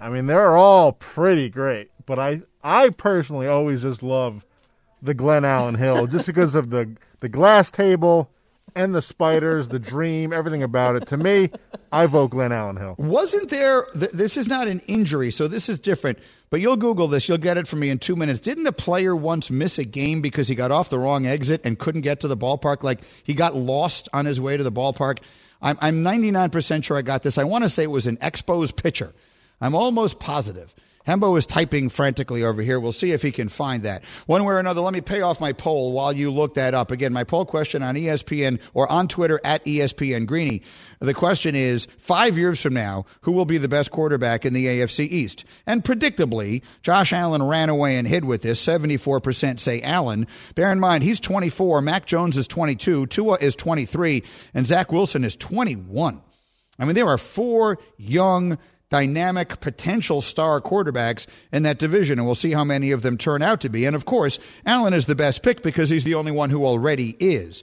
I 0.01 0.09
mean, 0.09 0.27
they're 0.27 0.57
all 0.57 0.93
pretty 0.93 1.51
great, 1.51 1.91
but 2.07 2.19
I, 2.19 2.41
I 2.65 2.89
personally 2.89 3.47
always 3.47 3.83
just 3.83 4.03
love 4.03 4.47
the 5.03 5.15
Glenallen 5.15 5.77
Hill 5.77 6.07
just 6.07 6.27
because 6.27 6.55
of 6.55 6.71
the 6.71 6.97
the 7.21 7.29
glass 7.29 7.71
table 7.71 8.31
and 8.75 8.95
the 8.95 9.03
spiders, 9.03 9.69
the 9.69 9.79
dream, 9.79 10.33
everything 10.33 10.63
about 10.63 10.97
it. 10.97 11.07
To 11.09 11.17
me, 11.17 11.51
I 11.93 12.07
vote 12.07 12.31
Glenallen 12.31 12.79
Hill. 12.79 12.95
Wasn't 12.99 13.51
there? 13.51 13.87
Th- 13.99 14.13
this 14.13 14.37
is 14.37 14.47
not 14.47 14.69
an 14.69 14.81
injury, 14.87 15.31
so 15.31 15.49
this 15.49 15.69
is 15.69 15.79
different. 15.79 16.19
But 16.51 16.61
you'll 16.61 16.77
Google 16.77 17.09
this. 17.09 17.29
You'll 17.29 17.39
get 17.39 17.57
it 17.57 17.69
from 17.69 17.81
me 17.81 17.91
in 17.91 17.99
two 17.99 18.17
minutes. 18.17 18.41
Didn't 18.41 18.67
a 18.67 18.73
player 18.73 19.15
once 19.15 19.51
miss 19.51 19.79
a 19.79 19.85
game 19.85 20.21
because 20.21 20.49
he 20.49 20.55
got 20.55 20.73
off 20.73 20.89
the 20.89 20.99
wrong 20.99 21.27
exit 21.27 21.61
and 21.65 21.79
couldn't 21.79 22.01
get 22.01 22.21
to 22.21 22.29
the 22.29 22.37
ballpark? 22.37 22.83
Like 22.83 23.01
he 23.23 23.35
got 23.35 23.55
lost 23.55 24.09
on 24.13 24.25
his 24.27 24.41
way 24.41 24.57
to 24.57 24.63
the 24.63 24.73
ballpark. 24.73 25.19
I'm, 25.63 25.79
I'm 25.81 26.03
99% 26.03 26.85
sure 26.85 26.97
I 26.97 27.03
got 27.03 27.23
this. 27.23 27.39
I 27.39 27.45
want 27.45 27.65
to 27.65 27.69
say 27.69 27.83
it 27.85 27.91
was 27.91 28.07
an 28.07 28.17
Expos 28.19 28.75
pitcher. 28.75 29.13
I'm 29.61 29.75
almost 29.75 30.19
positive. 30.19 30.75
Hembo 31.11 31.37
is 31.37 31.45
typing 31.45 31.89
frantically 31.89 32.45
over 32.45 32.63
here. 32.63 32.79
We'll 32.79 32.93
see 32.93 33.11
if 33.11 33.21
he 33.21 33.33
can 33.33 33.49
find 33.49 33.83
that. 33.83 34.05
One 34.27 34.45
way 34.45 34.55
or 34.55 34.61
another, 34.61 34.81
let 34.81 34.93
me 34.93 35.01
pay 35.01 35.23
off 35.23 35.41
my 35.41 35.53
poll 35.53 35.93
while 35.93 36.13
you 36.13 36.31
look 36.31 36.55
that 36.55 36.73
up. 36.73 36.93
Again, 36.93 37.13
my 37.13 37.25
poll 37.25 37.45
question 37.45 37.83
on 37.83 37.97
ESPN 37.97 38.61
or 38.75 38.91
on 38.91 39.09
Twitter 39.09 39.41
at 39.43 39.65
ESPN 39.65 40.27
Greeny. 40.27 40.63
The 41.01 41.13
question 41.13 41.57
is 41.57 41.89
five 41.99 42.39
years 42.39 42.63
from 42.63 42.75
now, 42.75 43.07
who 43.23 43.33
will 43.33 43.45
be 43.45 43.59
the 43.59 43.69
best 43.69 43.91
quarterback 43.91 44.45
in 44.45 44.53
the 44.53 44.67
AFC 44.67 45.09
East? 45.09 45.45
And 45.67 45.83
predictably, 45.83 46.63
Josh 46.83 47.13
Allen 47.13 47.43
ran 47.43 47.71
away 47.71 47.97
and 47.97 48.07
hid 48.07 48.25
with 48.25 48.43
this. 48.43 48.65
74% 48.65 49.59
say 49.59 49.83
Allen. 49.83 50.29
Bear 50.55 50.71
in 50.71 50.79
mind, 50.79 51.03
he's 51.03 51.19
24. 51.19 51.83
Mac 51.83 52.07
Jones 52.07 52.37
is 52.37 52.47
22. 52.47 53.07
Tua 53.07 53.37
is 53.41 53.57
23. 53.57 54.23
And 54.55 54.67
Zach 54.67 54.93
Wilson 54.93 55.25
is 55.25 55.35
21. 55.35 56.23
I 56.79 56.85
mean, 56.85 56.95
there 56.95 57.09
are 57.09 57.19
four 57.19 57.79
young, 57.99 58.59
dynamic, 58.91 59.61
potential 59.61 60.21
star 60.21 60.61
quarterbacks 60.61 61.27
in 61.53 61.63
that 61.63 61.79
division, 61.79 62.19
and 62.19 62.27
we'll 62.27 62.35
see 62.35 62.53
how 62.53 62.65
many 62.65 62.91
of 62.91 63.03
them 63.03 63.17
turn 63.17 63.43
out 63.43 63.61
to 63.63 63.69
be. 63.69 63.87
And 63.87 63.97
of 63.97 64.05
course, 64.05 64.39
Allen 64.67 64.93
is 64.93 65.07
the 65.07 65.15
best 65.15 65.43
pick 65.43 65.63
because 65.63 65.89
he's 65.89 66.05
the 66.05 66.15
only 66.15 66.33
one 66.33 66.51
who 66.51 66.65
already 66.65 67.17
is. 67.19 67.63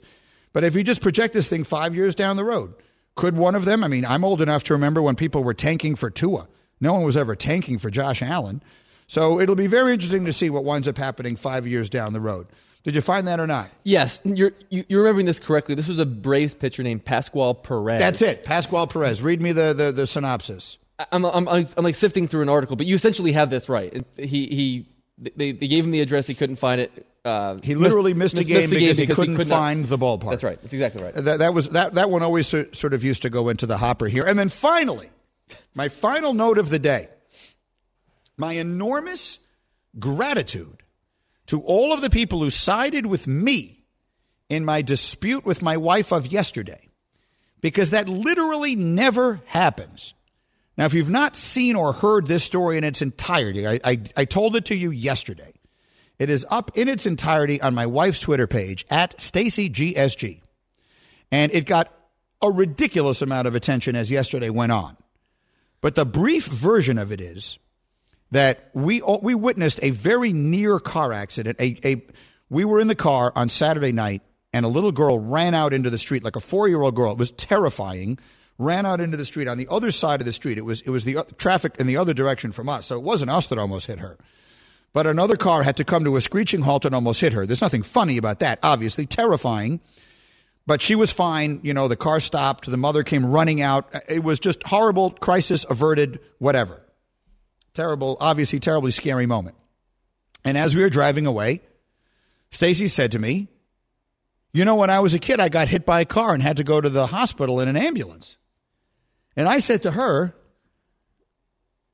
But 0.52 0.64
if 0.64 0.74
you 0.74 0.82
just 0.82 1.02
project 1.02 1.34
this 1.34 1.48
thing 1.48 1.64
five 1.64 1.94
years 1.94 2.14
down 2.14 2.36
the 2.36 2.44
road, 2.44 2.74
could 3.14 3.36
one 3.36 3.54
of 3.54 3.64
them? 3.64 3.84
I 3.84 3.88
mean, 3.88 4.04
I'm 4.04 4.24
old 4.24 4.40
enough 4.40 4.64
to 4.64 4.74
remember 4.74 5.02
when 5.02 5.16
people 5.16 5.44
were 5.44 5.54
tanking 5.54 5.94
for 5.94 6.10
Tua. 6.10 6.48
No 6.80 6.94
one 6.94 7.02
was 7.02 7.16
ever 7.16 7.36
tanking 7.36 7.78
for 7.78 7.90
Josh 7.90 8.22
Allen. 8.22 8.62
So 9.06 9.40
it'll 9.40 9.56
be 9.56 9.66
very 9.66 9.92
interesting 9.92 10.24
to 10.26 10.32
see 10.32 10.50
what 10.50 10.64
winds 10.64 10.86
up 10.86 10.98
happening 10.98 11.36
five 11.36 11.66
years 11.66 11.90
down 11.90 12.12
the 12.12 12.20
road. 12.20 12.46
Did 12.84 12.94
you 12.94 13.00
find 13.00 13.26
that 13.26 13.40
or 13.40 13.46
not? 13.46 13.68
Yes, 13.82 14.20
you're 14.24 14.52
you, 14.70 14.84
you're 14.88 15.02
remembering 15.02 15.26
this 15.26 15.40
correctly. 15.40 15.74
This 15.74 15.88
was 15.88 15.98
a 15.98 16.06
Braves 16.06 16.54
pitcher 16.54 16.82
named 16.82 17.04
Pascual 17.04 17.54
Perez. 17.54 18.00
That's 18.00 18.22
it. 18.22 18.44
Pascual 18.44 18.86
Perez. 18.86 19.20
Read 19.20 19.42
me 19.42 19.52
the, 19.52 19.72
the, 19.74 19.92
the 19.92 20.06
synopsis. 20.06 20.78
I'm, 21.12 21.24
I'm, 21.24 21.48
I'm 21.48 21.66
like 21.78 21.94
sifting 21.94 22.26
through 22.28 22.42
an 22.42 22.48
article, 22.48 22.76
but 22.76 22.86
you 22.86 22.94
essentially 22.96 23.32
have 23.32 23.50
this 23.50 23.68
right. 23.68 24.04
He 24.16 24.24
he 24.46 24.86
they, 25.18 25.52
they 25.52 25.68
gave 25.68 25.84
him 25.84 25.90
the 25.90 26.00
address. 26.00 26.26
He 26.26 26.34
couldn't 26.34 26.56
find 26.56 26.80
it. 26.80 27.06
Uh, 27.24 27.58
He 27.62 27.74
literally 27.74 28.14
missed, 28.14 28.38
a 28.38 28.44
game 28.44 28.70
the 28.70 28.78
because, 28.78 28.98
he 28.98 29.02
because 29.04 29.16
couldn't 29.16 29.36
could 29.36 29.48
not- 29.48 29.58
find 29.58 29.84
the 29.84 29.98
ballpark. 29.98 30.30
That's 30.30 30.44
right. 30.44 30.60
That's 30.62 30.72
exactly 30.72 31.02
right. 31.02 31.14
That, 31.14 31.38
that 31.40 31.54
was 31.54 31.68
that 31.70 31.94
that 31.94 32.10
one 32.10 32.22
always 32.22 32.46
so- 32.46 32.66
sort 32.72 32.94
of 32.94 33.04
used 33.04 33.22
to 33.22 33.30
go 33.30 33.48
into 33.48 33.66
the 33.66 33.76
hopper 33.76 34.06
here. 34.06 34.24
And 34.24 34.38
then 34.38 34.48
finally, 34.48 35.10
my 35.74 35.88
final 35.88 36.32
note 36.34 36.58
of 36.58 36.68
the 36.68 36.78
day. 36.78 37.08
My 38.36 38.52
enormous 38.52 39.40
gratitude 39.98 40.82
to 41.46 41.60
all 41.62 41.92
of 41.92 42.00
the 42.00 42.10
people 42.10 42.38
who 42.40 42.50
sided 42.50 43.04
with 43.06 43.26
me 43.26 43.84
in 44.48 44.64
my 44.64 44.80
dispute 44.82 45.44
with 45.44 45.60
my 45.60 45.76
wife 45.76 46.12
of 46.12 46.30
yesterday 46.30 46.88
because 47.60 47.90
that 47.90 48.08
literally 48.08 48.76
never 48.76 49.40
happens. 49.46 50.14
Now, 50.78 50.86
if 50.86 50.94
you've 50.94 51.10
not 51.10 51.34
seen 51.34 51.74
or 51.74 51.92
heard 51.92 52.28
this 52.28 52.44
story 52.44 52.78
in 52.78 52.84
its 52.84 53.02
entirety, 53.02 53.66
I, 53.66 53.80
I, 53.84 54.00
I 54.16 54.24
told 54.24 54.54
it 54.54 54.66
to 54.66 54.76
you 54.76 54.92
yesterday. 54.92 55.52
It 56.20 56.30
is 56.30 56.46
up 56.48 56.70
in 56.76 56.88
its 56.88 57.04
entirety 57.04 57.60
on 57.60 57.74
my 57.74 57.86
wife's 57.86 58.20
Twitter 58.20 58.46
page 58.46 58.86
at 58.88 59.18
StacyGSG. 59.18 60.40
And 61.32 61.52
it 61.52 61.66
got 61.66 61.92
a 62.40 62.50
ridiculous 62.50 63.22
amount 63.22 63.48
of 63.48 63.56
attention 63.56 63.96
as 63.96 64.08
yesterday 64.08 64.50
went 64.50 64.70
on. 64.70 64.96
But 65.80 65.96
the 65.96 66.06
brief 66.06 66.46
version 66.46 66.96
of 66.96 67.10
it 67.10 67.20
is 67.20 67.58
that 68.30 68.70
we 68.72 69.02
we 69.22 69.34
witnessed 69.34 69.80
a 69.82 69.90
very 69.90 70.32
near 70.32 70.78
car 70.78 71.12
accident. 71.12 71.60
A, 71.60 71.78
a 71.84 72.02
we 72.50 72.64
were 72.64 72.80
in 72.80 72.88
the 72.88 72.94
car 72.94 73.32
on 73.34 73.48
Saturday 73.48 73.92
night, 73.92 74.22
and 74.52 74.64
a 74.64 74.68
little 74.68 74.92
girl 74.92 75.18
ran 75.18 75.54
out 75.54 75.72
into 75.72 75.90
the 75.90 75.98
street 75.98 76.24
like 76.24 76.36
a 76.36 76.40
four 76.40 76.68
year 76.68 76.82
old 76.82 76.94
girl. 76.94 77.12
It 77.12 77.18
was 77.18 77.32
terrifying. 77.32 78.18
Ran 78.58 78.84
out 78.86 79.00
into 79.00 79.16
the 79.16 79.24
street 79.24 79.46
on 79.46 79.56
the 79.56 79.68
other 79.70 79.92
side 79.92 80.20
of 80.20 80.26
the 80.26 80.32
street. 80.32 80.58
It 80.58 80.64
was 80.64 80.80
it 80.80 80.90
was 80.90 81.04
the 81.04 81.18
uh, 81.18 81.22
traffic 81.36 81.76
in 81.78 81.86
the 81.86 81.96
other 81.96 82.12
direction 82.12 82.50
from 82.50 82.68
us, 82.68 82.86
so 82.86 82.96
it 82.96 83.02
wasn't 83.02 83.30
us 83.30 83.46
that 83.46 83.58
almost 83.58 83.86
hit 83.86 84.00
her. 84.00 84.18
But 84.92 85.06
another 85.06 85.36
car 85.36 85.62
had 85.62 85.76
to 85.76 85.84
come 85.84 86.04
to 86.04 86.16
a 86.16 86.20
screeching 86.20 86.62
halt 86.62 86.84
and 86.84 86.94
almost 86.94 87.20
hit 87.20 87.32
her. 87.34 87.46
There's 87.46 87.60
nothing 87.60 87.82
funny 87.82 88.16
about 88.16 88.40
that. 88.40 88.58
Obviously, 88.62 89.06
terrifying. 89.06 89.80
But 90.66 90.82
she 90.82 90.94
was 90.94 91.12
fine. 91.12 91.60
You 91.62 91.72
know, 91.72 91.88
the 91.88 91.96
car 91.96 92.20
stopped. 92.20 92.70
The 92.70 92.76
mother 92.76 93.02
came 93.02 93.24
running 93.24 93.60
out. 93.60 93.88
It 94.08 94.24
was 94.24 94.38
just 94.38 94.62
horrible, 94.64 95.10
crisis 95.10 95.64
averted, 95.68 96.20
whatever. 96.38 96.82
Terrible, 97.74 98.16
obviously, 98.20 98.58
terribly 98.58 98.90
scary 98.90 99.26
moment. 99.26 99.56
And 100.44 100.58
as 100.58 100.74
we 100.74 100.82
were 100.82 100.90
driving 100.90 101.26
away, 101.26 101.60
Stacy 102.50 102.88
said 102.88 103.12
to 103.12 103.18
me, 103.18 103.48
You 104.52 104.64
know, 104.64 104.76
when 104.76 104.90
I 104.90 105.00
was 105.00 105.14
a 105.14 105.18
kid, 105.18 105.38
I 105.38 105.48
got 105.48 105.68
hit 105.68 105.84
by 105.84 106.00
a 106.00 106.04
car 106.04 106.34
and 106.34 106.42
had 106.42 106.56
to 106.56 106.64
go 106.64 106.80
to 106.80 106.88
the 106.88 107.06
hospital 107.06 107.60
in 107.60 107.68
an 107.68 107.76
ambulance. 107.76 108.37
And 109.38 109.48
I 109.48 109.60
said 109.60 109.84
to 109.84 109.92
her, 109.92 110.34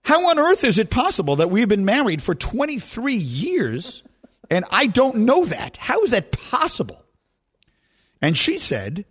How 0.02 0.30
on 0.30 0.38
earth 0.38 0.64
is 0.64 0.78
it 0.78 0.88
possible 0.88 1.36
that 1.36 1.50
we've 1.50 1.68
been 1.68 1.84
married 1.84 2.22
for 2.22 2.34
23 2.34 3.14
years 3.14 4.02
and 4.48 4.64
I 4.70 4.86
don't 4.86 5.18
know 5.18 5.44
that? 5.44 5.76
How 5.76 6.02
is 6.02 6.10
that 6.10 6.32
possible? 6.32 7.04
And 8.22 8.36
she 8.36 8.58
said, 8.58 9.04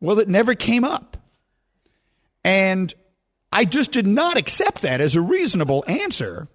Well, 0.00 0.18
it 0.18 0.28
never 0.28 0.54
came 0.54 0.84
up. 0.84 1.16
And 2.44 2.92
I 3.50 3.64
just 3.64 3.90
did 3.90 4.06
not 4.06 4.36
accept 4.36 4.82
that 4.82 5.00
as 5.00 5.16
a 5.16 5.22
reasonable 5.22 5.82
answer. 5.88 6.48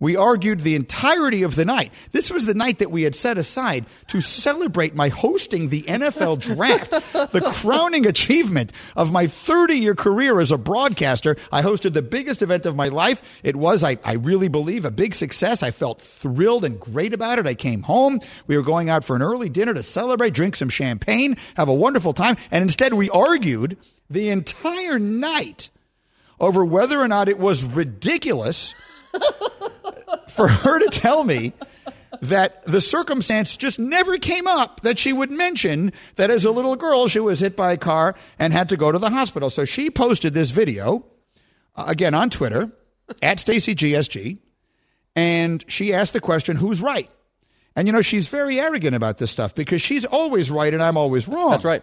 We 0.00 0.16
argued 0.16 0.60
the 0.60 0.76
entirety 0.76 1.42
of 1.42 1.56
the 1.56 1.66
night. 1.66 1.92
This 2.12 2.30
was 2.30 2.46
the 2.46 2.54
night 2.54 2.78
that 2.78 2.90
we 2.90 3.02
had 3.02 3.14
set 3.14 3.36
aside 3.36 3.84
to 4.06 4.22
celebrate 4.22 4.94
my 4.94 5.08
hosting 5.08 5.68
the 5.68 5.82
NFL 5.82 6.40
draft, 6.40 6.90
the 7.32 7.42
crowning 7.54 8.06
achievement 8.06 8.72
of 8.96 9.12
my 9.12 9.26
30 9.26 9.74
year 9.74 9.94
career 9.94 10.40
as 10.40 10.52
a 10.52 10.58
broadcaster. 10.58 11.36
I 11.52 11.60
hosted 11.60 11.92
the 11.92 12.00
biggest 12.00 12.40
event 12.40 12.64
of 12.64 12.74
my 12.74 12.88
life. 12.88 13.40
It 13.42 13.56
was, 13.56 13.84
I, 13.84 13.98
I 14.02 14.14
really 14.14 14.48
believe, 14.48 14.86
a 14.86 14.90
big 14.90 15.14
success. 15.14 15.62
I 15.62 15.70
felt 15.70 16.00
thrilled 16.00 16.64
and 16.64 16.80
great 16.80 17.12
about 17.12 17.38
it. 17.38 17.46
I 17.46 17.54
came 17.54 17.82
home. 17.82 18.20
We 18.46 18.56
were 18.56 18.62
going 18.62 18.88
out 18.88 19.04
for 19.04 19.14
an 19.16 19.22
early 19.22 19.50
dinner 19.50 19.74
to 19.74 19.82
celebrate, 19.82 20.32
drink 20.32 20.56
some 20.56 20.70
champagne, 20.70 21.36
have 21.56 21.68
a 21.68 21.74
wonderful 21.74 22.14
time. 22.14 22.38
And 22.50 22.62
instead, 22.62 22.94
we 22.94 23.10
argued 23.10 23.76
the 24.08 24.30
entire 24.30 24.98
night 24.98 25.68
over 26.40 26.64
whether 26.64 26.98
or 26.98 27.06
not 27.06 27.28
it 27.28 27.38
was 27.38 27.64
ridiculous 27.64 28.72
for 30.28 30.48
her 30.48 30.78
to 30.78 30.86
tell 30.86 31.24
me 31.24 31.52
that 32.20 32.62
the 32.64 32.80
circumstance 32.80 33.56
just 33.56 33.78
never 33.78 34.18
came 34.18 34.46
up 34.46 34.80
that 34.80 34.98
she 34.98 35.12
would 35.12 35.30
mention 35.30 35.92
that 36.16 36.30
as 36.30 36.44
a 36.44 36.50
little 36.50 36.76
girl 36.76 37.08
she 37.08 37.20
was 37.20 37.40
hit 37.40 37.56
by 37.56 37.72
a 37.72 37.76
car 37.76 38.14
and 38.38 38.52
had 38.52 38.68
to 38.68 38.76
go 38.76 38.92
to 38.92 38.98
the 38.98 39.10
hospital. 39.10 39.50
So 39.50 39.64
she 39.64 39.90
posted 39.90 40.34
this 40.34 40.50
video 40.50 41.04
uh, 41.76 41.84
again 41.86 42.14
on 42.14 42.30
Twitter 42.30 42.70
at 43.22 43.40
Stacy 43.40 43.74
GSG 43.74 44.38
and 45.16 45.64
she 45.68 45.92
asked 45.92 46.12
the 46.12 46.20
question, 46.20 46.56
who's 46.56 46.80
right? 46.80 47.10
And 47.76 47.86
you 47.86 47.92
know, 47.92 48.02
she's 48.02 48.28
very 48.28 48.60
arrogant 48.60 48.96
about 48.96 49.18
this 49.18 49.30
stuff 49.30 49.54
because 49.54 49.80
she's 49.80 50.04
always 50.04 50.50
right 50.50 50.72
and 50.72 50.82
I'm 50.82 50.96
always 50.96 51.28
wrong. 51.28 51.50
That's 51.50 51.64
right. 51.64 51.82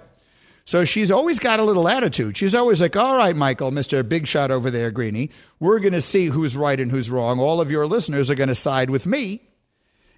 So 0.68 0.84
she's 0.84 1.12
always 1.12 1.40
got 1.40 1.62
a 1.62 1.64
little 1.64 1.88
attitude. 1.88 2.36
She's 2.36 2.54
always 2.54 2.82
like, 2.82 2.98
all 2.98 3.16
right, 3.16 3.34
Michael, 3.34 3.72
Mr. 3.72 4.08
Big 4.08 4.28
Shot 4.28 4.52
over 4.52 4.70
there, 4.70 4.92
Greeny, 4.92 5.30
we're 5.62 5.80
going 5.80 5.94
to 5.94 6.02
see 6.02 6.26
who's 6.26 6.58
right 6.58 6.78
and 6.78 6.92
who's 6.92 7.10
wrong. 7.10 7.40
All 7.40 7.62
of 7.62 7.72
your 7.72 7.88
listeners 7.88 8.30
are 8.30 8.36
going 8.36 8.50
to 8.50 8.56
side 8.56 8.90
with 8.90 9.08
me. 9.08 9.40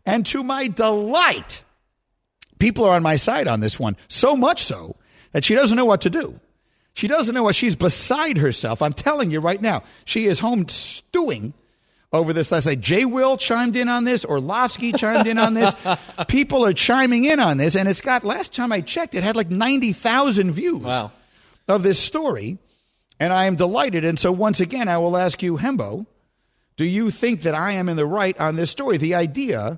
And 0.08 0.26
to 0.26 0.42
my 0.42 0.68
delight, 0.68 1.64
people 2.58 2.84
are 2.86 2.96
on 2.96 3.04
my 3.04 3.16
side 3.16 3.48
on 3.48 3.60
this 3.60 3.80
one, 3.80 3.96
so 4.08 4.36
much 4.36 4.64
so 4.64 4.96
that 5.34 5.46
she 5.46 5.54
doesn't 5.54 5.78
know 5.78 5.86
what 5.86 6.02
to 6.02 6.10
do. 6.10 6.40
She 6.96 7.08
doesn't 7.08 7.36
know 7.36 7.44
what 7.44 7.56
she's 7.56 7.76
beside 7.76 8.40
herself. 8.40 8.82
I'm 8.82 8.94
telling 8.94 9.30
you 9.30 9.42
right 9.42 9.62
now, 9.62 9.84
she 10.04 10.26
is 10.26 10.40
home 10.40 10.68
stewing 10.68 11.54
over 12.12 12.34
this 12.34 12.52
last 12.52 12.66
night. 12.66 12.80
Jay 12.80 13.06
Will 13.06 13.38
chimed 13.38 13.76
in 13.76 13.88
on 13.88 14.04
this. 14.04 14.26
Orlovsky 14.26 14.92
chimed 14.92 15.28
in 15.28 15.38
on 15.38 15.54
this. 15.54 15.74
People 16.28 16.66
are 16.66 16.74
chiming 16.74 17.26
in 17.26 17.40
on 17.40 17.58
this, 17.58 17.76
and 17.76 17.88
it's 17.88 18.02
got. 18.02 18.24
Last 18.24 18.54
time 18.54 18.72
I 18.72 18.82
checked, 18.82 19.16
it 19.16 19.24
had 19.24 19.36
like 19.36 19.50
ninety 19.50 19.94
thousand 19.94 20.52
views. 20.52 20.82
Wow. 20.82 21.12
Of 21.68 21.84
this 21.84 22.00
story, 22.00 22.58
and 23.20 23.32
I 23.32 23.46
am 23.46 23.56
delighted. 23.56 24.04
And 24.04 24.18
so 24.18 24.32
once 24.32 24.60
again, 24.60 24.88
I 24.88 24.98
will 24.98 25.16
ask 25.16 25.44
you, 25.44 25.56
Hembo, 25.56 26.08
do 26.78 26.84
you 26.84 27.12
think 27.12 27.44
that 27.44 27.54
I 27.54 27.74
am 27.74 27.90
in 27.90 27.96
the 27.96 28.08
right 28.08 28.40
on 28.40 28.56
this 28.56 28.72
story? 28.72 28.98
The 28.98 29.14
idea 29.14 29.78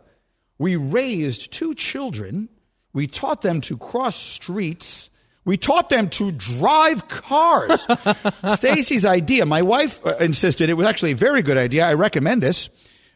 we 0.58 0.78
raised 0.78 1.52
two 1.52 1.76
children, 1.76 2.48
we 2.94 3.08
taught 3.08 3.42
them 3.42 3.60
to 3.62 3.76
cross 3.76 4.16
streets. 4.16 5.10
We 5.44 5.58
taught 5.58 5.90
them 5.90 6.10
to 6.12 6.32
drive 6.32 7.08
cars. 7.08 7.88
Stacy's 8.56 9.06
idea. 9.06 9.46
My 9.46 9.62
wife 9.62 10.06
uh, 10.06 10.16
insisted 10.20 10.70
it 10.70 10.76
was 10.76 10.88
actually 10.88 11.12
a 11.12 11.16
very 11.16 11.42
good 11.42 11.58
idea. 11.58 11.86
I 11.86 11.96
recommend 11.96 12.42
this 12.42 12.70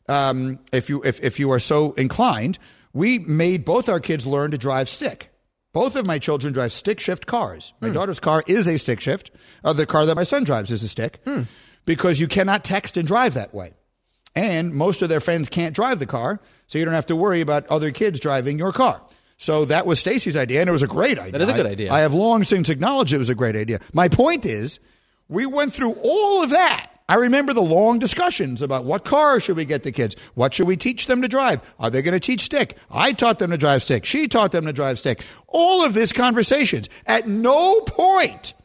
um, 0.09 0.59
if 0.71 0.89
you 0.89 1.03
if, 1.03 1.23
if 1.23 1.39
you 1.39 1.51
are 1.51 1.59
so 1.59 1.93
inclined. 1.93 2.57
We 2.93 3.19
made 3.19 3.65
both 3.65 3.89
our 3.89 3.99
kids 3.99 4.25
learn 4.25 4.51
to 4.51 4.57
drive 4.57 4.89
stick. 4.89 5.31
Both 5.73 5.97
of 5.97 6.05
my 6.05 6.17
children 6.17 6.53
drive 6.53 6.71
stick 6.71 7.01
shift 7.01 7.25
cars. 7.25 7.73
My 7.81 7.89
daughter's 7.89 8.21
car 8.21 8.43
is 8.47 8.67
a 8.69 8.77
stick 8.77 9.01
shift. 9.01 9.31
Uh, 9.61 9.73
the 9.73 9.85
car 9.85 10.05
that 10.05 10.15
my 10.15 10.23
son 10.23 10.45
drives 10.45 10.71
is 10.71 10.81
a 10.81 10.87
stick 10.87 11.19
because 11.83 12.21
you 12.21 12.29
cannot 12.29 12.63
text 12.63 12.95
and 12.95 13.05
drive 13.05 13.33
that 13.33 13.53
way. 13.53 13.73
And 14.33 14.73
most 14.73 15.01
of 15.01 15.09
their 15.09 15.19
friends 15.19 15.49
can't 15.49 15.75
drive 15.75 15.99
the 15.99 16.05
car, 16.05 16.39
so 16.67 16.77
you 16.77 16.85
don't 16.85 16.93
have 16.93 17.05
to 17.07 17.15
worry 17.15 17.41
about 17.41 17.67
other 17.67 17.91
kids 17.91 18.21
driving 18.21 18.57
your 18.57 18.71
car. 18.71 19.01
So 19.37 19.65
that 19.65 19.85
was 19.85 19.99
Stacy's 19.99 20.37
idea, 20.37 20.61
and 20.61 20.69
it 20.69 20.73
was 20.73 20.83
a 20.83 20.87
great 20.87 21.19
idea. 21.19 21.33
That 21.33 21.41
is 21.41 21.49
a 21.49 21.53
good 21.53 21.65
I- 21.65 21.71
idea. 21.71 21.91
I 21.91 21.99
have 21.99 22.13
long 22.13 22.43
since 22.43 22.69
acknowledged 22.69 23.13
it 23.13 23.17
was 23.17 23.29
a 23.29 23.35
great 23.35 23.55
idea. 23.55 23.79
My 23.93 24.07
point 24.07 24.45
is, 24.45 24.79
we 25.27 25.45
went 25.45 25.73
through 25.73 25.93
all 26.03 26.43
of 26.43 26.51
that. 26.51 26.91
I 27.07 27.15
remember 27.15 27.53
the 27.53 27.61
long 27.61 27.99
discussions 27.99 28.63
about 28.63 28.83
what 28.85 29.03
car 29.03 29.39
should 29.39 29.57
we 29.57 29.65
get 29.65 29.83
the 29.83 29.91
kids? 29.91 30.15
What 30.33 30.55
should 30.55 30.65
we 30.65 30.75
teach 30.75 31.05
them 31.05 31.21
to 31.21 31.27
drive? 31.27 31.61
Are 31.79 31.91
they 31.91 32.01
going 32.01 32.15
to 32.15 32.19
teach 32.19 32.41
stick? 32.41 32.77
I 32.89 33.11
taught 33.11 33.37
them 33.37 33.51
to 33.51 33.57
drive 33.57 33.83
stick. 33.83 34.05
She 34.05 34.27
taught 34.27 34.51
them 34.51 34.65
to 34.65 34.73
drive 34.73 34.97
stick. 34.97 35.23
All 35.47 35.85
of 35.85 35.93
these 35.93 36.11
conversations. 36.11 36.89
At 37.05 37.27
no 37.27 37.81
point 37.81 38.55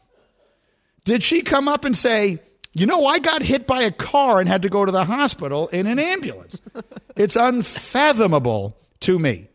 did 1.03 1.21
she 1.21 1.41
come 1.41 1.67
up 1.67 1.85
and 1.85 1.95
say, 1.95 2.39
you 2.73 2.87
know, 2.87 3.05
I 3.05 3.19
got 3.19 3.43
hit 3.43 3.67
by 3.67 3.83
a 3.83 3.91
car 3.91 4.39
and 4.39 4.49
had 4.49 4.63
to 4.63 4.69
go 4.69 4.85
to 4.85 4.91
the 4.91 5.03
hospital 5.03 5.67
in 5.67 5.85
an 5.85 5.99
ambulance. 5.99 6.59
it's 7.15 7.35
unfathomable 7.35 8.75
to 9.01 9.19
me. 9.19 9.49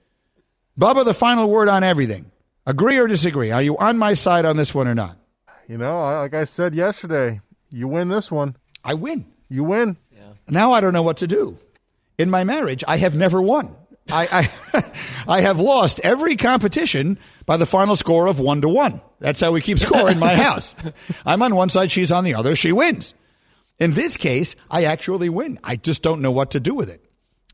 Bubba, 0.78 1.04
the 1.04 1.14
final 1.14 1.50
word 1.50 1.68
on 1.68 1.82
everything. 1.82 2.30
Agree 2.66 2.98
or 2.98 3.06
disagree? 3.06 3.50
Are 3.50 3.62
you 3.62 3.76
on 3.78 3.96
my 3.96 4.14
side 4.14 4.44
on 4.44 4.56
this 4.56 4.74
one 4.74 4.88
or 4.88 4.94
not? 4.94 5.16
You 5.68 5.78
know, 5.78 6.00
like 6.00 6.34
I 6.34 6.44
said 6.44 6.74
yesterday, 6.74 7.40
you 7.70 7.88
win 7.88 8.08
this 8.08 8.30
one. 8.30 8.56
I 8.84 8.94
win. 8.94 9.26
You 9.48 9.64
win. 9.64 9.96
Now 10.48 10.72
I 10.72 10.80
don't 10.80 10.92
know 10.92 11.02
what 11.02 11.16
to 11.18 11.26
do. 11.26 11.58
In 12.18 12.30
my 12.30 12.44
marriage, 12.44 12.84
I 12.86 12.98
have 12.98 13.14
never 13.14 13.42
won. 13.42 13.76
I, 14.10 14.48
I, 14.72 14.92
I 15.38 15.40
have 15.40 15.58
lost 15.58 16.00
every 16.04 16.36
competition 16.36 17.18
by 17.46 17.56
the 17.56 17.66
final 17.66 17.96
score 17.96 18.26
of 18.28 18.38
one 18.38 18.60
to 18.60 18.68
one. 18.68 19.00
That's 19.18 19.40
how 19.40 19.52
we 19.52 19.60
keep 19.60 19.78
score 19.78 20.10
in 20.10 20.18
my 20.18 20.34
house. 20.46 20.74
I'm 21.24 21.42
on 21.42 21.56
one 21.56 21.68
side, 21.68 21.90
she's 21.90 22.12
on 22.12 22.24
the 22.24 22.34
other. 22.34 22.54
She 22.54 22.70
wins. 22.70 23.14
In 23.78 23.94
this 23.94 24.16
case, 24.16 24.54
I 24.70 24.84
actually 24.84 25.28
win. 25.28 25.58
I 25.64 25.76
just 25.76 26.02
don't 26.02 26.22
know 26.22 26.30
what 26.30 26.52
to 26.52 26.60
do 26.60 26.74
with 26.74 26.88
it. 26.88 27.04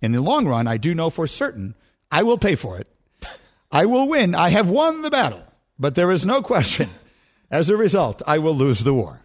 In 0.03 0.13
the 0.13 0.21
long 0.21 0.47
run, 0.47 0.67
I 0.67 0.77
do 0.77 0.95
know 0.95 1.11
for 1.11 1.27
certain 1.27 1.75
I 2.11 2.23
will 2.25 2.39
pay 2.39 2.55
for 2.57 2.79
it. 2.79 2.89
I 3.73 3.87
will 3.87 4.07
win. 4.07 4.35
I 4.35 4.51
have 4.51 4.69
won 4.69 5.01
the 5.01 5.11
battle, 5.11 5.43
but 5.79 5.95
there 5.95 6.11
is 6.11 6.27
no 6.27 6.43
question. 6.43 6.91
As 7.51 7.71
a 7.71 7.77
result, 7.77 8.21
I 8.27 8.39
will 8.39 8.55
lose 8.55 8.81
the 8.85 8.93
war. 8.95 9.21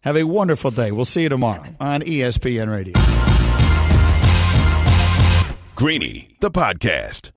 Have 0.00 0.16
a 0.16 0.24
wonderful 0.24 0.72
day. 0.72 0.90
We'll 0.90 1.04
see 1.04 1.22
you 1.22 1.28
tomorrow 1.28 1.64
on 1.80 2.02
ESPN 2.02 2.70
Radio. 2.70 2.94
Greeny, 5.76 6.36
the 6.40 6.50
podcast. 6.50 7.30